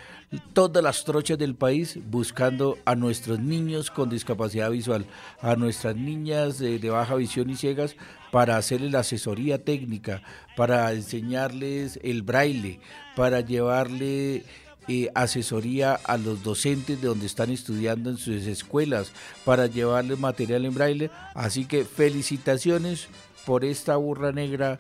todas 0.52 0.84
las 0.84 1.04
trochas 1.04 1.38
del 1.38 1.56
país 1.56 1.98
buscando 2.09 2.78
a 2.84 2.94
nuestros 2.94 3.40
niños 3.40 3.90
con 3.90 4.11
discapacidad 4.11 4.70
visual, 4.70 5.06
a 5.40 5.56
nuestras 5.56 5.96
niñas 5.96 6.61
de, 6.61 6.78
de 6.78 6.90
baja 6.90 7.16
visión 7.16 7.50
y 7.50 7.56
ciegas 7.56 7.96
para 8.31 8.57
hacerles 8.57 8.93
la 8.93 9.01
asesoría 9.01 9.62
técnica, 9.62 10.22
para 10.57 10.93
enseñarles 10.93 11.99
el 12.03 12.22
braille, 12.22 12.81
para 13.16 13.41
llevarle 13.41 14.45
eh, 14.89 15.11
asesoría 15.14 15.95
a 15.95 16.16
los 16.16 16.43
docentes 16.43 17.01
de 17.01 17.09
donde 17.09 17.26
están 17.26 17.51
estudiando 17.51 18.11
en 18.11 18.16
sus 18.16 18.47
escuelas, 18.47 19.12
para 19.45 19.66
llevarles 19.66 20.18
material 20.18 20.64
en 20.64 20.74
braille. 20.74 21.11
Así 21.35 21.64
que 21.64 21.85
felicitaciones 21.85 23.09
por 23.45 23.64
esta 23.64 23.97
burra 23.97 24.33
negra 24.33 24.79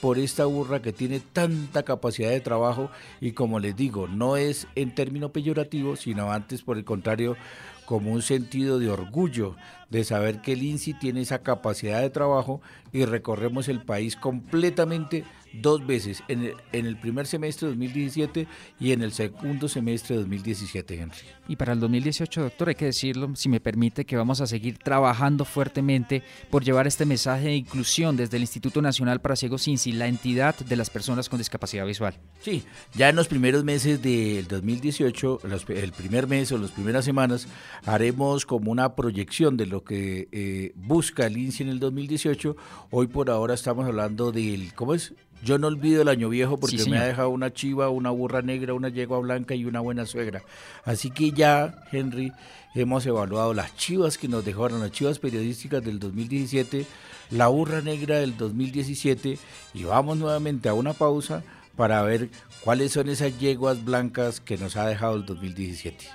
por 0.00 0.18
esta 0.18 0.44
burra 0.44 0.80
que 0.80 0.92
tiene 0.92 1.20
tanta 1.20 1.82
capacidad 1.82 2.30
de 2.30 2.40
trabajo 2.40 2.90
y 3.20 3.32
como 3.32 3.58
les 3.58 3.76
digo, 3.76 4.06
no 4.06 4.36
es 4.36 4.66
en 4.74 4.94
término 4.94 5.30
peyorativo, 5.30 5.96
sino 5.96 6.30
antes 6.30 6.62
por 6.62 6.78
el 6.78 6.84
contrario 6.84 7.36
como 7.84 8.12
un 8.12 8.22
sentido 8.22 8.78
de 8.78 8.90
orgullo 8.90 9.56
de 9.90 10.04
saber 10.04 10.40
que 10.42 10.52
el 10.52 10.62
INSI 10.62 10.94
tiene 10.94 11.20
esa 11.22 11.42
capacidad 11.42 12.00
de 12.00 12.10
trabajo 12.10 12.60
y 12.92 13.04
recorremos 13.04 13.68
el 13.68 13.82
país 13.82 14.16
completamente 14.16 15.24
dos 15.54 15.86
veces, 15.86 16.22
en 16.28 16.42
el, 16.42 16.52
en 16.72 16.84
el 16.84 16.98
primer 16.98 17.26
semestre 17.26 17.68
de 17.68 17.72
2017 17.72 18.46
y 18.78 18.92
en 18.92 19.00
el 19.00 19.12
segundo 19.12 19.66
semestre 19.66 20.14
de 20.16 20.20
2017, 20.22 21.00
Henry. 21.00 21.16
Y 21.48 21.56
para 21.56 21.72
el 21.72 21.80
2018, 21.80 22.42
doctor, 22.42 22.68
hay 22.68 22.74
que 22.74 22.84
decirlo, 22.84 23.34
si 23.34 23.48
me 23.48 23.58
permite, 23.58 24.04
que 24.04 24.14
vamos 24.18 24.42
a 24.42 24.46
seguir 24.46 24.76
trabajando 24.76 25.46
fuertemente 25.46 26.22
por 26.50 26.64
llevar 26.64 26.86
este 26.86 27.06
mensaje 27.06 27.46
de 27.46 27.56
inclusión 27.56 28.14
desde 28.14 28.36
el 28.36 28.42
Instituto 28.42 28.82
Nacional 28.82 29.22
para 29.22 29.36
Ciegos 29.36 29.66
INSI, 29.66 29.92
la 29.92 30.06
entidad 30.06 30.54
de 30.54 30.76
las 30.76 30.90
personas 30.90 31.30
con 31.30 31.38
discapacidad 31.38 31.86
visual. 31.86 32.14
Sí, 32.42 32.62
ya 32.94 33.08
en 33.08 33.16
los 33.16 33.26
primeros 33.28 33.64
meses 33.64 34.02
del 34.02 34.46
2018, 34.48 35.40
los- 35.44 35.68
el 35.70 35.92
primer 35.92 36.26
mes 36.26 36.52
o 36.52 36.58
las 36.58 36.72
primeras 36.72 37.06
semanas, 37.06 37.48
haremos 37.86 38.44
como 38.44 38.70
una 38.70 38.94
proyección 38.94 39.56
de 39.56 39.64
lo 39.64 39.77
que 39.84 40.28
eh, 40.32 40.72
busca 40.76 41.26
el 41.26 41.36
INSI 41.36 41.64
en 41.64 41.68
el 41.70 41.80
2018. 41.80 42.56
Hoy 42.90 43.06
por 43.06 43.30
ahora 43.30 43.54
estamos 43.54 43.86
hablando 43.86 44.32
del, 44.32 44.72
¿cómo 44.74 44.94
es? 44.94 45.14
Yo 45.42 45.58
no 45.58 45.68
olvido 45.68 46.02
el 46.02 46.08
año 46.08 46.28
viejo 46.28 46.58
porque 46.58 46.78
Sí, 46.78 46.90
me 46.90 46.98
ha 46.98 47.04
dejado 47.04 47.30
una 47.30 47.52
chiva, 47.52 47.90
una 47.90 48.10
burra 48.10 48.42
negra, 48.42 48.74
una 48.74 48.88
yegua 48.88 49.20
blanca 49.20 49.54
y 49.54 49.64
una 49.64 49.80
buena 49.80 50.04
suegra. 50.04 50.42
Así 50.84 51.10
que 51.10 51.30
ya, 51.30 51.84
Henry, 51.92 52.32
hemos 52.74 53.06
evaluado 53.06 53.54
las 53.54 53.76
chivas 53.76 54.18
que 54.18 54.28
nos 54.28 54.44
dejaron, 54.44 54.80
las 54.80 54.90
chivas 54.90 55.18
periodísticas 55.18 55.84
del 55.84 55.98
2017, 56.00 56.86
la 57.30 57.48
burra 57.48 57.80
negra 57.82 58.18
del 58.18 58.36
2017 58.36 59.38
y 59.74 59.84
vamos 59.84 60.16
nuevamente 60.16 60.68
a 60.68 60.74
una 60.74 60.92
pausa 60.92 61.44
para 61.76 62.02
ver 62.02 62.28
cuáles 62.64 62.92
son 62.92 63.08
esas 63.08 63.38
yeguas 63.38 63.84
blancas 63.84 64.40
que 64.40 64.58
nos 64.58 64.76
ha 64.76 64.86
dejado 64.86 65.14
el 65.14 65.24
2017. 65.24 66.06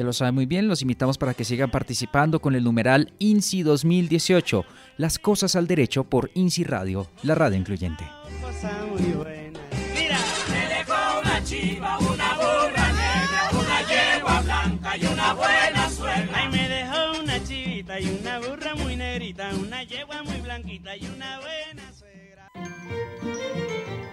Ya 0.00 0.06
lo 0.06 0.14
saben 0.14 0.34
muy 0.34 0.46
bien, 0.46 0.66
los 0.66 0.80
invitamos 0.80 1.18
para 1.18 1.34
que 1.34 1.44
sigan 1.44 1.70
participando 1.70 2.40
con 2.40 2.54
el 2.54 2.64
numeral 2.64 3.12
INSI 3.18 3.62
2018, 3.62 4.64
las 4.96 5.18
cosas 5.18 5.56
al 5.56 5.66
derecho 5.66 6.04
por 6.04 6.30
INSI 6.32 6.64
Radio, 6.64 7.06
la 7.22 7.34
radio 7.34 7.58
incluyente. 7.58 8.02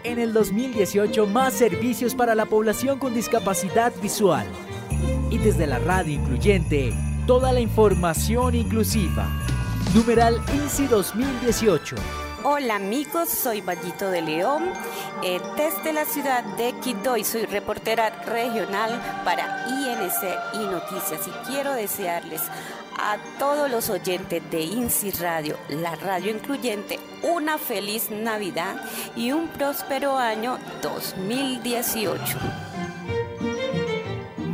En 0.03 0.19
el 0.19 0.33
2018, 0.33 1.27
más 1.27 1.53
servicios 1.53 2.13
para 2.13 2.35
la 2.35 2.45
población 2.45 2.99
con 2.99 3.13
discapacidad 3.13 3.93
visual. 4.01 4.45
Y 5.29 5.37
desde 5.37 5.67
la 5.67 5.79
radio 5.79 6.13
incluyente, 6.13 6.93
toda 7.25 7.51
la 7.51 7.59
información 7.59 8.55
inclusiva. 8.55 9.27
Numeral 9.93 10.41
INSI 10.53 10.87
2018. 10.87 11.95
Hola 12.43 12.75
amigos, 12.75 13.29
soy 13.29 13.61
Vallito 13.61 14.09
de 14.09 14.21
León, 14.21 14.71
eh, 15.23 15.41
desde 15.57 15.91
la 15.91 16.05
ciudad 16.05 16.43
de 16.55 16.73
Quito 16.81 17.17
y 17.17 17.23
soy 17.23 17.45
reportera 17.45 18.09
regional 18.25 19.01
para 19.25 19.65
INC 19.67 20.53
y 20.53 20.65
Noticias 20.67 21.27
y 21.27 21.31
quiero 21.47 21.73
desearles 21.73 22.41
a 22.97 23.17
todos 23.39 23.69
los 23.69 23.89
oyentes 23.89 24.41
de 24.49 24.61
INSI 24.61 25.11
Radio, 25.11 25.57
la 25.69 25.95
radio 25.95 26.31
incluyente, 26.31 26.99
una 27.23 27.57
feliz 27.57 28.09
Navidad 28.11 28.81
y 29.15 29.31
un 29.31 29.47
próspero 29.49 30.17
año 30.17 30.57
2018. 30.81 32.66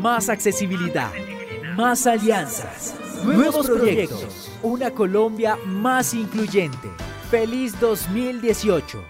Más 0.04 0.28
accesibilidad, 0.28 1.14
más 1.78 2.06
alianzas, 2.08 2.94
nuevos 3.24 3.66
proyectos, 3.68 4.52
una 4.62 4.92
Colombia 4.92 5.58
más 5.66 6.14
incluyente. 6.14 6.92
Feliz 7.32 7.80
2018. 7.80 9.02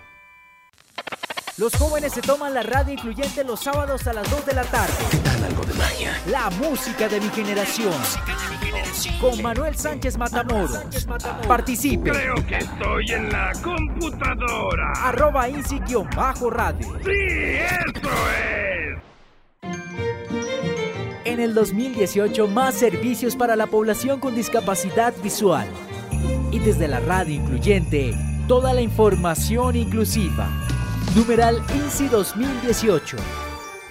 Los 1.57 1.75
jóvenes 1.77 2.13
se 2.13 2.21
toman 2.21 2.53
la 2.53 2.61
radio 2.61 2.93
incluyente 2.93 3.43
los 3.43 3.61
sábados 3.61 4.05
a 4.05 4.13
las 4.13 4.29
2 4.29 4.45
de 4.45 4.53
la 4.53 4.65
tarde. 4.65 4.93
algo 5.43 5.63
de 5.63 5.73
magia. 5.73 6.21
La 6.27 6.51
música 6.51 7.09
de 7.09 7.19
mi 7.19 7.29
generación. 7.29 7.95
Con 9.19 9.41
Manuel 9.41 9.75
Sánchez 9.75 10.15
Matamoros. 10.15 11.07
Participe. 11.47 12.11
Creo 12.11 12.35
que 12.45 12.57
estoy 12.57 13.05
en 13.13 13.31
la 13.31 13.51
computadora. 13.63 14.93
Arroba 14.97 15.49
INSI-radio. 15.49 16.99
Sí, 17.03 17.57
eso 17.89 18.09
es. 18.29 18.63
En 21.33 21.39
el 21.39 21.55
2018, 21.55 22.47
más 22.47 22.75
servicios 22.75 23.35
para 23.35 23.55
la 23.55 23.65
población 23.65 24.19
con 24.19 24.35
discapacidad 24.35 25.15
visual. 25.23 25.67
Y 26.51 26.59
desde 26.59 26.87
la 26.87 26.99
radio 26.99 27.33
incluyente, 27.33 28.13
toda 28.47 28.71
la 28.71 28.81
información 28.81 29.75
inclusiva. 29.75 30.47
Numeral 31.15 31.63
INSI 31.73 32.07
2018. 32.09 33.17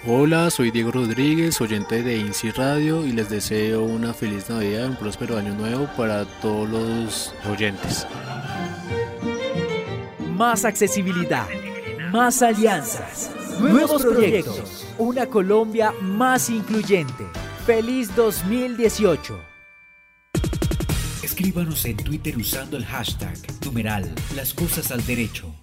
Hola, 0.07 0.49
soy 0.51 0.71
Diego 0.71 0.91
Rodríguez, 0.91 1.59
oyente 1.59 2.01
de 2.01 2.15
INSI 2.15 2.51
Radio 2.51 3.05
y 3.05 3.11
les 3.11 3.29
deseo 3.29 3.83
una 3.83 4.13
feliz 4.13 4.49
Navidad, 4.49 4.87
un 4.87 4.95
próspero 4.95 5.37
año 5.37 5.53
nuevo 5.53 5.89
para 5.97 6.23
todos 6.39 6.69
los 6.69 7.35
oyentes. 7.51 8.07
Más 10.29 10.63
accesibilidad, 10.63 11.47
más 12.09 12.41
alianzas, 12.41 13.31
nuevos 13.59 14.01
proyectos, 14.01 14.82
una 14.97 15.27
Colombia 15.27 15.93
más 16.01 16.49
incluyente. 16.49 17.25
Feliz 17.65 18.15
2018. 18.15 19.39
Escríbanos 21.23 21.85
en 21.85 21.97
Twitter 21.97 22.37
usando 22.37 22.77
el 22.77 22.85
hashtag 22.85 23.37
numeral 23.63 24.13
las 24.35 24.53
cosas 24.53 24.91
al 24.91 25.05
derecho. 25.05 25.53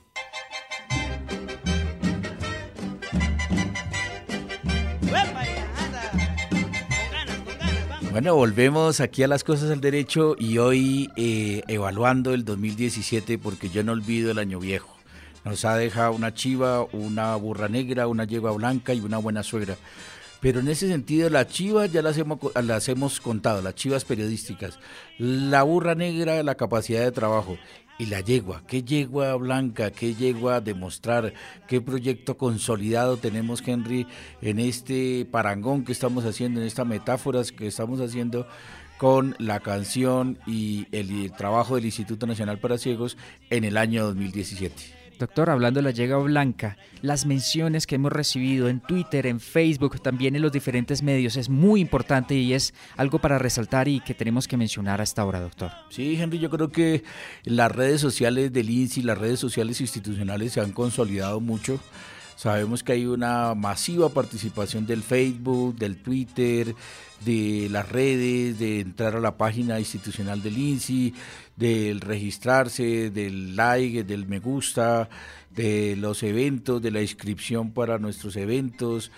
Bueno, 8.11 8.35
volvemos 8.35 9.01
aquí 9.01 9.23
a 9.23 9.29
las 9.29 9.45
cosas 9.45 9.71
al 9.71 9.81
derecho 9.81 10.35
y 10.37 10.59
hoy 10.59 11.11
eh, 11.17 11.63
evaluando 11.69 12.35
el 12.35 12.45
2017 12.45 13.39
porque 13.39 13.69
yo 13.69 13.85
no 13.85 13.93
olvido 13.93 14.33
el 14.33 14.39
año 14.39 14.59
viejo. 14.59 15.00
Nos 15.45 15.65
ha 15.65 15.77
dejado 15.77 16.13
una 16.13 16.35
chiva, 16.35 16.85
una 16.93 17.35
burra 17.37 17.69
negra, 17.69 18.07
una 18.07 18.25
yegua 18.25 18.53
blanca 18.53 18.93
y 18.95 19.01
una 19.01 19.19
buena 19.19 19.43
suegra. 19.43 19.77
Pero 20.41 20.61
en 20.61 20.69
ese 20.69 20.89
sentido, 20.89 21.29
las 21.29 21.49
chivas 21.49 21.93
ya 21.93 22.03
las 22.03 22.17
hemos, 22.17 22.39
las 22.63 22.89
hemos 22.89 23.21
contado, 23.21 23.61
las 23.61 23.75
chivas 23.75 24.05
periodísticas. 24.05 24.79
La 25.19 25.63
burra 25.63 25.95
negra, 25.95 26.43
la 26.43 26.55
capacidad 26.55 27.03
de 27.03 27.13
trabajo. 27.13 27.59
Y 27.99 28.07
la 28.07 28.21
yegua, 28.21 28.63
qué 28.67 28.83
yegua 28.83 29.35
blanca, 29.35 29.91
qué 29.91 30.15
yegua 30.15 30.63
demostrar, 30.63 31.35
qué 31.69 31.83
proyecto 31.83 32.39
consolidado 32.39 33.19
tenemos, 33.19 33.63
Henry, 33.67 34.07
en 34.41 34.59
este 34.59 35.27
parangón 35.31 35.85
que 35.85 35.93
estamos 35.93 36.25
haciendo, 36.25 36.63
en 36.63 36.67
estas 36.67 36.87
metáforas 36.87 37.53
que 37.53 37.67
estamos 37.67 38.01
haciendo 38.01 38.47
con 38.97 39.37
la 39.39 39.61
canción 39.61 40.39
y 40.47 40.87
el, 40.93 41.25
el 41.25 41.33
trabajo 41.33 41.75
del 41.75 41.85
Instituto 41.85 42.27
Nacional 42.27 42.59
para 42.59 42.79
Ciegos 42.79 43.19
en 43.51 43.65
el 43.65 43.77
año 43.77 44.07
2017. 44.07 45.00
Doctor, 45.21 45.51
hablando 45.51 45.81
de 45.81 45.85
la 45.85 45.91
llega 45.91 46.17
blanca, 46.17 46.79
las 47.03 47.27
menciones 47.27 47.87
que 47.87 47.97
hemos 47.97 48.11
recibido 48.11 48.71
en 48.71 48.81
Twitter, 48.81 49.27
en 49.27 49.39
Facebook, 49.39 50.01
también 50.01 50.35
en 50.35 50.41
los 50.41 50.51
diferentes 50.51 51.03
medios 51.03 51.37
es 51.37 51.51
muy 51.51 51.83
importante 51.83 52.35
y 52.35 52.55
es 52.55 52.73
algo 52.97 53.19
para 53.19 53.39
resaltar 53.39 53.87
y 53.87 54.01
que 54.01 54.15
tenemos 54.15 54.49
que 54.49 54.57
mencionar 54.57 55.03
hasta 55.03 55.21
ahora, 55.21 55.39
doctor. 55.39 55.73
Sí, 55.91 56.17
Henry, 56.19 56.39
yo 56.39 56.49
creo 56.49 56.71
que 56.71 57.05
las 57.45 57.71
redes 57.71 58.01
sociales 58.01 58.51
del 58.51 58.71
INSI, 58.71 59.03
las 59.03 59.19
redes 59.19 59.39
sociales 59.39 59.83
institucionales 59.83 60.55
se 60.55 60.63
han 60.63 60.73
consolidado 60.73 61.39
mucho. 61.39 61.79
Sabemos 62.41 62.83
que 62.83 62.93
hay 62.93 63.05
una 63.05 63.55
masiva 63.55 64.09
participación 64.09 64.87
del 64.87 65.03
Facebook, 65.03 65.77
del 65.77 65.99
Twitter, 65.99 66.75
de 67.23 67.69
las 67.71 67.87
redes, 67.87 68.59
de 68.59 68.81
entrar 68.81 69.15
a 69.15 69.21
la 69.21 69.37
página 69.37 69.79
institucional 69.79 70.43
del 70.43 70.57
INSI, 70.57 71.13
del 71.55 72.01
registrarse, 72.01 73.11
del 73.11 73.57
like, 73.57 74.05
del 74.05 74.27
me 74.27 74.39
gusta, 74.39 75.11
de 75.55 75.97
los 75.97 76.23
eventos, 76.23 76.81
de 76.81 76.91
la 76.91 77.03
inscripción 77.03 77.73
para 77.73 77.99
nuestros 77.99 78.37
eventos, 78.37 79.13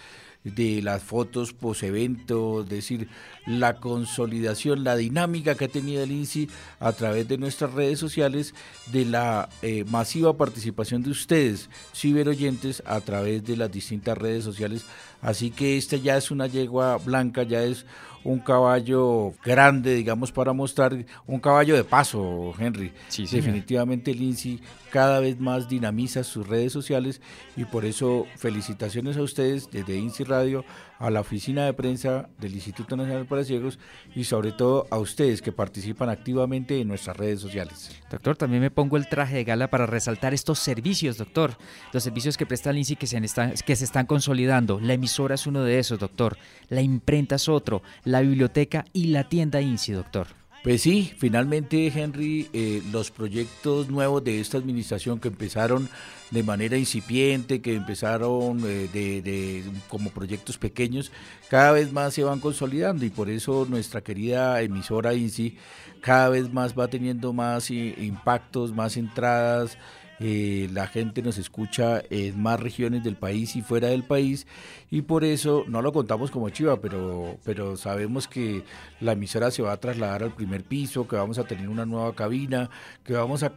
de 0.45 0.83
las 0.83 1.03
fotos 1.03 1.53
post-evento, 1.53 2.63
es 2.63 2.69
decir, 2.69 3.09
la 3.47 3.77
consolidación, 3.77 4.85
la 4.85 4.97
dinámica 4.97 5.55
que 5.55 5.67
ha 5.67 5.69
tenido 5.69 6.03
el 6.03 6.13
INSI 6.13 6.49
a 6.81 6.93
través 6.93 7.29
de 7.29 7.39
nuestras 7.39 7.73
redes 7.73 7.99
sociales, 7.99 8.55
de 8.93 9.05
la 9.05 9.49
eh, 9.63 9.85
masiva 9.85 10.37
participación 10.37 11.03
de 11.03 11.11
ustedes, 11.11 11.71
ciberoyentes, 11.95 12.83
a 12.87 13.01
través 13.01 13.45
de 13.45 13.57
las 13.57 13.71
distintas 13.71 14.19
redes 14.19 14.45
sociales. 14.45 14.85
Así 15.21 15.51
que 15.51 15.77
esta 15.77 15.97
ya 15.97 16.17
es 16.17 16.31
una 16.31 16.49
yegua 16.49 16.97
blanca, 16.99 17.45
ya 17.45 17.63
es 17.63 17.87
un 18.25 18.39
caballo 18.39 19.33
grande, 19.45 19.95
digamos, 19.95 20.33
para 20.33 20.53
mostrar 20.53 21.05
un 21.27 21.41
caballo 21.41 21.75
de 21.75 21.85
paso, 21.85 22.53
Henry. 22.59 22.93
Definitivamente 23.31 24.11
el 24.11 24.23
INSI 24.23 24.61
cada 24.91 25.21
vez 25.21 25.41
más 25.41 25.69
dinamiza 25.69 26.23
sus 26.23 26.47
redes 26.47 26.73
sociales 26.73 27.21
y 27.57 27.65
por 27.65 27.85
eso 27.85 28.27
felicitaciones 28.37 29.17
a 29.17 29.23
ustedes 29.23 29.71
desde 29.71 29.97
INSI 29.97 30.25
Radio 30.25 30.65
a 31.03 31.11
la 31.11 31.21
oficina 31.21 31.65
de 31.65 31.73
prensa 31.73 32.29
del 32.39 32.55
Instituto 32.55 32.97
Nacional 32.97 33.27
para 33.27 33.43
Ciegos 33.43 33.81
y 34.15 34.23
sobre 34.23 34.53
todo 34.53 34.87
a 34.89 34.99
ustedes 34.99 35.43
que 35.43 35.51
participan 35.51 36.09
activamente 36.09 36.81
en 36.81 36.87
nuestras 36.87 37.17
redes 37.17 37.41
sociales. 37.41 37.91
Doctor, 38.09 38.37
también 38.37 38.63
me 38.63 38.71
pongo 38.71 38.97
el 38.97 39.09
traje 39.09 39.35
de 39.35 39.45
gala 39.45 39.69
para 39.69 39.87
resaltar 39.87 40.33
estos 40.33 40.61
servicios, 40.61 41.19
doctor. 41.19 41.57
Los 41.93 42.05
servicios 42.05 42.37
que 42.37 42.47
presta 42.47 42.71
el 42.71 42.79
INSI 42.79 42.95
que 42.95 43.09
se, 43.09 43.19
están, 43.19 43.53
que 43.67 43.75
se 43.75 43.85
están 43.85 44.07
consolidando. 44.07 44.79
La 44.81 44.93
emisora 44.93 45.35
es 45.35 45.47
uno 45.49 45.65
de 45.65 45.81
esos, 45.81 45.99
doctor. 45.99 46.39
La 46.69 46.83
imprenta 46.83 47.35
es 47.35 47.49
otro. 47.49 47.83
La 48.05 48.21
biblioteca 48.21 48.85
y 48.93 49.07
la 49.07 49.29
tienda 49.29 49.61
INSI, 49.61 49.93
doctor. 49.93 50.42
Pues 50.63 50.83
sí, 50.83 51.13
finalmente, 51.19 51.89
Henry, 51.89 52.49
eh, 52.53 52.83
los 52.93 53.11
proyectos 53.11 53.89
nuevos 53.91 54.23
de 54.23 54.39
esta 54.39 54.59
administración 54.59 55.19
que 55.19 55.27
empezaron 55.27 55.89
de 56.31 56.45
manera 56.45 56.77
incipiente, 56.77 57.61
que 57.61 57.75
empezaron 57.75 58.61
eh, 58.65 58.89
de, 58.93 59.65
como 59.89 60.11
proyectos 60.11 60.59
pequeños, 60.59 61.11
cada 61.51 61.73
vez 61.73 61.93
más 61.93 62.15
se 62.15 62.23
van 62.23 62.39
consolidando 62.39 63.05
y 63.05 63.11
por 63.11 63.29
eso 63.29 63.67
nuestra 63.69 64.03
querida 64.03 64.63
emisora 64.63 65.15
INSI 65.15 65.57
cada 66.01 66.29
vez 66.29 66.53
más 66.53 66.79
va 66.79 66.87
teniendo 66.87 67.33
más 67.33 67.69
impactos, 67.71 68.73
más 68.73 68.97
entradas, 68.97 69.77
eh, 70.25 70.69
la 70.73 70.87
gente 70.87 71.21
nos 71.21 71.37
escucha 71.37 72.01
en 72.09 72.41
más 72.41 72.61
regiones 72.61 73.03
del 73.03 73.17
país 73.17 73.57
y 73.57 73.63
fuera 73.63 73.89
del 73.89 74.05
país 74.05 74.47
y 74.89 75.03
por 75.03 75.25
eso 75.25 75.65
no 75.67 75.83
lo 75.83 75.93
contamos 75.93 76.31
como 76.31 76.49
chiva, 76.51 76.81
pero, 76.81 77.39
pero 77.45 77.77
sabemos 77.77 78.29
que 78.29 78.63
la 79.01 79.13
emisora 79.13 79.51
se 79.51 79.63
va 79.63 79.73
a 79.73 79.81
trasladar 79.81 80.23
al 80.23 80.33
primer 80.33 80.63
piso, 80.63 81.09
que 81.09 81.17
vamos 81.17 81.39
a 81.39 81.45
tener 81.45 81.69
una 81.69 81.87
nueva 81.87 82.15
cabina, 82.15 82.71
que 83.03 83.15
vamos 83.15 83.43
a 83.43 83.53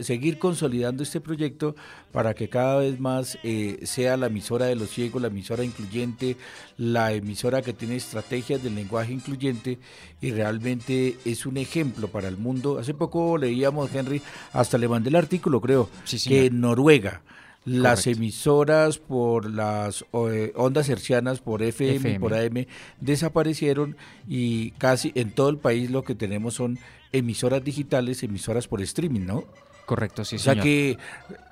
seguir 0.00 0.38
consolidando 0.38 1.02
este 1.02 1.20
proyecto 1.20 1.74
para 2.12 2.32
que 2.32 2.48
cada 2.48 2.78
vez 2.78 2.98
más 2.98 3.38
eh, 3.42 3.80
sea 3.82 4.16
la 4.16 4.28
emisora 4.28 4.66
de 4.66 4.76
los 4.76 4.88
ciegos, 4.88 5.20
la 5.20 5.28
emisora 5.28 5.62
incluyente, 5.62 6.36
la 6.78 7.12
emisora 7.12 7.60
que 7.60 7.72
tiene 7.72 7.96
estrategias 7.96 8.62
del 8.62 8.76
lenguaje 8.76 9.12
incluyente 9.12 9.78
y 10.20 10.30
realmente 10.30 11.18
es 11.24 11.44
un 11.44 11.56
ejemplo 11.58 12.08
para 12.08 12.28
el 12.28 12.38
mundo. 12.38 12.78
Hace 12.78 12.94
poco 12.94 13.36
leíamos, 13.36 13.94
Henry, 13.94 14.22
hasta 14.52 14.78
le 14.78 14.88
mandé 14.88 15.10
el 15.10 15.16
artículo, 15.16 15.60
creo, 15.60 15.88
que 16.26 16.46
en 16.46 16.60
Noruega 16.60 17.22
las 17.64 18.06
emisoras 18.06 18.98
por 18.98 19.50
las 19.50 20.04
eh, 20.12 20.52
ondas 20.56 20.88
hercianas, 20.88 21.40
por 21.40 21.62
FM, 21.62 22.14
y 22.14 22.18
por 22.18 22.34
AM, 22.34 22.66
desaparecieron 23.00 23.96
y 24.26 24.70
casi 24.72 25.12
en 25.14 25.32
todo 25.32 25.50
el 25.50 25.58
país 25.58 25.90
lo 25.90 26.02
que 26.02 26.14
tenemos 26.14 26.54
son 26.54 26.78
emisoras 27.12 27.62
digitales, 27.62 28.22
emisoras 28.22 28.68
por 28.68 28.80
streaming, 28.80 29.26
¿no? 29.26 29.44
Correcto, 29.86 30.22
sí, 30.22 30.36
O 30.36 30.38
sea 30.38 30.54
que 30.54 30.98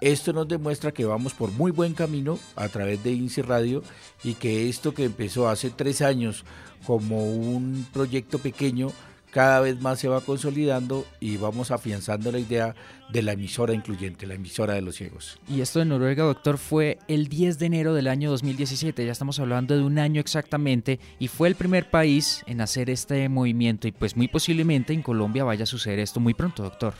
esto 0.03 0.35
nos 0.35 0.47
demuestra 0.47 0.93
que 0.93 1.07
vamos 1.07 1.33
por 1.33 1.53
muy 1.53 1.71
buen 1.71 1.95
camino 1.95 2.39
a 2.55 2.69
través 2.69 3.03
de 3.03 3.13
INSI 3.13 3.41
Radio 3.41 3.83
y 4.23 4.35
que 4.35 4.69
esto 4.69 4.93
que 4.93 5.05
empezó 5.05 5.49
hace 5.49 5.71
tres 5.71 6.03
años 6.03 6.45
como 6.87 7.33
un 7.33 7.87
proyecto 7.95 8.39
pequeño, 8.39 8.93
cada 9.37 9.61
vez 9.61 9.79
más 9.83 9.99
se 9.99 10.09
va 10.09 10.23
consolidando 10.23 11.05
y 11.21 11.37
vamos 11.37 11.71
afianzando 11.71 12.33
la 12.33 12.39
idea 12.39 12.75
de 13.11 13.21
la 13.21 13.33
emisora 13.33 13.75
incluyente, 13.75 14.27
la 14.27 14.33
emisora 14.33 14.73
de 14.73 14.81
los 14.81 14.97
ciegos. 14.97 15.39
Y 15.47 15.61
esto 15.61 15.79
de 15.79 15.85
Noruega, 15.85 16.25
doctor, 16.25 16.57
fue 16.57 16.97
el 17.07 17.29
10 17.29 17.59
de 17.59 17.67
enero 17.67 17.93
del 17.93 18.09
año 18.09 18.31
2017, 18.31 19.05
ya 19.05 19.13
estamos 19.13 19.39
hablando 19.39 19.77
de 19.77 19.83
un 19.83 19.99
año 19.99 20.23
exactamente, 20.23 21.01
y 21.19 21.29
fue 21.29 21.49
el 21.49 21.55
primer 21.55 21.91
país 21.91 22.45
en 22.47 22.63
hacer 22.63 22.89
este 22.89 23.29
movimiento 23.29 23.87
y 23.87 23.93
pues 23.93 24.17
muy 24.17 24.27
posiblemente 24.27 24.95
en 24.95 25.03
Colombia 25.03 25.45
vaya 25.45 25.65
a 25.65 25.67
suceder 25.67 25.99
esto 25.99 26.19
muy 26.19 26.33
pronto, 26.33 26.63
doctor. 26.63 26.95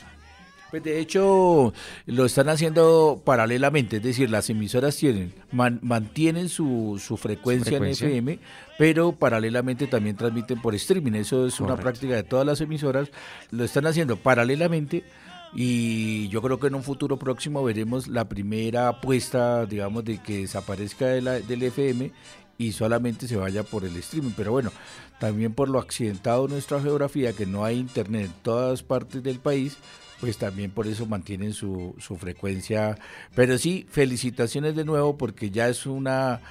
Pues 0.69 0.83
de 0.83 0.99
hecho 0.99 1.73
lo 2.05 2.25
están 2.25 2.49
haciendo 2.49 3.21
paralelamente, 3.23 3.97
es 3.97 4.03
decir, 4.03 4.29
las 4.29 4.49
emisoras 4.49 4.97
tienen 4.97 5.33
mantienen 5.51 6.49
su, 6.49 7.01
su, 7.01 7.15
frecuencia 7.15 7.77
en 7.77 7.85
FM, 7.85 8.39
pero 8.77 9.13
paralelamente 9.13 9.87
también 9.87 10.17
transmiten 10.17 10.61
por 10.61 10.75
streaming. 10.75 11.13
Eso 11.13 11.47
es 11.47 11.61
una 11.61 11.77
práctica 11.77 12.15
de 12.15 12.23
todas 12.23 12.45
las 12.45 12.59
emisoras. 12.59 13.09
Lo 13.51 13.63
están 13.63 13.87
haciendo 13.87 14.17
paralelamente 14.17 15.03
y 15.53 16.27
yo 16.29 16.41
creo 16.41 16.59
que 16.59 16.67
en 16.67 16.75
un 16.75 16.83
futuro 16.83 17.17
próximo 17.17 17.63
veremos 17.63 18.07
la 18.07 18.27
primera 18.27 18.89
apuesta, 18.89 19.65
digamos, 19.65 20.03
de 20.03 20.21
que 20.21 20.39
desaparezca 20.39 21.07
de 21.07 21.21
la, 21.21 21.39
del 21.39 21.63
FM 21.63 22.11
y 22.57 22.71
solamente 22.73 23.27
se 23.27 23.37
vaya 23.37 23.63
por 23.63 23.85
el 23.85 23.95
streaming. 23.97 24.33
Pero 24.35 24.51
bueno, 24.51 24.71
también 25.19 25.53
por 25.53 25.69
lo 25.69 25.79
accidentado 25.79 26.47
de 26.47 26.53
nuestra 26.53 26.81
geografía, 26.81 27.33
que 27.33 27.45
no 27.45 27.63
hay 27.63 27.77
internet 27.77 28.25
en 28.25 28.33
todas 28.43 28.83
partes 28.83 29.23
del 29.23 29.39
país, 29.39 29.77
pues 30.19 30.37
también 30.37 30.71
por 30.71 30.87
eso 30.87 31.05
mantienen 31.05 31.53
su, 31.53 31.95
su 31.99 32.17
frecuencia. 32.17 32.97
Pero 33.35 33.57
sí, 33.57 33.85
felicitaciones 33.89 34.75
de 34.75 34.85
nuevo 34.85 35.17
porque 35.17 35.49
ya 35.49 35.69
es 35.69 35.85
una 35.85 36.41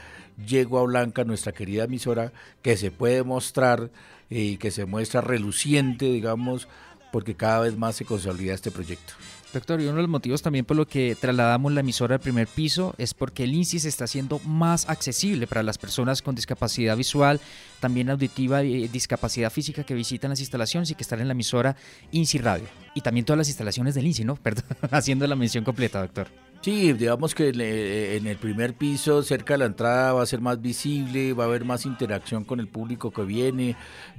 yegua 0.44 0.82
blanca, 0.82 1.24
nuestra 1.24 1.52
querida 1.52 1.84
emisora, 1.84 2.32
que 2.62 2.76
se 2.76 2.90
puede 2.90 3.22
mostrar 3.22 3.90
eh, 4.30 4.40
y 4.40 4.56
que 4.56 4.70
se 4.70 4.84
muestra 4.84 5.20
reluciente, 5.20 6.06
digamos, 6.06 6.68
porque 7.12 7.34
cada 7.34 7.60
vez 7.60 7.76
más 7.76 7.96
se 7.96 8.04
consolida 8.04 8.54
este 8.54 8.70
proyecto. 8.70 9.14
Doctor, 9.56 9.80
y 9.80 9.84
uno 9.84 9.96
de 9.96 10.02
los 10.02 10.10
motivos 10.10 10.42
también 10.42 10.66
por 10.66 10.76
lo 10.76 10.86
que 10.86 11.16
trasladamos 11.18 11.72
la 11.72 11.80
emisora 11.80 12.16
al 12.16 12.20
primer 12.20 12.46
piso 12.46 12.94
es 12.98 13.14
porque 13.14 13.44
el 13.44 13.54
INSI 13.54 13.78
se 13.78 13.88
está 13.88 14.04
haciendo 14.04 14.38
más 14.40 14.86
accesible 14.86 15.46
para 15.46 15.62
las 15.62 15.78
personas 15.78 16.20
con 16.20 16.34
discapacidad 16.34 16.94
visual, 16.94 17.40
también 17.80 18.10
auditiva 18.10 18.62
y 18.64 18.86
discapacidad 18.88 19.50
física 19.50 19.82
que 19.82 19.94
visitan 19.94 20.28
las 20.28 20.40
instalaciones 20.40 20.90
y 20.90 20.94
que 20.94 21.02
están 21.02 21.20
en 21.20 21.28
la 21.28 21.32
emisora 21.32 21.74
INSI 22.12 22.36
Radio. 22.36 22.66
Y 22.94 23.00
también 23.00 23.24
todas 23.24 23.38
las 23.38 23.48
instalaciones 23.48 23.94
del 23.94 24.06
INSI, 24.06 24.24
¿no? 24.24 24.36
Perdón, 24.42 24.64
haciendo 24.90 25.26
la 25.26 25.36
mención 25.36 25.64
completa, 25.64 26.02
doctor. 26.02 26.28
Sí, 26.60 26.92
digamos 26.92 27.34
que 27.34 27.48
en 27.48 28.26
el 28.26 28.36
primer 28.36 28.74
piso, 28.74 29.22
cerca 29.22 29.54
de 29.54 29.58
la 29.58 29.66
entrada, 29.66 30.12
va 30.12 30.22
a 30.22 30.26
ser 30.26 30.42
más 30.42 30.60
visible, 30.60 31.32
va 31.32 31.44
a 31.44 31.46
haber 31.46 31.64
más 31.64 31.86
interacción 31.86 32.44
con 32.44 32.60
el 32.60 32.68
público 32.68 33.10
que 33.10 33.22
viene, 33.22 33.74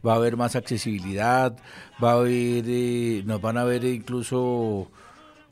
va 0.05 0.13
a 0.13 0.15
haber 0.15 0.35
más 0.35 0.55
accesibilidad, 0.55 1.55
va 2.03 2.11
a 2.11 2.15
haber, 2.15 2.63
eh, 2.67 3.21
nos 3.25 3.39
van 3.39 3.57
a 3.57 3.65
ver 3.65 3.83
incluso 3.83 4.89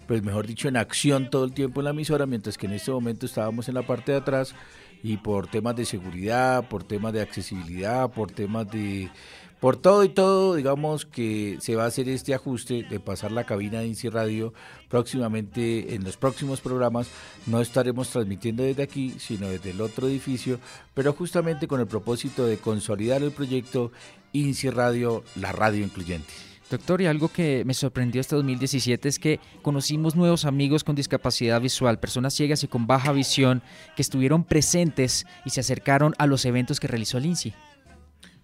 pues 0.07 0.23
mejor 0.23 0.47
dicho, 0.47 0.67
en 0.67 0.77
acción 0.77 1.29
todo 1.29 1.45
el 1.45 1.53
tiempo 1.53 1.81
en 1.81 1.85
la 1.85 1.91
emisora, 1.91 2.25
mientras 2.25 2.57
que 2.57 2.67
en 2.67 2.73
este 2.73 2.91
momento 2.91 3.25
estábamos 3.25 3.67
en 3.67 3.75
la 3.75 3.85
parte 3.85 4.11
de 4.11 4.19
atrás 4.19 4.55
y 5.03 5.17
por 5.17 5.47
temas 5.47 5.75
de 5.75 5.85
seguridad, 5.85 6.67
por 6.67 6.83
temas 6.83 7.13
de 7.13 7.21
accesibilidad, 7.21 8.09
por 8.11 8.31
temas 8.31 8.69
de... 8.71 9.09
Por 9.59 9.77
todo 9.77 10.03
y 10.03 10.09
todo, 10.09 10.53
digamos 10.55 11.05
que 11.05 11.57
se 11.59 11.75
va 11.75 11.85
a 11.85 11.87
hacer 11.87 12.07
este 12.09 12.35
ajuste 12.35 12.83
de 12.83 12.99
pasar 12.99 13.31
la 13.31 13.45
cabina 13.45 13.79
de 13.79 13.87
INSI 13.87 14.09
Radio 14.09 14.53
próximamente, 14.89 15.95
en 15.95 16.03
los 16.03 16.17
próximos 16.17 16.61
programas, 16.61 17.07
no 17.47 17.61
estaremos 17.61 18.09
transmitiendo 18.09 18.63
desde 18.63 18.83
aquí, 18.83 19.15
sino 19.17 19.47
desde 19.47 19.71
el 19.71 19.81
otro 19.81 20.07
edificio, 20.07 20.59
pero 20.93 21.13
justamente 21.13 21.67
con 21.67 21.79
el 21.79 21.87
propósito 21.87 22.45
de 22.45 22.57
consolidar 22.57 23.23
el 23.23 23.31
proyecto 23.31 23.91
INSI 24.33 24.69
Radio, 24.69 25.23
la 25.35 25.51
radio 25.51 25.83
incluyente. 25.83 26.33
Doctor, 26.75 27.01
y 27.01 27.05
algo 27.05 27.29
que 27.29 27.63
me 27.65 27.73
sorprendió 27.73 28.19
este 28.19 28.35
2017 28.35 29.07
es 29.07 29.17
que 29.17 29.39
conocimos 29.61 30.17
nuevos 30.17 30.43
amigos 30.43 30.83
con 30.83 30.93
discapacidad 30.93 31.61
visual, 31.61 31.99
personas 31.99 32.33
ciegas 32.33 32.65
y 32.65 32.67
con 32.67 32.85
baja 32.85 33.13
visión, 33.13 33.61
que 33.95 34.01
estuvieron 34.01 34.43
presentes 34.43 35.25
y 35.45 35.51
se 35.51 35.61
acercaron 35.61 36.13
a 36.17 36.27
los 36.27 36.43
eventos 36.43 36.81
que 36.81 36.87
realizó 36.87 37.17
el 37.17 37.27
INSI. 37.27 37.53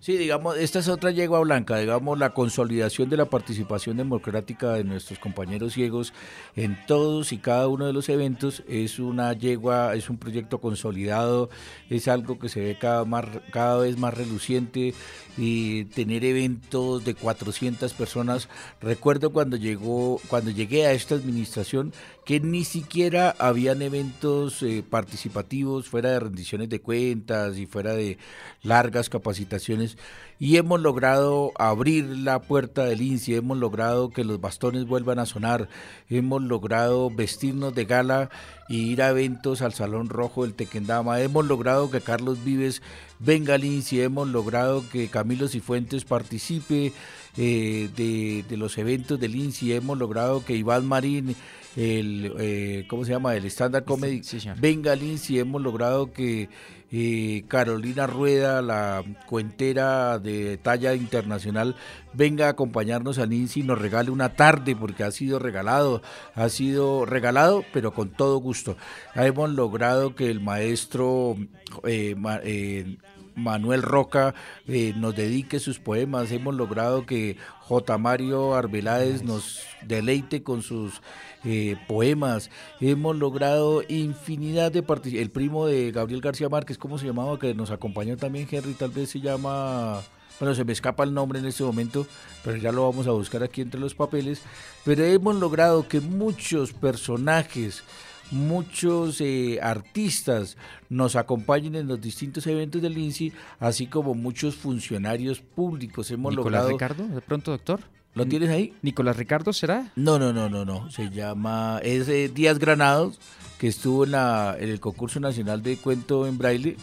Sí, 0.01 0.17
digamos, 0.17 0.57
esta 0.57 0.79
es 0.79 0.87
otra 0.87 1.11
yegua 1.11 1.41
blanca, 1.41 1.77
digamos, 1.77 2.17
la 2.17 2.33
consolidación 2.33 3.07
de 3.11 3.17
la 3.17 3.25
participación 3.25 3.97
democrática 3.97 4.73
de 4.73 4.83
nuestros 4.83 5.19
compañeros 5.19 5.73
ciegos 5.73 6.11
en 6.55 6.75
todos 6.87 7.31
y 7.31 7.37
cada 7.37 7.67
uno 7.67 7.85
de 7.85 7.93
los 7.93 8.09
eventos 8.09 8.63
es 8.67 8.97
una 8.97 9.31
yegua, 9.33 9.93
es 9.93 10.09
un 10.09 10.17
proyecto 10.17 10.57
consolidado, 10.57 11.51
es 11.87 12.07
algo 12.07 12.39
que 12.39 12.49
se 12.49 12.61
ve 12.61 12.79
cada, 12.79 13.05
más, 13.05 13.25
cada 13.51 13.77
vez 13.77 13.95
más 13.99 14.15
reluciente 14.15 14.95
y 15.37 15.85
tener 15.85 16.25
eventos 16.25 17.05
de 17.05 17.13
400 17.13 17.93
personas. 17.93 18.49
Recuerdo 18.81 19.31
cuando 19.31 19.55
llegó, 19.55 20.19
cuando 20.29 20.49
llegué 20.49 20.87
a 20.87 20.93
esta 20.93 21.13
administración 21.13 21.93
que 22.25 22.39
ni 22.39 22.63
siquiera 22.63 23.35
habían 23.39 23.81
eventos 23.81 24.61
eh, 24.61 24.83
participativos 24.87 25.89
fuera 25.89 26.11
de 26.11 26.19
rendiciones 26.19 26.69
de 26.69 26.79
cuentas 26.79 27.57
y 27.57 27.65
fuera 27.65 27.93
de 27.93 28.17
largas 28.61 29.09
capacitaciones 29.09 29.97
y 30.41 30.57
hemos 30.57 30.81
logrado 30.81 31.51
abrir 31.59 32.05
la 32.05 32.39
puerta 32.41 32.85
del 32.85 33.01
INSI, 33.01 33.35
hemos 33.35 33.59
logrado 33.59 34.09
que 34.09 34.23
los 34.23 34.41
bastones 34.41 34.87
vuelvan 34.87 35.19
a 35.19 35.27
sonar, 35.27 35.69
hemos 36.09 36.41
logrado 36.41 37.11
vestirnos 37.11 37.75
de 37.75 37.85
gala 37.85 38.31
y 38.67 38.91
ir 38.91 39.03
a 39.03 39.09
eventos 39.09 39.61
al 39.61 39.73
Salón 39.73 40.09
Rojo 40.09 40.41
del 40.41 40.55
Tequendama, 40.55 41.21
hemos 41.21 41.45
logrado 41.45 41.91
que 41.91 42.01
Carlos 42.01 42.43
Vives 42.43 42.81
venga 43.19 43.53
al 43.53 43.63
INSI, 43.63 44.01
hemos 44.01 44.29
logrado 44.29 44.83
que 44.89 45.09
Camilo 45.09 45.47
Cifuentes 45.47 46.05
participe 46.05 46.91
eh, 47.37 47.89
de, 47.95 48.57
los 48.57 48.77
eventos 48.77 49.19
del 49.19 49.35
INSI, 49.35 49.73
hemos 49.73 49.97
logrado 49.97 50.43
que 50.43 50.55
Iván 50.55 50.85
Marín 50.85 51.35
el, 51.75 52.33
eh, 52.37 52.85
¿cómo 52.89 53.05
se 53.05 53.11
llama? 53.11 53.35
El 53.35 53.45
Standard 53.45 53.85
Comedy. 53.85 54.21
Venga 54.59 54.95
Lindsay, 54.95 55.39
hemos 55.39 55.61
logrado 55.61 56.11
que 56.11 56.49
eh, 56.91 57.45
Carolina 57.47 58.07
Rueda, 58.07 58.61
la 58.61 59.03
cuentera 59.25 60.19
de 60.19 60.57
talla 60.57 60.93
internacional, 60.95 61.77
venga 62.13 62.47
a 62.47 62.49
acompañarnos 62.49 63.19
a 63.19 63.25
Lindsay 63.25 63.63
y 63.63 63.65
nos 63.65 63.79
regale 63.79 64.11
una 64.11 64.33
tarde, 64.33 64.75
porque 64.75 65.05
ha 65.05 65.11
sido 65.11 65.39
regalado, 65.39 66.01
ha 66.35 66.49
sido 66.49 67.05
regalado, 67.05 67.63
pero 67.71 67.93
con 67.93 68.09
todo 68.09 68.37
gusto. 68.37 68.75
Hemos 69.15 69.51
logrado 69.51 70.13
que 70.13 70.29
el 70.29 70.41
maestro 70.41 71.37
eh, 71.85 72.15
eh 72.43 72.97
Manuel 73.35 73.81
Roca 73.81 74.33
eh, 74.67 74.93
nos 74.95 75.15
dedique 75.15 75.59
sus 75.59 75.79
poemas. 75.79 76.31
Hemos 76.31 76.55
logrado 76.55 77.05
que 77.05 77.37
J. 77.61 77.97
Mario 77.97 78.55
Arbeláez 78.55 79.23
nos 79.23 79.61
deleite 79.81 80.43
con 80.43 80.61
sus 80.61 81.01
eh, 81.43 81.75
poemas. 81.87 82.49
Hemos 82.79 83.15
logrado 83.15 83.83
infinidad 83.87 84.71
de 84.71 84.83
participaciones. 84.83 85.27
El 85.27 85.31
primo 85.31 85.65
de 85.65 85.91
Gabriel 85.91 86.21
García 86.21 86.49
Márquez, 86.49 86.77
¿cómo 86.77 86.97
se 86.97 87.05
llamaba? 87.05 87.39
Que 87.39 87.53
nos 87.53 87.71
acompañó 87.71 88.17
también 88.17 88.47
Henry, 88.49 88.73
tal 88.73 88.91
vez 88.91 89.09
se 89.09 89.19
llama... 89.19 90.01
Bueno, 90.39 90.55
se 90.55 90.65
me 90.65 90.73
escapa 90.73 91.03
el 91.03 91.13
nombre 91.13 91.37
en 91.37 91.45
este 91.45 91.63
momento, 91.63 92.07
pero 92.43 92.57
ya 92.57 92.71
lo 92.71 92.89
vamos 92.89 93.05
a 93.05 93.11
buscar 93.11 93.43
aquí 93.43 93.61
entre 93.61 93.79
los 93.79 93.93
papeles. 93.93 94.41
Pero 94.83 95.03
hemos 95.03 95.35
logrado 95.35 95.87
que 95.87 96.01
muchos 96.01 96.73
personajes 96.73 97.83
muchos 98.31 99.21
eh, 99.21 99.59
artistas 99.61 100.57
nos 100.89 101.15
acompañen 101.15 101.75
en 101.75 101.87
los 101.87 102.01
distintos 102.01 102.47
eventos 102.47 102.81
del 102.81 102.97
INSI, 102.97 103.33
así 103.59 103.87
como 103.87 104.13
muchos 104.15 104.55
funcionarios 104.55 105.39
públicos. 105.39 106.09
Hemos 106.11 106.35
¿Nicolás 106.35 106.67
Ricardo, 106.67 107.07
de 107.07 107.21
pronto, 107.21 107.51
doctor? 107.51 107.81
¿Lo 108.13 108.25
tienes 108.25 108.49
ahí? 108.49 108.73
¿Nicolás 108.81 109.15
Ricardo 109.15 109.53
será? 109.53 109.91
No, 109.95 110.19
no, 110.19 110.33
no, 110.33 110.49
no, 110.49 110.65
no. 110.65 110.91
Se 110.91 111.09
llama, 111.09 111.79
es 111.81 112.09
eh, 112.09 112.29
Díaz 112.33 112.59
Granados, 112.59 113.19
que 113.57 113.67
estuvo 113.67 114.03
en, 114.03 114.11
la, 114.11 114.57
en 114.59 114.69
el 114.69 114.79
concurso 114.79 115.19
nacional 115.19 115.63
de 115.63 115.77
cuento 115.77 116.27
en 116.27 116.37
braille, 116.37 116.75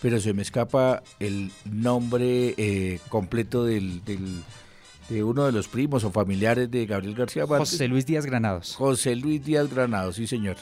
pero 0.00 0.20
se 0.20 0.32
me 0.32 0.42
escapa 0.42 1.02
el 1.18 1.50
nombre 1.64 2.54
eh, 2.56 3.00
completo 3.08 3.64
del 3.64 4.02
de 5.10 5.24
uno 5.24 5.44
de 5.44 5.52
los 5.52 5.68
primos 5.68 6.04
o 6.04 6.10
familiares 6.10 6.70
de 6.70 6.86
Gabriel 6.86 7.14
García 7.14 7.44
Márquez. 7.44 7.70
José 7.70 7.88
Luis 7.88 8.06
Díaz 8.06 8.24
Granados. 8.24 8.76
José 8.76 9.16
Luis 9.16 9.44
Díaz 9.44 9.68
Granados, 9.68 10.16
sí 10.16 10.26
señor. 10.26 10.56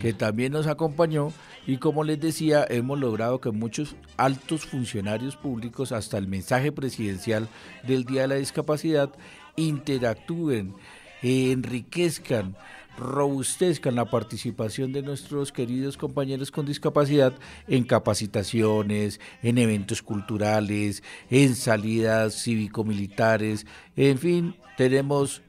Que 0.00 0.14
también 0.14 0.52
nos 0.52 0.66
acompañó 0.66 1.32
y 1.66 1.76
como 1.76 2.02
les 2.02 2.18
decía, 2.18 2.66
hemos 2.68 2.98
logrado 2.98 3.40
que 3.40 3.50
muchos 3.50 3.94
altos 4.16 4.64
funcionarios 4.64 5.36
públicos, 5.36 5.92
hasta 5.92 6.16
el 6.16 6.26
mensaje 6.26 6.72
presidencial 6.72 7.48
del 7.86 8.04
Día 8.04 8.22
de 8.22 8.28
la 8.28 8.34
Discapacidad, 8.36 9.10
interactúen, 9.56 10.74
enriquezcan 11.22 12.56
robustezcan 12.98 13.94
la 13.94 14.06
participación 14.06 14.92
de 14.92 15.02
nuestros 15.02 15.52
queridos 15.52 15.96
compañeros 15.96 16.50
con 16.50 16.66
discapacidad 16.66 17.34
en 17.68 17.84
capacitaciones, 17.84 19.20
en 19.42 19.58
eventos 19.58 20.02
culturales, 20.02 21.02
en 21.30 21.54
salidas 21.54 22.42
cívico-militares, 22.42 23.66
en 23.96 24.18
fin, 24.18 24.56
tenemos 24.76 25.42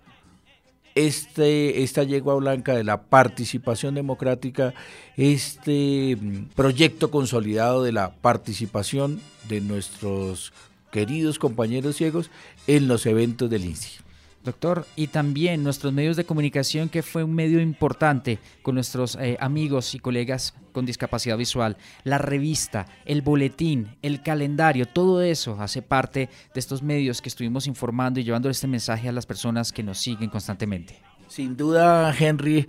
este, 0.96 1.84
esta 1.84 2.04
yegua 2.04 2.34
blanca 2.36 2.74
de 2.74 2.84
la 2.84 3.04
participación 3.04 3.94
democrática, 3.94 4.74
este 5.16 6.18
mm, 6.20 6.46
proyecto 6.56 7.12
consolidado 7.12 7.84
de 7.84 7.92
la 7.92 8.16
participación 8.16 9.22
de 9.48 9.62
nuestros 9.62 10.54
queridos 10.92 11.38
compañeros 11.38 11.98
ciegos 11.98 12.32
en 12.66 12.88
los 12.88 13.06
eventos 13.06 13.48
del 13.50 13.66
INSI. 13.66 14.07
Doctor, 14.48 14.88
y 14.96 15.08
también 15.08 15.64
nuestros 15.64 15.94
medios 15.94 16.16
de 16.16 16.24
comunicación, 16.24 16.90
que 16.90 17.04
fue 17.04 17.24
un 17.24 17.36
medio 17.36 17.60
importante 17.60 18.40
con 18.62 18.76
nuestros 18.76 19.18
eh, 19.20 19.38
amigos 19.40 19.94
y 19.94 20.00
colegas 20.00 20.54
con 20.72 20.86
discapacidad 20.86 21.38
visual, 21.38 21.78
la 22.04 22.18
revista, 22.18 22.86
el 23.06 23.22
boletín, 23.22 23.98
el 24.02 24.24
calendario, 24.24 24.86
todo 24.88 25.22
eso 25.22 25.58
hace 25.60 25.82
parte 25.82 26.30
de 26.54 26.60
estos 26.60 26.82
medios 26.82 27.22
que 27.22 27.30
estuvimos 27.30 27.68
informando 27.68 28.20
y 28.20 28.24
llevando 28.24 28.50
este 28.50 28.68
mensaje 28.68 29.10
a 29.10 29.12
las 29.12 29.26
personas 29.26 29.72
que 29.72 29.84
nos 29.84 29.98
siguen 29.98 30.30
constantemente. 30.30 31.02
Sin 31.28 31.58
duda, 31.58 32.16
Henry, 32.18 32.68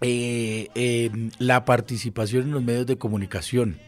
eh, 0.00 0.68
eh, 0.74 1.30
la 1.38 1.64
participación 1.64 2.44
en 2.44 2.52
los 2.52 2.62
medios 2.62 2.86
de 2.86 2.96
comunicación 2.96 3.78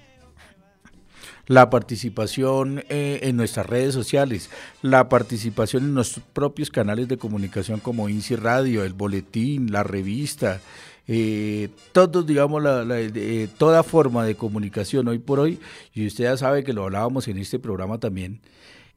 la 1.48 1.70
participación 1.70 2.84
eh, 2.88 3.20
en 3.22 3.36
nuestras 3.36 3.66
redes 3.66 3.94
sociales, 3.94 4.50
la 4.82 5.08
participación 5.08 5.84
en 5.84 5.94
nuestros 5.94 6.24
propios 6.32 6.70
canales 6.70 7.08
de 7.08 7.16
comunicación 7.16 7.80
como 7.80 8.08
INSI 8.08 8.36
Radio, 8.36 8.84
el 8.84 8.92
boletín, 8.92 9.72
la 9.72 9.82
revista, 9.82 10.60
eh, 11.08 11.70
todos, 11.92 12.26
digamos, 12.26 12.62
la, 12.62 12.84
eh, 13.00 13.48
toda 13.56 13.82
forma 13.82 14.26
de 14.26 14.34
comunicación 14.34 15.08
hoy 15.08 15.18
por 15.18 15.40
hoy, 15.40 15.58
y 15.94 16.06
usted 16.06 16.24
ya 16.24 16.36
sabe 16.36 16.62
que 16.62 16.74
lo 16.74 16.84
hablábamos 16.84 17.26
en 17.28 17.38
este 17.38 17.58
programa 17.58 17.98
también, 17.98 18.40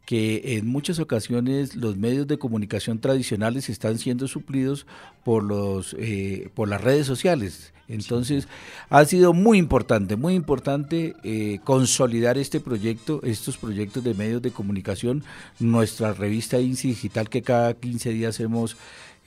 que 0.05 0.57
en 0.57 0.67
muchas 0.67 0.99
ocasiones 0.99 1.75
los 1.75 1.97
medios 1.97 2.27
de 2.27 2.37
comunicación 2.37 2.99
tradicionales 2.99 3.69
están 3.69 3.97
siendo 3.97 4.27
suplidos 4.27 4.85
por 5.23 5.43
los 5.43 5.95
eh, 5.99 6.49
por 6.53 6.67
las 6.67 6.81
redes 6.81 7.05
sociales. 7.05 7.73
Entonces 7.87 8.47
ha 8.89 9.03
sido 9.05 9.33
muy 9.33 9.57
importante, 9.57 10.15
muy 10.15 10.33
importante 10.33 11.15
eh, 11.23 11.59
consolidar 11.63 12.37
este 12.37 12.59
proyecto, 12.59 13.21
estos 13.23 13.57
proyectos 13.57 14.03
de 14.03 14.13
medios 14.13 14.41
de 14.41 14.51
comunicación, 14.51 15.23
nuestra 15.59 16.13
revista 16.13 16.59
INSI 16.59 16.89
Digital 16.89 17.29
que 17.29 17.41
cada 17.41 17.73
15 17.73 18.11
días 18.11 18.39
hemos 18.39 18.77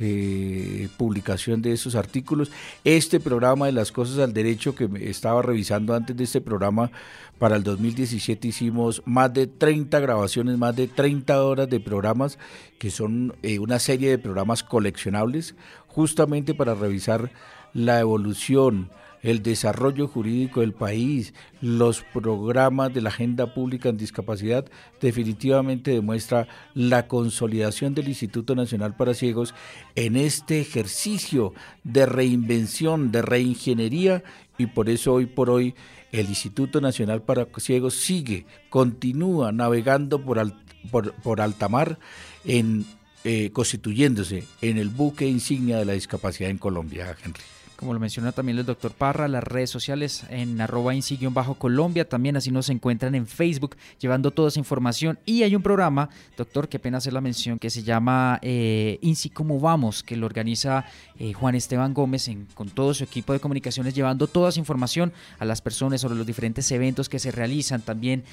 eh, 0.01 0.89
publicación 0.97 1.63
de 1.63 1.73
esos 1.73 1.95
artículos. 1.95 2.51
Este 2.85 3.21
programa 3.21 3.67
de 3.67 3.73
las 3.73 3.93
cosas 3.93 4.19
al 4.19 4.33
derecho 4.33 4.75
que 4.75 4.89
estaba 5.09 5.41
revisando 5.43 5.95
antes 5.95 6.17
de 6.17 6.25
este 6.25 6.41
programa, 6.41 6.91
para 7.39 7.57
el 7.57 7.63
2017 7.63 8.49
hicimos 8.49 9.03
más 9.05 9.33
de 9.33 9.47
30 9.47 9.99
grabaciones, 10.01 10.57
más 10.59 10.75
de 10.77 10.89
30 10.89 11.45
horas 11.45 11.69
de 11.69 11.81
programas, 11.81 12.39
que 12.79 12.91
son 12.91 13.35
eh, 13.43 13.59
una 13.59 13.79
serie 13.79 14.11
de 14.11 14.19
programas 14.19 14.63
coleccionables, 14.63 15.55
justamente 15.87 16.55
para 16.55 16.75
revisar 16.75 17.31
la 17.73 18.01
evolución, 18.01 18.91
el 19.25 19.43
desarrollo 19.43 20.07
jurídico 20.07 20.61
del 20.61 20.75
país, 20.75 21.33
los 21.63 22.03
programas 22.03 22.93
de 22.93 23.01
la 23.01 23.09
agenda 23.09 23.55
pública 23.55 23.89
en 23.89 23.97
discapacidad, 23.97 24.67
definitivamente 25.01 25.91
demuestra 25.93 26.47
la 26.75 27.09
consolidación 27.09 27.95
del 27.95 28.09
Instituto 28.09 28.55
Nacional 28.55 28.95
para 28.95 29.15
Ciegos 29.15 29.55
en 29.95 30.17
este 30.17 30.61
ejercicio 30.61 31.55
de 31.85 32.05
reinvención, 32.05 33.11
de 33.11 33.23
reingeniería, 33.23 34.23
y 34.59 34.67
por 34.67 34.91
eso 34.91 35.15
hoy 35.15 35.27
por 35.27 35.49
hoy 35.49 35.75
el 36.13 36.29
Instituto 36.29 36.83
Nacional 36.83 37.23
para 37.23 37.49
Ciegos 37.57 37.95
sigue, 37.95 38.45
continúa 38.69 39.53
navegando 39.53 40.23
por, 40.23 41.41
alta 41.41 41.69
mar 41.69 41.99
eh, 42.45 43.51
constituyéndose 43.55 44.45
en 44.61 44.77
el 44.77 44.91
buque 44.91 45.27
insignia 45.27 45.79
de 45.79 45.87
la 45.87 45.95
discapacidad 45.95 46.51
en 46.51 46.59
Colombia, 46.59 47.17
Henry. 47.25 47.41
Como 47.77 47.93
lo 47.93 48.01
menciona 48.01 48.33
también 48.33 48.59
el 48.59 48.67
doctor 48.67 48.93
Parra, 48.93 49.29
las 49.29 49.45
redes 49.45 49.71
sociales 49.71 50.25
en 50.31 50.61
arroba 50.61 50.93
bajo 51.31 51.55
colombia 51.55 52.09
también 52.09 52.37
así 52.37 52.51
nos 52.51 52.69
encuentran 52.69 53.15
en 53.15 53.27
Facebook 53.27 53.77
llevando 54.01 54.31
toda 54.31 54.49
esa 54.49 54.59
información. 54.59 55.19
Y 55.25 55.43
hay 55.43 55.57
un 55.57 55.63
programa, 55.63 56.09
doctor, 56.37 56.69
que 56.69 56.79
pena 56.79 56.99
hacer 56.99 57.13
la 57.13 57.21
mención, 57.21 57.59
que 57.59 57.71
se 57.71 57.83
llama 57.83 58.39
eh, 58.43 58.99
INSI 59.03 59.31
Cómo 59.31 59.61
Vamos, 59.61 60.03
que 60.03 60.17
lo 60.17 60.27
organiza 60.27 60.85
eh, 61.19 61.33
Juan 61.33 61.55
Esteban 61.55 61.95
Gómez 61.95 62.31
con 62.55 62.71
todo 62.71 62.95
su 62.95 63.05
equipo 63.05 63.33
de 63.33 63.41
comunicaciones, 63.41 63.95
llevando 63.95 64.27
toda 64.27 64.51
esa 64.51 64.61
información 64.61 65.13
a 65.39 65.45
las 65.45 65.61
personas 65.61 66.01
sobre 66.01 66.17
los 66.17 66.27
diferentes 66.27 66.71
eventos 66.71 67.09
que 67.09 67.19
se 67.19 67.31
realizan, 67.31 67.83
también 67.83 68.25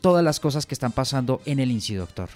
todas 0.00 0.24
las 0.24 0.40
cosas 0.40 0.66
que 0.66 0.74
están 0.74 0.92
pasando 0.92 1.40
en 1.44 1.60
el 1.60 1.70
INSI, 1.70 1.94
doctor. 1.94 2.28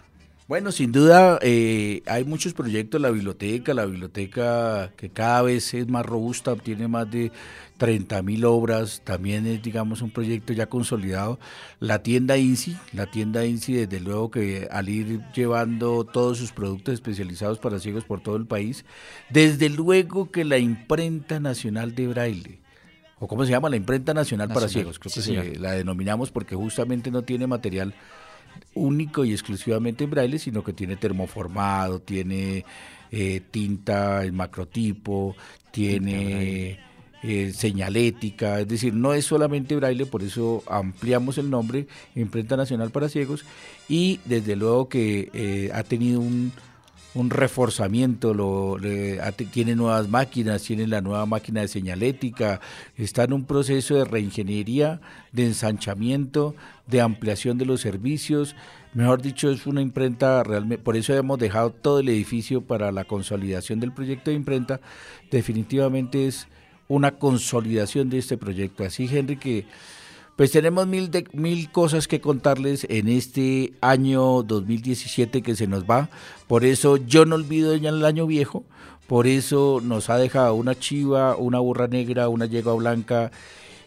Bueno, 0.48 0.72
sin 0.72 0.92
duda 0.92 1.38
eh, 1.42 2.00
hay 2.06 2.24
muchos 2.24 2.54
proyectos, 2.54 2.98
la 3.02 3.10
biblioteca, 3.10 3.74
la 3.74 3.84
biblioteca 3.84 4.94
que 4.96 5.10
cada 5.10 5.42
vez 5.42 5.74
es 5.74 5.88
más 5.88 6.06
robusta, 6.06 6.56
tiene 6.56 6.88
más 6.88 7.10
de 7.10 7.30
30 7.76 8.22
mil 8.22 8.46
obras, 8.46 9.02
también 9.04 9.46
es 9.46 9.62
digamos 9.62 10.00
un 10.00 10.10
proyecto 10.10 10.54
ya 10.54 10.64
consolidado. 10.64 11.38
La 11.80 12.02
tienda 12.02 12.38
INSI, 12.38 12.78
la 12.94 13.04
tienda 13.10 13.44
INSI 13.44 13.74
desde 13.74 14.00
luego 14.00 14.30
que 14.30 14.68
al 14.70 14.88
ir 14.88 15.20
llevando 15.34 16.04
todos 16.04 16.38
sus 16.38 16.50
productos 16.50 16.94
especializados 16.94 17.58
para 17.58 17.78
ciegos 17.78 18.04
por 18.04 18.22
todo 18.22 18.36
el 18.36 18.46
país, 18.46 18.86
desde 19.28 19.68
luego 19.68 20.30
que 20.30 20.46
la 20.46 20.56
imprenta 20.56 21.40
nacional 21.40 21.94
de 21.94 22.08
braille 22.08 22.58
o 23.20 23.28
cómo 23.28 23.44
se 23.44 23.50
llama, 23.50 23.68
la 23.68 23.76
imprenta 23.76 24.14
nacional, 24.14 24.48
para 24.48 24.68
ciegos, 24.68 24.98
creo 24.98 25.42
que 25.42 25.58
la 25.58 25.72
denominamos 25.72 26.30
porque 26.30 26.54
justamente 26.54 27.10
no 27.10 27.22
tiene 27.22 27.46
material 27.46 27.94
único 28.74 29.24
y 29.24 29.32
exclusivamente 29.32 30.04
en 30.04 30.10
braille, 30.10 30.38
sino 30.38 30.62
que 30.62 30.72
tiene 30.72 30.96
termoformado, 30.96 32.00
tiene 32.00 32.64
eh, 33.10 33.40
tinta 33.50 34.24
en 34.24 34.34
macrotipo, 34.34 35.36
tiene 35.70 36.78
eh, 37.22 37.52
señalética, 37.52 38.60
es 38.60 38.68
decir, 38.68 38.94
no 38.94 39.12
es 39.12 39.24
solamente 39.24 39.74
braille, 39.74 40.06
por 40.06 40.22
eso 40.22 40.62
ampliamos 40.68 41.36
el 41.38 41.50
nombre 41.50 41.88
Imprenta 42.14 42.56
Nacional 42.56 42.90
para 42.90 43.08
Ciegos 43.08 43.44
y 43.88 44.20
desde 44.24 44.54
luego 44.54 44.88
que 44.88 45.30
eh, 45.34 45.70
ha 45.74 45.82
tenido 45.82 46.20
un, 46.20 46.52
un 47.14 47.30
reforzamiento, 47.30 48.34
lo, 48.34 48.76
tiene 49.50 49.74
nuevas 49.74 50.08
máquinas, 50.08 50.62
tiene 50.62 50.86
la 50.86 51.00
nueva 51.00 51.26
máquina 51.26 51.62
de 51.62 51.68
señalética, 51.68 52.60
está 52.96 53.24
en 53.24 53.32
un 53.32 53.44
proceso 53.44 53.94
de 53.94 54.04
reingeniería, 54.04 55.00
de 55.32 55.46
ensanchamiento, 55.46 56.54
de 56.86 57.00
ampliación 57.00 57.58
de 57.58 57.64
los 57.64 57.80
servicios. 57.80 58.54
Mejor 58.94 59.22
dicho, 59.22 59.50
es 59.50 59.66
una 59.66 59.82
imprenta 59.82 60.42
realmente, 60.42 60.82
por 60.82 60.96
eso 60.96 61.14
hemos 61.14 61.38
dejado 61.38 61.70
todo 61.70 62.00
el 62.00 62.08
edificio 62.08 62.60
para 62.62 62.92
la 62.92 63.04
consolidación 63.04 63.80
del 63.80 63.92
proyecto 63.92 64.30
de 64.30 64.36
imprenta. 64.36 64.80
Definitivamente 65.30 66.26
es 66.26 66.46
una 66.88 67.12
consolidación 67.12 68.10
de 68.10 68.18
este 68.18 68.36
proyecto. 68.36 68.84
Así, 68.84 69.08
Henry, 69.10 69.36
que 69.36 69.66
pues 70.38 70.52
tenemos 70.52 70.86
mil, 70.86 71.10
mil 71.32 71.68
cosas 71.72 72.06
que 72.06 72.20
contarles 72.20 72.86
en 72.88 73.08
este 73.08 73.72
año 73.80 74.44
2017 74.44 75.42
que 75.42 75.56
se 75.56 75.66
nos 75.66 75.82
va. 75.82 76.10
Por 76.46 76.64
eso 76.64 76.96
yo 76.96 77.24
no 77.24 77.34
olvido 77.34 77.74
ya 77.74 77.88
el 77.88 78.04
año 78.04 78.24
viejo. 78.24 78.62
Por 79.08 79.26
eso 79.26 79.80
nos 79.82 80.10
ha 80.10 80.16
dejado 80.16 80.54
una 80.54 80.78
chiva, 80.78 81.34
una 81.34 81.58
burra 81.58 81.88
negra, 81.88 82.28
una 82.28 82.46
yegua 82.46 82.74
blanca 82.74 83.32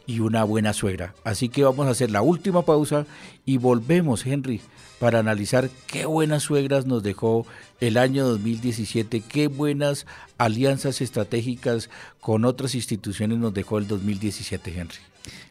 y 0.06 0.20
una 0.20 0.44
buena 0.44 0.74
suegra. 0.74 1.16
Así 1.24 1.48
que 1.48 1.64
vamos 1.64 1.88
a 1.88 1.92
hacer 1.92 2.12
la 2.12 2.22
última 2.22 2.64
pausa 2.64 3.06
y 3.46 3.58
volvemos, 3.58 4.26
Henry, 4.26 4.60
para 5.00 5.20
analizar 5.20 5.70
qué 5.88 6.06
buenas 6.06 6.44
suegras 6.44 6.86
nos 6.86 7.02
dejó 7.02 7.46
el 7.82 7.98
año 7.98 8.26
2017, 8.28 9.22
qué 9.22 9.48
buenas 9.48 10.06
alianzas 10.38 11.02
estratégicas 11.02 11.90
con 12.22 12.46
otras 12.46 12.76
instituciones 12.76 13.40
nos 13.40 13.54
dejó 13.54 13.80
el 13.80 13.88
2017, 13.88 14.80
Henry. 14.80 14.98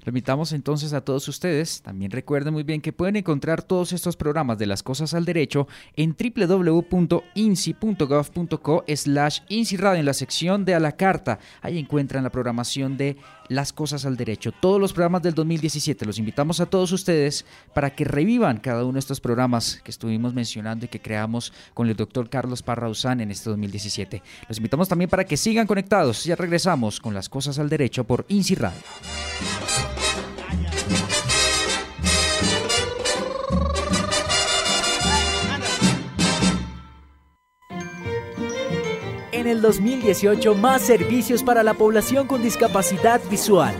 Lo 0.04 0.10
invitamos 0.10 0.52
entonces 0.52 0.92
a 0.92 1.02
todos 1.02 1.28
ustedes. 1.28 1.82
También 1.82 2.10
recuerden 2.10 2.54
muy 2.54 2.62
bien 2.62 2.80
que 2.80 2.92
pueden 2.92 3.16
encontrar 3.16 3.62
todos 3.62 3.92
estos 3.92 4.16
programas 4.16 4.56
de 4.58 4.66
las 4.66 4.82
cosas 4.82 5.12
al 5.14 5.24
derecho 5.26 5.68
en 5.94 6.16
www.insi.gov.co 6.18 7.24
slash 8.88 9.40
en 9.48 10.04
la 10.04 10.14
sección 10.14 10.64
de 10.64 10.74
a 10.74 10.80
la 10.80 10.92
carta. 10.92 11.38
Ahí 11.60 11.78
encuentran 11.78 12.24
la 12.24 12.30
programación 12.30 12.96
de 12.96 13.18
las 13.48 13.72
cosas 13.72 14.06
al 14.06 14.16
derecho. 14.16 14.52
Todos 14.52 14.80
los 14.80 14.92
programas 14.92 15.22
del 15.22 15.34
2017. 15.34 16.06
Los 16.06 16.18
invitamos 16.18 16.60
a 16.60 16.66
todos 16.66 16.92
ustedes 16.92 17.44
para 17.74 17.94
que 17.94 18.04
revivan 18.04 18.58
cada 18.58 18.84
uno 18.84 18.94
de 18.94 19.00
estos 19.00 19.20
programas 19.20 19.80
que 19.84 19.90
estuvimos 19.90 20.32
mencionando 20.32 20.86
y 20.86 20.88
que 20.88 21.02
creamos 21.02 21.52
con 21.74 21.88
el 21.88 21.96
doctor 21.96 22.19
Carlos 22.28 22.62
Parrauzán 22.62 23.20
en 23.20 23.30
este 23.30 23.48
2017. 23.50 24.22
Los 24.48 24.58
invitamos 24.58 24.88
también 24.88 25.08
para 25.08 25.24
que 25.24 25.36
sigan 25.36 25.66
conectados. 25.66 26.24
Ya 26.24 26.36
regresamos 26.36 27.00
con 27.00 27.14
las 27.14 27.28
cosas 27.28 27.58
al 27.58 27.68
derecho 27.68 28.04
por 28.04 28.26
INSI 28.28 28.54
Radio. 28.56 28.80
En 39.32 39.46
el 39.46 39.62
2018, 39.62 40.54
más 40.54 40.82
servicios 40.82 41.42
para 41.42 41.62
la 41.62 41.72
población 41.72 42.26
con 42.26 42.42
discapacidad 42.42 43.22
visual. 43.30 43.74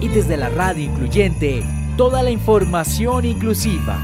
Y 0.00 0.08
desde 0.08 0.36
la 0.36 0.48
radio 0.48 0.84
incluyente, 0.86 1.62
toda 1.96 2.22
la 2.24 2.30
información 2.30 3.24
inclusiva. 3.24 4.00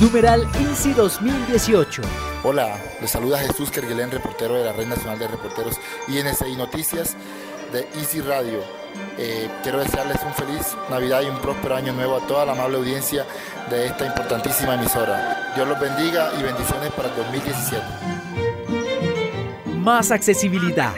Numeral 0.00 0.48
INSI 0.60 0.92
2018. 0.92 2.02
Hola, 2.44 2.80
les 3.00 3.10
saluda 3.10 3.38
Jesús 3.40 3.68
Kerguelén, 3.68 4.12
reportero 4.12 4.54
de 4.54 4.64
la 4.64 4.72
Red 4.72 4.86
Nacional 4.86 5.18
de 5.18 5.26
Reporteros 5.26 5.74
INSI 6.06 6.54
Noticias 6.54 7.16
de 7.72 7.80
Easy 7.98 8.20
Radio. 8.20 8.60
Eh, 9.18 9.50
quiero 9.64 9.80
desearles 9.80 10.18
un 10.24 10.32
feliz 10.34 10.76
Navidad 10.88 11.22
y 11.22 11.26
un 11.26 11.38
próspero 11.38 11.74
año 11.74 11.92
nuevo 11.92 12.16
a 12.16 12.26
toda 12.28 12.46
la 12.46 12.52
amable 12.52 12.76
audiencia 12.76 13.26
de 13.68 13.86
esta 13.86 14.06
importantísima 14.06 14.74
emisora. 14.76 15.52
Dios 15.56 15.66
los 15.66 15.80
bendiga 15.80 16.30
y 16.38 16.42
bendiciones 16.44 16.92
para 16.92 17.08
el 17.08 17.16
2017. 17.16 17.82
Más 19.74 20.12
accesibilidad, 20.12 20.94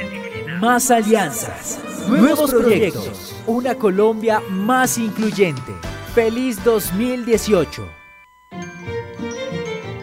más 0.60 0.90
alianzas, 0.90 1.78
nuevos 2.06 2.50
proyectos, 2.50 3.34
una 3.46 3.76
Colombia 3.76 4.42
más 4.50 4.98
incluyente. 4.98 5.72
Feliz 6.14 6.62
2018. 6.64 7.99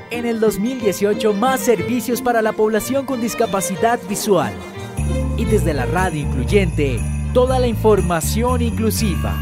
En 0.10 0.26
el 0.26 0.39
2018 0.39 1.34
más 1.34 1.60
servicios 1.60 2.22
para 2.22 2.41
la 2.41 2.53
población 2.53 3.05
con 3.05 3.20
discapacidad 3.20 3.99
visual. 4.08 4.53
Y 5.36 5.43
desde 5.43 5.74
la 5.74 5.86
radio 5.86 6.22
incluyente, 6.22 7.01
toda 7.34 7.60
la 7.60 7.68
información 7.68 8.62
inclusiva. 8.62 9.36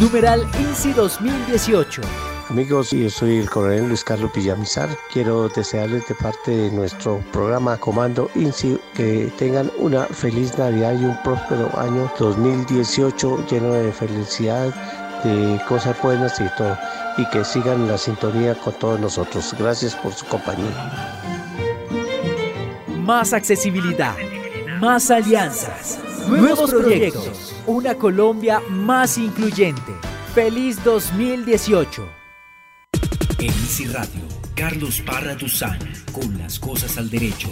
Numeral 0.00 0.46
INSI 0.60 0.92
2018. 0.92 2.02
Amigos, 2.48 2.92
yo 2.92 3.10
soy 3.10 3.38
el 3.38 3.50
coronel 3.50 3.88
Luis 3.88 4.04
Carlos 4.04 4.30
Villamizar. 4.32 4.88
Quiero 5.12 5.48
desearles 5.48 6.06
de 6.06 6.14
parte 6.14 6.52
de 6.52 6.70
nuestro 6.70 7.20
programa 7.32 7.76
Comando 7.76 8.30
INSI 8.36 8.78
que 8.94 9.32
tengan 9.36 9.72
una 9.78 10.04
feliz 10.04 10.56
Navidad 10.56 10.96
y 11.00 11.04
un 11.04 11.20
próspero 11.24 11.68
año 11.76 12.08
2018 12.16 13.44
lleno 13.50 13.72
de 13.72 13.92
felicidad, 13.92 14.72
de 15.24 15.60
cosas 15.66 16.00
buenas 16.00 16.40
y 16.40 16.44
todo. 16.56 16.78
Y 17.18 17.28
que 17.30 17.44
sigan 17.44 17.88
la 17.88 17.98
sintonía 17.98 18.54
con 18.54 18.74
todos 18.74 19.00
nosotros. 19.00 19.54
Gracias 19.58 19.94
por 19.94 20.12
su 20.12 20.26
compañía. 20.26 21.20
Más 22.88 23.32
accesibilidad, 23.32 24.14
más 24.80 25.10
alianzas 25.10 25.98
Nuevos 26.28 26.70
proyectos. 26.70 27.54
Una 27.66 27.94
Colombia 27.94 28.60
más 28.68 29.16
incluyente. 29.16 29.92
Feliz 30.34 30.82
2018. 30.82 32.08
En 33.38 33.46
Easy 33.46 33.86
Radio, 33.86 34.22
Carlos 34.56 35.00
Parra 35.06 35.36
Duzán, 35.36 35.78
con 36.12 36.36
las 36.38 36.58
cosas 36.58 36.98
al 36.98 37.08
derecho. 37.08 37.48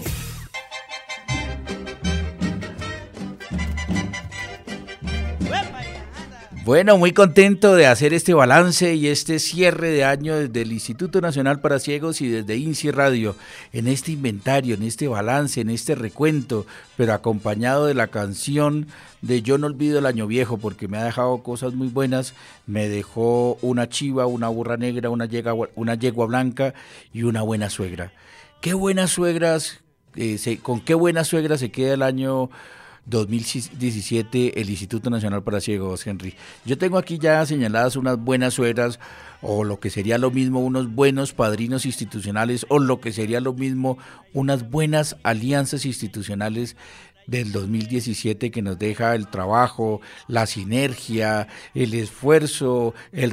Bueno, 6.64 6.96
muy 6.96 7.12
contento 7.12 7.74
de 7.74 7.86
hacer 7.86 8.14
este 8.14 8.32
balance 8.32 8.94
y 8.94 9.08
este 9.08 9.38
cierre 9.38 9.90
de 9.90 10.04
año 10.04 10.34
desde 10.34 10.62
el 10.62 10.72
Instituto 10.72 11.20
Nacional 11.20 11.60
para 11.60 11.78
Ciegos 11.78 12.22
y 12.22 12.28
desde 12.28 12.56
INSI 12.56 12.90
Radio, 12.90 13.36
en 13.74 13.86
este 13.86 14.12
inventario, 14.12 14.74
en 14.74 14.82
este 14.82 15.06
balance, 15.06 15.60
en 15.60 15.68
este 15.68 15.94
recuento, 15.94 16.64
pero 16.96 17.12
acompañado 17.12 17.84
de 17.84 17.92
la 17.92 18.06
canción 18.06 18.86
de 19.20 19.42
Yo 19.42 19.58
no 19.58 19.66
olvido 19.66 19.98
el 19.98 20.06
año 20.06 20.26
viejo, 20.26 20.56
porque 20.56 20.88
me 20.88 20.96
ha 20.96 21.04
dejado 21.04 21.42
cosas 21.42 21.74
muy 21.74 21.88
buenas, 21.88 22.32
me 22.66 22.88
dejó 22.88 23.58
una 23.60 23.90
chiva, 23.90 24.24
una 24.24 24.48
burra 24.48 24.78
negra, 24.78 25.10
una 25.10 25.26
yegua, 25.26 25.68
una 25.74 25.96
yegua 25.96 26.24
blanca 26.24 26.72
y 27.12 27.24
una 27.24 27.42
buena 27.42 27.68
suegra. 27.68 28.10
Qué 28.62 28.72
buenas 28.72 29.10
suegras, 29.10 29.82
eh, 30.16 30.58
con 30.62 30.80
qué 30.80 30.94
buena 30.94 31.24
suegra 31.24 31.58
se 31.58 31.70
queda 31.70 31.92
el 31.92 32.02
año 32.02 32.48
2017 33.06 34.60
el 34.60 34.70
Instituto 34.70 35.10
Nacional 35.10 35.42
para 35.42 35.60
Ciegos, 35.60 36.06
Henry. 36.06 36.34
Yo 36.64 36.78
tengo 36.78 36.98
aquí 36.98 37.18
ya 37.18 37.44
señaladas 37.44 37.96
unas 37.96 38.18
buenas 38.18 38.54
suegras 38.54 38.98
o 39.42 39.64
lo 39.64 39.78
que 39.78 39.90
sería 39.90 40.18
lo 40.18 40.30
mismo 40.30 40.60
unos 40.60 40.92
buenos 40.94 41.32
padrinos 41.32 41.86
institucionales 41.86 42.64
o 42.68 42.78
lo 42.78 43.00
que 43.00 43.12
sería 43.12 43.40
lo 43.40 43.52
mismo 43.52 43.98
unas 44.32 44.70
buenas 44.70 45.16
alianzas 45.22 45.84
institucionales 45.84 46.76
del 47.26 47.52
2017 47.52 48.50
que 48.50 48.62
nos 48.62 48.78
deja 48.78 49.14
el 49.14 49.28
trabajo, 49.28 50.00
la 50.28 50.46
sinergia, 50.46 51.48
el 51.74 51.94
esfuerzo, 51.94 52.94
el 53.12 53.30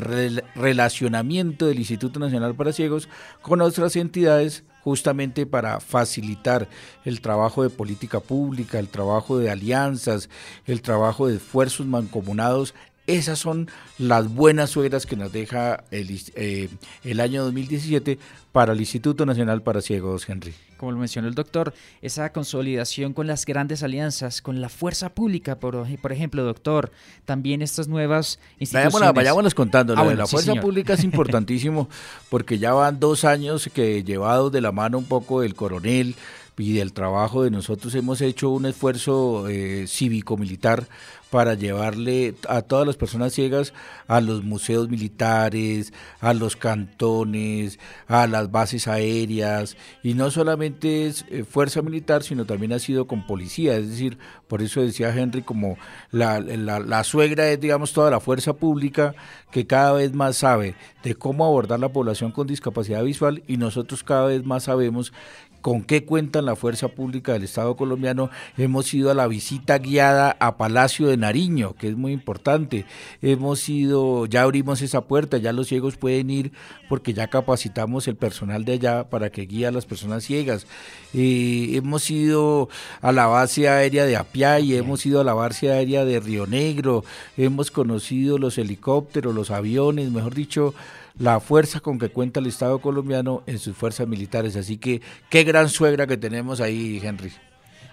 relacionamiento 0.56 1.68
del 1.68 1.80
Instituto 1.80 2.20
Nacional 2.20 2.56
para 2.56 2.74
Ciegos 2.74 3.10
con 3.42 3.62
otras 3.62 3.96
entidades 3.96 4.64
justamente 4.84 5.46
para 5.46 5.80
facilitar 5.80 6.68
el 7.06 7.22
trabajo 7.22 7.64
de 7.64 7.70
política 7.70 8.20
pública, 8.20 8.80
el 8.80 8.88
trabajo 8.88 9.38
de 9.38 9.50
alianzas, 9.50 10.30
el 10.66 10.82
trabajo 10.82 11.28
de 11.28 11.36
esfuerzos 11.36 11.86
mancomunados 11.86 12.74
esas 13.08 13.40
son 13.40 13.70
las 13.98 14.34
buenas 14.34 14.70
suegras 14.70 15.06
que 15.06 15.16
nos 15.16 15.32
deja 15.32 15.84
el, 15.92 16.20
eh, 16.36 16.70
el, 17.04 17.20
año 17.20 17.44
2017 17.44 18.20
para 18.52 18.74
el 18.74 18.80
Instituto 18.80 19.26
Nacional 19.26 19.64
para 19.64 19.82
Ciegos, 19.82 20.30
Henry. 20.30 20.54
Como 20.82 20.94
lo 20.94 20.98
mencionó 20.98 21.28
el 21.28 21.36
doctor, 21.36 21.76
esa 22.02 22.34
consolidación 22.34 23.14
con 23.14 23.28
las 23.28 23.46
grandes 23.46 23.84
alianzas, 23.84 24.42
con 24.42 24.62
la 24.62 24.68
fuerza 24.68 25.10
pública, 25.10 25.60
por, 25.60 25.86
por 26.02 26.12
ejemplo, 26.12 26.44
doctor, 26.44 26.92
también 27.24 27.62
estas 27.62 27.88
nuevas 27.88 28.40
instituciones. 28.58 29.14
Vayámonos, 29.14 29.54
contando, 29.54 29.94
ah, 29.96 30.04
la 30.16 30.26
fuerza 30.26 30.56
pública 30.56 30.94
es 30.94 31.04
importantísimo 31.04 31.88
porque 32.32 32.58
ya 32.58 32.74
van 32.74 33.00
dos 33.00 33.26
años 33.26 33.70
que 33.72 34.04
llevados 34.04 34.52
de 34.52 34.62
la 34.62 34.72
mano 34.72 34.98
un 34.98 35.06
poco 35.06 35.42
del 35.42 35.54
coronel, 35.54 36.16
y 36.58 36.74
del 36.74 36.94
trabajo 36.94 37.44
de 37.44 37.50
nosotros 37.52 37.96
hemos 37.96 38.22
hecho 38.22 38.50
un 38.50 38.66
esfuerzo 38.66 39.48
eh, 39.48 39.86
cívico-militar 39.88 40.88
para 41.32 41.54
llevarle 41.56 42.36
a 42.48 42.62
todas 42.62 42.86
las 42.86 42.98
personas 42.98 43.34
ciegas 43.34 43.74
a 44.08 44.20
los 44.20 44.44
museos 44.44 44.90
militares, 44.90 45.94
a 46.20 46.34
los 46.34 46.58
cantones, 46.58 47.80
a 48.08 48.28
las 48.28 48.52
bases 48.52 48.88
aéreas, 48.88 49.78
y 50.04 50.14
no 50.14 50.30
solamente 50.30 51.08
es 51.08 51.26
eh, 51.30 51.46
fuerza 51.46 51.82
militar, 51.82 52.24
sino 52.24 52.46
también 52.46 52.74
ha 52.74 52.80
sido 52.80 53.08
con 53.08 53.26
policía, 53.26 53.78
es 53.78 53.90
decir, 53.90 54.18
por 54.50 54.62
eso 54.62 54.82
decía 54.82 55.16
Henry, 55.16 55.42
como 55.42 55.78
la, 56.12 56.42
la 56.42 57.04
suegra 57.06 57.50
es, 57.50 57.60
digamos, 57.60 57.94
toda 57.94 58.12
la 58.12 58.20
fuerza 58.20 58.54
pública 58.54 59.16
que 59.52 59.66
cada 59.66 59.94
vez 59.94 60.14
más 60.14 60.38
sabe 60.38 60.76
de 61.04 61.16
cómo 61.16 61.46
abordar 61.46 61.80
la 61.80 61.94
población 61.94 62.32
con 62.32 62.48
discapacidad 62.48 63.04
visual 63.04 63.42
y 63.48 63.56
nosotros 63.56 64.04
cada 64.04 64.26
vez 64.26 64.46
más 64.46 64.64
sabemos 64.64 65.14
con 65.62 65.84
qué 65.84 66.04
cuenta 66.04 66.42
la 66.42 66.56
fuerza 66.56 66.90
pública 66.90 67.34
del 67.34 67.44
Estado 67.44 67.76
colombiano. 67.76 68.30
Hemos 68.58 68.94
ido 68.94 69.12
a 69.12 69.14
la 69.14 69.28
visita 69.28 69.78
guiada 69.78 70.36
a 70.40 70.58
Palacio 70.58 71.08
de 71.08 71.18
Nariño, 71.18 71.74
que 71.74 71.88
es 71.88 71.96
muy 71.96 72.12
importante. 72.12 72.86
Hemos 73.22 73.68
ido, 73.70 74.26
ya 74.26 74.42
abrimos 74.42 74.82
esa 74.82 75.02
puerta, 75.02 75.38
ya 75.38 75.54
los 75.54 75.68
ciegos 75.68 75.98
pueden 75.98 76.30
ir 76.30 76.52
porque 76.90 77.14
ya 77.14 77.28
capacitamos 77.28 78.08
el 78.08 78.16
personal 78.16 78.66
de 78.66 78.74
allá 78.74 79.10
para 79.10 79.30
que 79.30 79.44
guíe 79.44 79.68
a 79.68 79.72
las 79.72 79.86
personas 79.86 80.24
ciegas. 80.24 80.66
Eh, 81.14 81.72
hemos 81.74 82.10
ido 82.10 82.70
a 83.02 83.12
la 83.12 83.28
base 83.28 83.70
aérea 83.70 84.06
de 84.06 84.18
Apiay, 84.18 84.76
hemos 84.76 85.06
ido 85.06 85.22
a 85.22 85.24
la 85.24 85.34
base 85.34 85.72
aérea 85.72 86.06
de 86.06 86.20
Río 86.20 86.48
Negro, 86.48 87.04
hemos 87.38 87.72
conocido 87.72 88.38
los 88.38 88.58
helicópteros, 88.58 89.34
los 89.34 89.52
aviones, 89.52 90.12
mejor 90.12 90.34
dicho, 90.34 90.74
la 91.22 91.40
fuerza 91.40 91.80
con 91.80 92.00
que 92.00 92.10
cuenta 92.10 92.40
el 92.40 92.48
Estado 92.48 92.80
colombiano 92.80 93.44
en 93.46 93.60
sus 93.60 93.78
fuerzas 93.78 94.08
militares. 94.08 94.56
Así 94.56 94.78
que 94.78 95.02
qué 95.30 95.44
gran 95.44 95.70
suegra 95.70 96.08
que 96.08 96.18
tenemos 96.18 96.60
ahí, 96.62 97.00
Henry. 97.02 97.32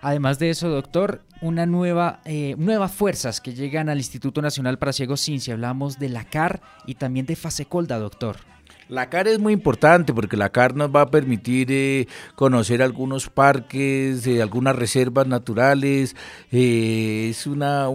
Además 0.01 0.39
de 0.39 0.51
eso, 0.51 0.69
doctor, 0.71 1.23
una 1.43 1.67
nueva, 1.67 2.21
eh, 2.25 2.55
nuevas 2.57 2.93
fuerzas 2.93 3.41
que 3.41 3.53
llegan 3.53 3.91
al 3.91 3.99
Instituto 3.99 4.41
Nacional 4.41 4.79
para 4.79 4.95
Ciegos 4.95 5.21
Ciencia. 5.21 5.55
Hablamos 5.55 5.99
de 5.99 6.09
la 6.09 6.25
CAR 6.25 6.63
y 6.87 6.95
también 6.95 7.27
de 7.27 7.37
Fasecolda, 7.37 7.99
doctor. 7.99 8.37
La 8.89 9.11
CAR 9.11 9.29
es 9.29 9.39
muy 9.39 9.53
importante 9.53 10.15
porque 10.15 10.39
la 10.39 10.49
CAR 10.49 10.75
nos 10.75 10.95
va 10.95 11.03
a 11.03 11.11
permitir 11.11 11.69
eh, 11.71 12.09
conocer 12.35 12.83
algunos 12.83 13.29
parques, 13.29 14.27
eh, 14.27 14.41
algunas 14.41 14.75
reservas 14.77 15.27
naturales. 15.27 16.17
Eh, 16.51 17.29
es 17.29 17.47
una, 17.47 17.87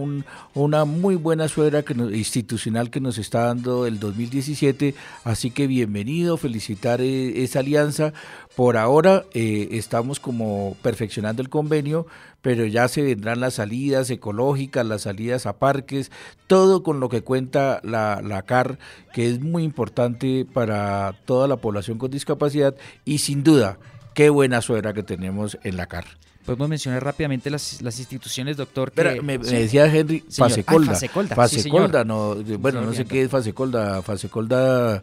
una 0.54 0.84
muy 0.84 1.16
buena 1.16 1.48
suera 1.48 1.82
que 1.82 1.94
institucional 1.94 2.90
que 2.90 3.00
nos 3.00 3.18
está 3.18 3.46
dando 3.46 3.86
el 3.86 3.98
2017. 3.98 4.94
Así 5.24 5.50
que 5.50 5.66
bienvenido, 5.66 6.36
felicitar 6.36 7.00
esa 7.00 7.58
alianza. 7.58 8.12
Por 8.56 8.76
ahora 8.76 9.24
estamos 9.32 10.20
como 10.20 10.76
perfeccionando 10.80 11.42
el 11.42 11.48
convenio, 11.48 12.06
pero 12.40 12.66
ya 12.66 12.86
se 12.86 13.02
vendrán 13.02 13.40
las 13.40 13.54
salidas 13.54 14.10
ecológicas, 14.10 14.86
las 14.86 15.02
salidas 15.02 15.46
a 15.46 15.58
parques, 15.58 16.12
todo 16.46 16.82
con 16.84 17.00
lo 17.00 17.08
que 17.08 17.22
cuenta 17.22 17.80
la, 17.82 18.20
la 18.22 18.42
CAR, 18.42 18.78
que 19.12 19.28
es 19.28 19.40
muy 19.40 19.64
importante 19.64 20.46
para 20.52 21.14
toda 21.24 21.48
la 21.48 21.56
población 21.56 21.98
con 21.98 22.12
discapacidad 22.12 22.76
y 23.04 23.18
sin 23.18 23.42
duda, 23.42 23.78
qué 24.14 24.30
buena 24.30 24.60
suegra 24.60 24.92
que 24.92 25.02
tenemos 25.02 25.58
en 25.64 25.76
la 25.76 25.86
CAR. 25.86 26.04
Podemos 26.44 26.68
mencionar 26.68 27.02
rápidamente 27.02 27.48
las, 27.48 27.80
las 27.80 27.98
instituciones, 27.98 28.58
doctor. 28.58 28.92
Que, 28.92 29.22
me, 29.22 29.38
decía 29.38 29.86
Henry, 29.86 30.22
Fasecolda. 30.30 30.94
Fasecolda, 31.34 32.04
no, 32.04 32.36
bueno, 32.58 32.82
no 32.82 32.92
sé 32.92 33.06
qué 33.06 33.22
es 33.22 33.30
Fasecolda. 33.30 34.02
Fasecolda 34.02 35.02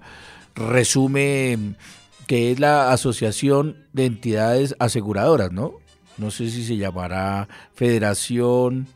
resume 0.53 1.75
que 2.27 2.51
es 2.51 2.59
la 2.59 2.91
Asociación 2.91 3.85
de 3.93 4.05
Entidades 4.05 4.75
Aseguradoras, 4.79 5.51
¿no? 5.51 5.81
no 6.21 6.31
sé 6.31 6.49
si 6.49 6.63
se 6.63 6.77
llamará 6.77 7.47
federación 7.73 8.87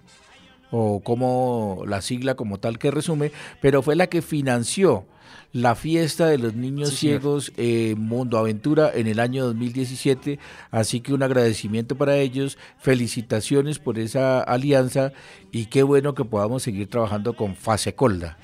o 0.71 1.01
como 1.01 1.83
la 1.87 2.01
sigla 2.01 2.35
como 2.35 2.59
tal 2.59 2.77
que 2.77 2.91
resume, 2.91 3.31
pero 3.61 3.81
fue 3.81 3.95
la 3.95 4.07
que 4.07 4.21
financió 4.21 5.05
la 5.51 5.75
fiesta 5.75 6.27
de 6.27 6.37
los 6.37 6.53
niños 6.53 6.89
ciegos 6.95 7.53
en 7.55 7.99
Mundo 7.99 8.37
Aventura 8.37 8.91
en 8.93 9.07
el 9.07 9.19
año 9.19 9.45
2017, 9.45 10.37
así 10.69 10.99
que 10.99 11.13
un 11.13 11.23
agradecimiento 11.23 11.95
para 11.95 12.17
ellos, 12.17 12.57
felicitaciones 12.77 13.79
por 13.79 13.97
esa 13.97 14.41
alianza 14.41 15.13
y 15.51 15.67
qué 15.67 15.81
bueno 15.83 16.13
que 16.13 16.25
podamos 16.25 16.63
seguir 16.63 16.89
trabajando 16.89 17.33
con 17.33 17.55
Fasecolda. 17.55 18.37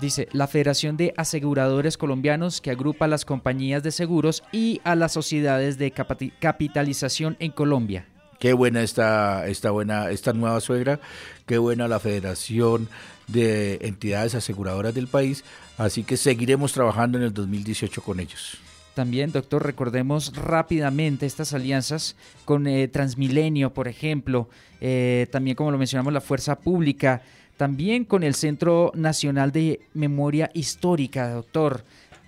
Dice, 0.00 0.28
la 0.32 0.46
Federación 0.46 0.98
de 0.98 1.14
Aseguradores 1.16 1.96
Colombianos 1.96 2.60
que 2.60 2.70
agrupa 2.70 3.06
a 3.06 3.08
las 3.08 3.24
compañías 3.24 3.82
de 3.82 3.90
seguros 3.90 4.42
y 4.52 4.80
a 4.84 4.94
las 4.94 5.12
sociedades 5.12 5.78
de 5.78 5.90
capitalización 5.90 7.36
en 7.38 7.50
Colombia. 7.50 8.06
Qué 8.38 8.52
buena 8.52 8.82
esta, 8.82 9.46
esta, 9.46 9.70
buena, 9.70 10.10
esta 10.10 10.34
nueva 10.34 10.60
suegra, 10.60 11.00
qué 11.46 11.56
buena 11.56 11.88
la 11.88 11.98
Federación 11.98 12.88
de 13.26 13.78
Entidades 13.80 14.34
Aseguradoras 14.34 14.94
del 14.94 15.08
país, 15.08 15.44
así 15.78 16.04
que 16.04 16.18
seguiremos 16.18 16.74
trabajando 16.74 17.16
en 17.16 17.24
el 17.24 17.32
2018 17.32 18.02
con 18.02 18.20
ellos. 18.20 18.58
También, 18.92 19.32
doctor, 19.32 19.64
recordemos 19.64 20.34
rápidamente 20.36 21.26
estas 21.26 21.54
alianzas 21.54 22.16
con 22.44 22.66
eh, 22.66 22.88
Transmilenio, 22.88 23.72
por 23.72 23.88
ejemplo, 23.88 24.48
eh, 24.80 25.26
también 25.30 25.56
como 25.56 25.70
lo 25.70 25.78
mencionamos, 25.78 26.12
la 26.12 26.20
Fuerza 26.20 26.58
Pública, 26.58 27.22
también 27.56 28.04
con 28.04 28.22
el 28.22 28.34
Centro 28.34 28.92
Nacional 28.94 29.52
de 29.52 29.80
Memoria 29.94 30.50
Histórica, 30.54 31.30
doctor. 31.30 31.84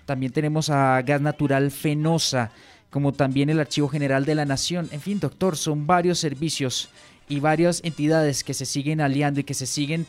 También 0.06 0.32
tenemos 0.32 0.70
a 0.70 1.02
Gas 1.02 1.20
Natural 1.20 1.70
Fenosa, 1.70 2.50
como 2.90 3.12
también 3.12 3.50
el 3.50 3.60
Archivo 3.60 3.88
General 3.88 4.24
de 4.24 4.34
la 4.34 4.46
Nación. 4.46 4.88
En 4.90 5.00
fin, 5.00 5.20
doctor, 5.20 5.56
son 5.56 5.86
varios 5.86 6.18
servicios 6.18 6.88
y 7.28 7.40
varias 7.40 7.82
entidades 7.84 8.42
que 8.42 8.54
se 8.54 8.64
siguen 8.64 9.02
aliando 9.02 9.40
y 9.40 9.44
que 9.44 9.54
se 9.54 9.66
siguen 9.66 10.06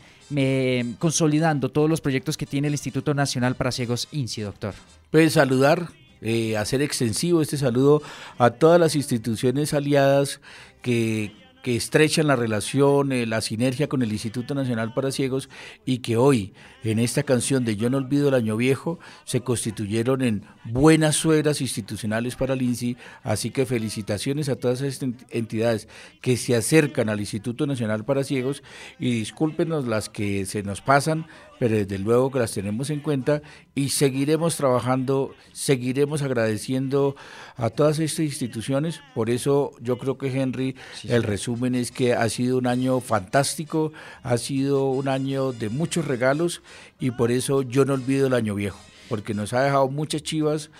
consolidando 0.98 1.68
todos 1.68 1.90
los 1.90 2.00
proyectos 2.00 2.36
que 2.36 2.46
tiene 2.46 2.68
el 2.68 2.74
Instituto 2.74 3.12
Nacional 3.14 3.56
para 3.56 3.72
Ciegos 3.72 4.08
INSI, 4.12 4.42
doctor. 4.42 4.74
Puede 5.10 5.28
saludar, 5.28 5.88
eh, 6.22 6.56
hacer 6.56 6.80
extensivo 6.82 7.42
este 7.42 7.58
saludo 7.58 8.00
a 8.38 8.50
todas 8.50 8.80
las 8.80 8.94
instituciones 8.94 9.74
aliadas 9.74 10.40
que, 10.82 11.32
que 11.62 11.76
estrechan 11.76 12.26
la 12.26 12.36
relación, 12.36 13.12
eh, 13.12 13.26
la 13.26 13.40
sinergia 13.40 13.88
con 13.88 14.02
el 14.02 14.12
Instituto 14.12 14.54
Nacional 14.54 14.94
para 14.94 15.12
Ciegos 15.12 15.48
y 15.84 15.98
que 15.98 16.16
hoy, 16.16 16.54
en 16.84 16.98
esta 16.98 17.22
canción 17.22 17.64
de 17.64 17.76
Yo 17.76 17.90
no 17.90 17.98
olvido 17.98 18.28
el 18.28 18.34
año 18.34 18.56
viejo, 18.56 18.98
se 19.24 19.42
constituyeron 19.42 20.22
en 20.22 20.44
buenas 20.64 21.16
suegras 21.16 21.60
institucionales 21.60 22.36
para 22.36 22.54
el 22.54 22.62
INSI. 22.62 22.96
Así 23.22 23.50
que 23.50 23.66
felicitaciones 23.66 24.48
a 24.48 24.56
todas 24.56 24.80
estas 24.80 25.10
entidades 25.30 25.88
que 26.20 26.36
se 26.36 26.56
acercan 26.56 27.08
al 27.08 27.20
Instituto 27.20 27.66
Nacional 27.66 28.04
para 28.04 28.24
Ciegos 28.24 28.62
y 28.98 29.12
discúlpenos 29.12 29.86
las 29.86 30.08
que 30.08 30.46
se 30.46 30.62
nos 30.62 30.80
pasan, 30.80 31.26
pero 31.60 31.76
desde 31.76 31.98
luego 31.98 32.30
que 32.30 32.38
las 32.38 32.52
tenemos 32.52 32.88
en 32.88 33.00
cuenta 33.00 33.42
y 33.74 33.90
seguiremos 33.90 34.56
trabajando, 34.56 35.34
seguiremos 35.52 36.22
agradeciendo 36.22 37.16
a 37.58 37.68
todas 37.68 37.98
estas 37.98 38.24
instituciones. 38.24 39.02
Por 39.14 39.28
eso 39.28 39.72
yo 39.78 39.98
creo 39.98 40.16
que 40.16 40.28
Henry, 40.28 40.74
el 41.04 41.22
resumen 41.22 41.74
es 41.74 41.92
que 41.92 42.14
ha 42.14 42.26
sido 42.30 42.56
un 42.56 42.66
año 42.66 42.98
fantástico, 43.00 43.92
ha 44.22 44.38
sido 44.38 44.86
un 44.86 45.06
año 45.06 45.52
de 45.52 45.68
muchos 45.68 46.06
regalos 46.06 46.62
y 46.98 47.10
por 47.10 47.30
eso 47.30 47.60
yo 47.60 47.84
no 47.84 47.92
olvido 47.92 48.28
el 48.28 48.32
año 48.32 48.54
viejo, 48.54 48.80
porque 49.10 49.34
nos 49.34 49.52
ha 49.52 49.62
dejado 49.62 49.90
muchas 49.90 50.22
chivas, 50.22 50.70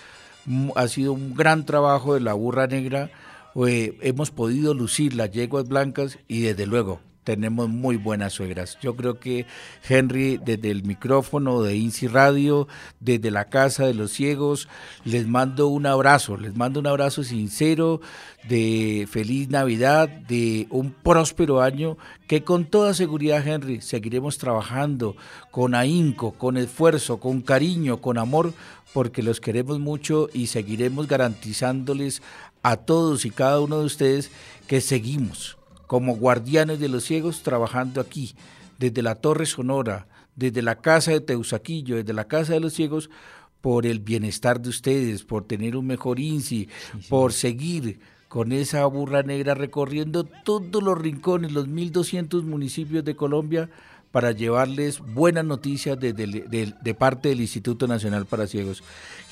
ha 0.77 0.89
sido 0.89 1.13
un 1.13 1.35
gran 1.35 1.67
trabajo 1.67 2.15
de 2.15 2.21
la 2.21 2.33
burra 2.33 2.67
negra, 2.67 3.11
eh, 3.67 3.99
hemos 4.01 4.31
podido 4.31 4.73
lucir 4.73 5.13
las 5.13 5.31
yeguas 5.31 5.69
blancas 5.69 6.19
y 6.27 6.41
desde 6.41 6.65
luego 6.65 7.01
tenemos 7.31 7.69
muy 7.69 7.97
buenas 7.97 8.33
suegras. 8.33 8.77
Yo 8.83 8.97
creo 8.97 9.21
que 9.21 9.47
Henry, 9.89 10.41
desde 10.45 10.73
el 10.73 10.83
micrófono 10.83 11.63
de 11.63 11.77
INSI 11.77 12.09
Radio, 12.09 12.67
desde 12.99 13.31
la 13.31 13.45
Casa 13.45 13.87
de 13.87 13.95
los 13.95 14.11
Ciegos, 14.11 14.69
les 15.05 15.29
mando 15.29 15.69
un 15.69 15.87
abrazo, 15.87 16.37
les 16.37 16.57
mando 16.57 16.81
un 16.81 16.89
abrazo 16.89 17.23
sincero 17.23 18.01
de 18.49 19.07
feliz 19.09 19.49
Navidad, 19.49 20.09
de 20.09 20.67
un 20.71 20.91
próspero 20.91 21.61
año, 21.61 21.97
que 22.27 22.43
con 22.43 22.65
toda 22.65 22.95
seguridad, 22.95 23.47
Henry, 23.47 23.81
seguiremos 23.81 24.39
trabajando 24.39 25.15
con 25.53 25.77
ahínco, 25.77 26.33
con 26.33 26.57
esfuerzo, 26.57 27.21
con 27.21 27.43
cariño, 27.43 28.01
con 28.01 28.19
amor, 28.19 28.55
porque 28.93 29.23
los 29.23 29.41
queremos 29.41 29.79
mucho 29.79 30.29
y 30.33 30.49
seguiremos 30.49 31.07
garantizándoles 31.07 32.23
a 32.65 32.77
todos 32.77 33.25
y 33.25 33.31
cada 33.31 33.61
uno 33.61 33.79
de 33.79 33.87
ustedes 33.87 34.33
que 34.67 34.81
seguimos 34.81 35.60
como 35.91 36.15
guardianes 36.15 36.79
de 36.79 36.89
los 36.89 37.03
ciegos 37.03 37.43
trabajando 37.43 38.01
aquí, 38.01 38.37
desde 38.79 39.03
la 39.03 39.17
Torre 39.17 39.45
Sonora, 39.45 40.07
desde 40.37 40.63
la 40.63 40.77
Casa 40.77 41.11
de 41.11 41.21
Teusaquillo, 41.21 41.97
desde 41.97 42.13
la 42.13 42.29
Casa 42.29 42.53
de 42.53 42.61
los 42.61 42.75
Ciegos, 42.75 43.11
por 43.61 43.87
el 43.87 43.99
bienestar 43.99 44.61
de 44.61 44.69
ustedes, 44.69 45.25
por 45.25 45.49
tener 45.49 45.77
un 45.77 45.89
mejor 45.89 46.21
INSI, 46.21 46.69
por 47.09 47.33
seguir 47.33 47.99
con 48.29 48.53
esa 48.53 48.87
burra 48.87 49.25
negra 49.25 49.55
recorriendo 49.55 50.23
todos 50.23 50.81
los 50.81 50.97
rincones, 50.97 51.51
los 51.51 51.67
1.200 51.67 52.45
municipios 52.45 53.05
de 53.05 53.17
Colombia, 53.17 53.69
para 54.13 54.33
llevarles 54.33 54.99
buenas 54.99 55.45
noticias 55.45 55.99
de, 55.99 56.13
de, 56.13 56.95
parte 56.95 57.29
del 57.29 57.41
Instituto 57.41 57.87
Nacional 57.87 58.27
para 58.27 58.49
Ciegos. 58.49 58.83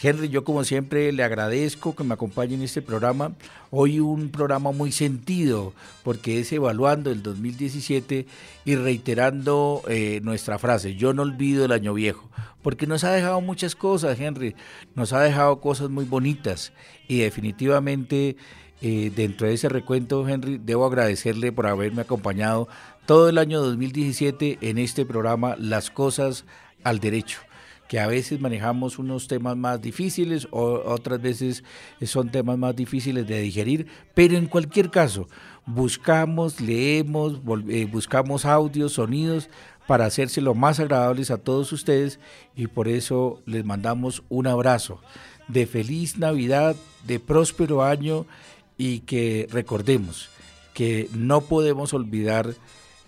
Henry, 0.00 0.28
yo 0.28 0.44
como 0.44 0.62
siempre 0.62 1.10
le 1.12 1.24
agradezco 1.24 1.96
que 1.96 2.04
me 2.04 2.14
acompañe 2.14 2.54
en 2.54 2.62
este 2.62 2.80
programa. 2.80 3.32
Hoy 3.70 3.98
un 3.98 4.28
programa 4.28 4.70
muy 4.70 4.92
sentido 4.92 5.72
porque 6.04 6.38
es 6.38 6.52
evaluando 6.52 7.10
el 7.10 7.24
2017 7.24 8.26
y 8.64 8.76
reiterando 8.76 9.82
eh, 9.88 10.20
nuestra 10.22 10.58
frase, 10.60 10.94
yo 10.94 11.12
no 11.12 11.22
olvido 11.22 11.64
el 11.64 11.72
año 11.72 11.92
viejo, 11.92 12.28
porque 12.62 12.86
nos 12.86 13.02
ha 13.02 13.10
dejado 13.10 13.40
muchas 13.40 13.74
cosas, 13.74 14.20
Henry, 14.20 14.54
nos 14.94 15.12
ha 15.12 15.20
dejado 15.20 15.60
cosas 15.60 15.90
muy 15.90 16.04
bonitas 16.04 16.72
y 17.08 17.18
definitivamente... 17.18 18.36
Eh, 18.80 19.10
dentro 19.16 19.48
de 19.48 19.54
ese 19.54 19.68
recuento, 19.68 20.28
Henry, 20.28 20.56
debo 20.56 20.86
agradecerle 20.86 21.50
por 21.50 21.66
haberme 21.66 22.02
acompañado 22.02 22.68
todo 23.08 23.30
el 23.30 23.38
año 23.38 23.62
2017 23.62 24.58
en 24.60 24.76
este 24.76 25.06
programa 25.06 25.56
Las 25.58 25.90
Cosas 25.90 26.44
al 26.84 27.00
Derecho 27.00 27.38
que 27.88 28.00
a 28.00 28.06
veces 28.06 28.38
manejamos 28.38 28.98
unos 28.98 29.28
temas 29.28 29.56
más 29.56 29.80
difíciles 29.80 30.46
o 30.50 30.82
otras 30.84 31.18
veces 31.22 31.64
son 32.02 32.30
temas 32.30 32.58
más 32.58 32.76
difíciles 32.76 33.26
de 33.26 33.40
digerir, 33.40 33.86
pero 34.12 34.36
en 34.36 34.44
cualquier 34.44 34.90
caso 34.90 35.26
buscamos, 35.64 36.60
leemos, 36.60 37.40
eh, 37.70 37.88
buscamos 37.90 38.44
audios, 38.44 38.92
sonidos 38.92 39.48
para 39.86 40.04
hacerse 40.04 40.42
lo 40.42 40.54
más 40.54 40.78
agradables 40.78 41.30
a 41.30 41.38
todos 41.38 41.72
ustedes 41.72 42.20
y 42.54 42.66
por 42.66 42.88
eso 42.88 43.40
les 43.46 43.64
mandamos 43.64 44.22
un 44.28 44.48
abrazo. 44.48 45.00
De 45.48 45.66
feliz 45.66 46.18
Navidad, 46.18 46.76
de 47.06 47.20
próspero 47.20 47.82
año 47.82 48.26
y 48.76 48.98
que 49.00 49.48
recordemos 49.50 50.28
que 50.74 51.08
no 51.14 51.40
podemos 51.40 51.94
olvidar 51.94 52.54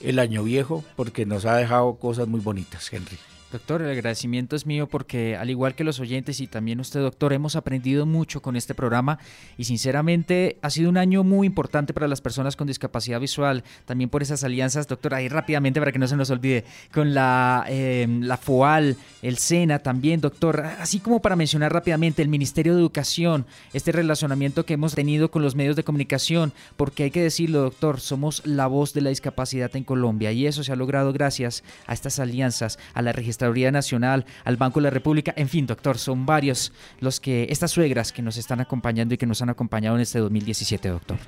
el 0.00 0.18
año 0.18 0.42
viejo 0.42 0.84
porque 0.96 1.26
nos 1.26 1.44
ha 1.44 1.56
dejado 1.56 1.94
cosas 1.96 2.28
muy 2.28 2.40
bonitas, 2.40 2.92
Henry. 2.92 3.18
Doctor, 3.52 3.82
el 3.82 3.90
agradecimiento 3.90 4.54
es 4.54 4.64
mío 4.64 4.86
porque 4.86 5.36
al 5.36 5.50
igual 5.50 5.74
que 5.74 5.82
los 5.82 5.98
oyentes 5.98 6.38
y 6.38 6.46
también 6.46 6.78
usted, 6.78 7.00
doctor, 7.00 7.32
hemos 7.32 7.56
aprendido 7.56 8.06
mucho 8.06 8.40
con 8.40 8.54
este 8.54 8.74
programa 8.74 9.18
y 9.58 9.64
sinceramente 9.64 10.58
ha 10.62 10.70
sido 10.70 10.88
un 10.88 10.96
año 10.96 11.24
muy 11.24 11.48
importante 11.48 11.92
para 11.92 12.06
las 12.06 12.20
personas 12.20 12.54
con 12.54 12.68
discapacidad 12.68 13.18
visual, 13.18 13.64
también 13.86 14.08
por 14.08 14.22
esas 14.22 14.44
alianzas, 14.44 14.86
doctor, 14.86 15.14
ahí 15.14 15.28
rápidamente 15.28 15.80
para 15.80 15.90
que 15.90 15.98
no 15.98 16.06
se 16.06 16.16
nos 16.16 16.30
olvide, 16.30 16.64
con 16.94 17.12
la, 17.12 17.64
em, 17.66 18.22
la 18.22 18.36
FOAL, 18.36 18.96
el 19.20 19.36
SENA 19.36 19.80
también, 19.80 20.20
doctor, 20.20 20.60
así 20.78 21.00
como 21.00 21.20
para 21.20 21.34
mencionar 21.34 21.72
rápidamente 21.72 22.22
el 22.22 22.28
Ministerio 22.28 22.74
de 22.74 22.80
Educación, 22.80 23.46
este 23.72 23.90
relacionamiento 23.90 24.64
que 24.64 24.74
hemos 24.74 24.94
tenido 24.94 25.32
con 25.32 25.42
los 25.42 25.56
medios 25.56 25.74
de 25.74 25.82
comunicación, 25.82 26.52
porque 26.76 27.02
hay 27.02 27.10
que 27.10 27.22
decirlo, 27.22 27.62
doctor, 27.62 27.98
somos 27.98 28.46
la 28.46 28.68
voz 28.68 28.94
de 28.94 29.00
la 29.00 29.10
discapacidad 29.10 29.74
en 29.74 29.82
Colombia 29.82 30.30
y 30.30 30.46
eso 30.46 30.62
se 30.62 30.70
ha 30.70 30.76
logrado 30.76 31.12
gracias 31.12 31.64
a 31.88 31.94
estas 31.94 32.20
alianzas, 32.20 32.78
a 32.94 33.02
la 33.02 33.10
registración 33.10 33.39
Nacional, 33.72 34.26
al 34.44 34.56
Banco 34.56 34.80
de 34.80 34.84
la 34.84 34.90
República, 34.90 35.32
en 35.36 35.48
fin, 35.48 35.66
doctor, 35.66 35.98
son 35.98 36.26
varios 36.26 36.72
los 37.00 37.20
que, 37.20 37.46
estas 37.50 37.70
suegras 37.70 38.12
que 38.12 38.22
nos 38.22 38.36
están 38.36 38.60
acompañando 38.60 39.14
y 39.14 39.18
que 39.18 39.26
nos 39.26 39.42
han 39.42 39.50
acompañado 39.50 39.96
en 39.96 40.02
este 40.02 40.18
2017, 40.18 40.88
doctor. 40.88 41.18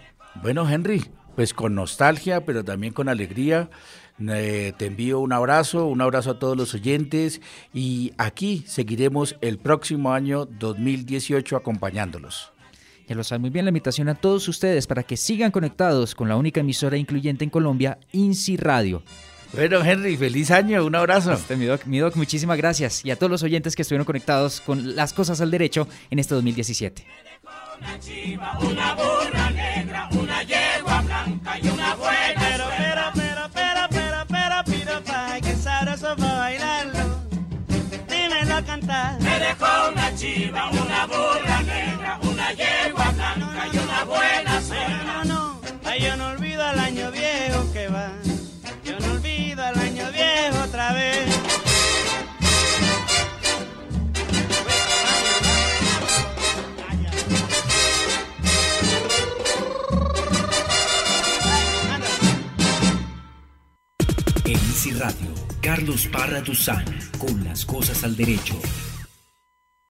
Bueno, 0.43 0.69
Henry, 0.69 1.05
pues 1.37 1.55
con 1.55 1.75
nostalgia, 1.75 2.45
pero 2.45 2.65
también 2.65 2.93
con 2.93 3.09
alegría. 3.09 3.71
Eh, 4.21 4.73
te 4.77 4.87
envío 4.87 5.21
un 5.21 5.33
abrazo, 5.33 5.87
un 5.87 6.01
abrazo 6.01 6.33
a 6.33 6.39
todos 6.39 6.57
los 6.57 6.75
oyentes 6.75 7.41
y 7.73 8.13
aquí 8.19 8.63
seguiremos 8.67 9.37
el 9.41 9.59
próximo 9.59 10.13
año 10.13 10.45
2018 10.45 11.57
acompañándolos. 11.57 12.53
Ya 13.09 13.17
lo 13.17 13.25
saben 13.25 13.41
muy 13.43 13.51
bien 13.51 13.65
la 13.65 13.71
invitación 13.71 14.09
a 14.09 14.15
todos 14.15 14.47
ustedes 14.49 14.87
para 14.87 15.03
que 15.03 15.17
sigan 15.17 15.51
conectados 15.51 16.15
con 16.15 16.29
la 16.29 16.37
única 16.37 16.61
emisora 16.61 16.97
incluyente 16.97 17.43
en 17.45 17.51
Colombia, 17.51 17.99
INSI 18.13 18.57
Radio. 18.57 19.03
Bueno, 19.53 19.85
Henry, 19.85 20.17
feliz 20.17 20.51
año, 20.51 20.85
un 20.85 20.95
abrazo. 20.95 21.33
Este, 21.35 21.57
mi, 21.57 21.67
doc, 21.67 21.85
mi 21.85 21.99
doc, 21.99 22.17
muchísimas 22.17 22.57
gracias. 22.57 23.05
Y 23.05 23.11
a 23.11 23.17
todos 23.17 23.31
los 23.31 23.43
oyentes 23.43 23.77
que 23.77 23.83
estuvieron 23.83 24.07
conectados 24.07 24.63
con 24.63 24.97
las 24.97 25.13
cosas 25.13 25.43
al 25.43 25.51
derecho 25.51 25.87
en 26.11 26.19
este 26.19 26.35
2017. 26.35 27.05
Una 27.79 28.01
chiva, 28.01 28.59
una 28.61 28.95
burra 28.95 29.51
negra, 29.51 30.09
una 30.13 30.43
yegua 30.43 31.03
blanca 31.03 31.59
y 31.59 31.69
una 31.69 31.95
buena 31.97 32.35
Pero, 32.39 32.65
pero, 32.79 33.05
pero, 33.15 33.43
pero, 33.53 33.89
pero, 33.91 34.27
pero, 34.29 34.63
pero, 34.65 35.05
pa, 35.05 35.41
que 35.41 35.55
sabroso 35.57 36.17
para 36.17 36.39
bailarlo. 36.39 37.21
Dímelo 38.09 38.55
a 38.55 38.63
cantar. 38.63 39.21
Me 39.21 39.39
dejó 39.39 39.91
una 39.93 40.15
chiva, 40.17 40.71
una 40.71 41.07
burra 41.07 41.63
negra, 41.63 42.21
una 42.23 42.53
yegua 42.53 43.11
blanca 43.11 43.69
y 43.71 43.79
una 43.79 44.05
buena 44.05 44.63
suegra. 44.63 45.25
No, 45.25 45.25
no, 45.25 45.61
ay, 45.85 46.01
yo 46.01 46.17
no 46.17 46.29
olvido 46.29 46.71
el 46.71 46.79
año 46.79 47.11
viejo 47.11 47.71
que 47.73 47.89
va 47.89 48.13
al 49.63 49.79
año 49.79 50.11
viejo 50.11 50.65
otra 50.65 50.93
vez. 50.93 51.29
En 64.45 64.99
Radio, 64.99 65.35
Carlos 65.61 66.09
Parra 66.09 66.41
Duzán, 66.41 66.85
con 67.19 67.45
las 67.45 67.65
cosas 67.65 68.03
al 68.05 68.17
derecho. 68.17 68.61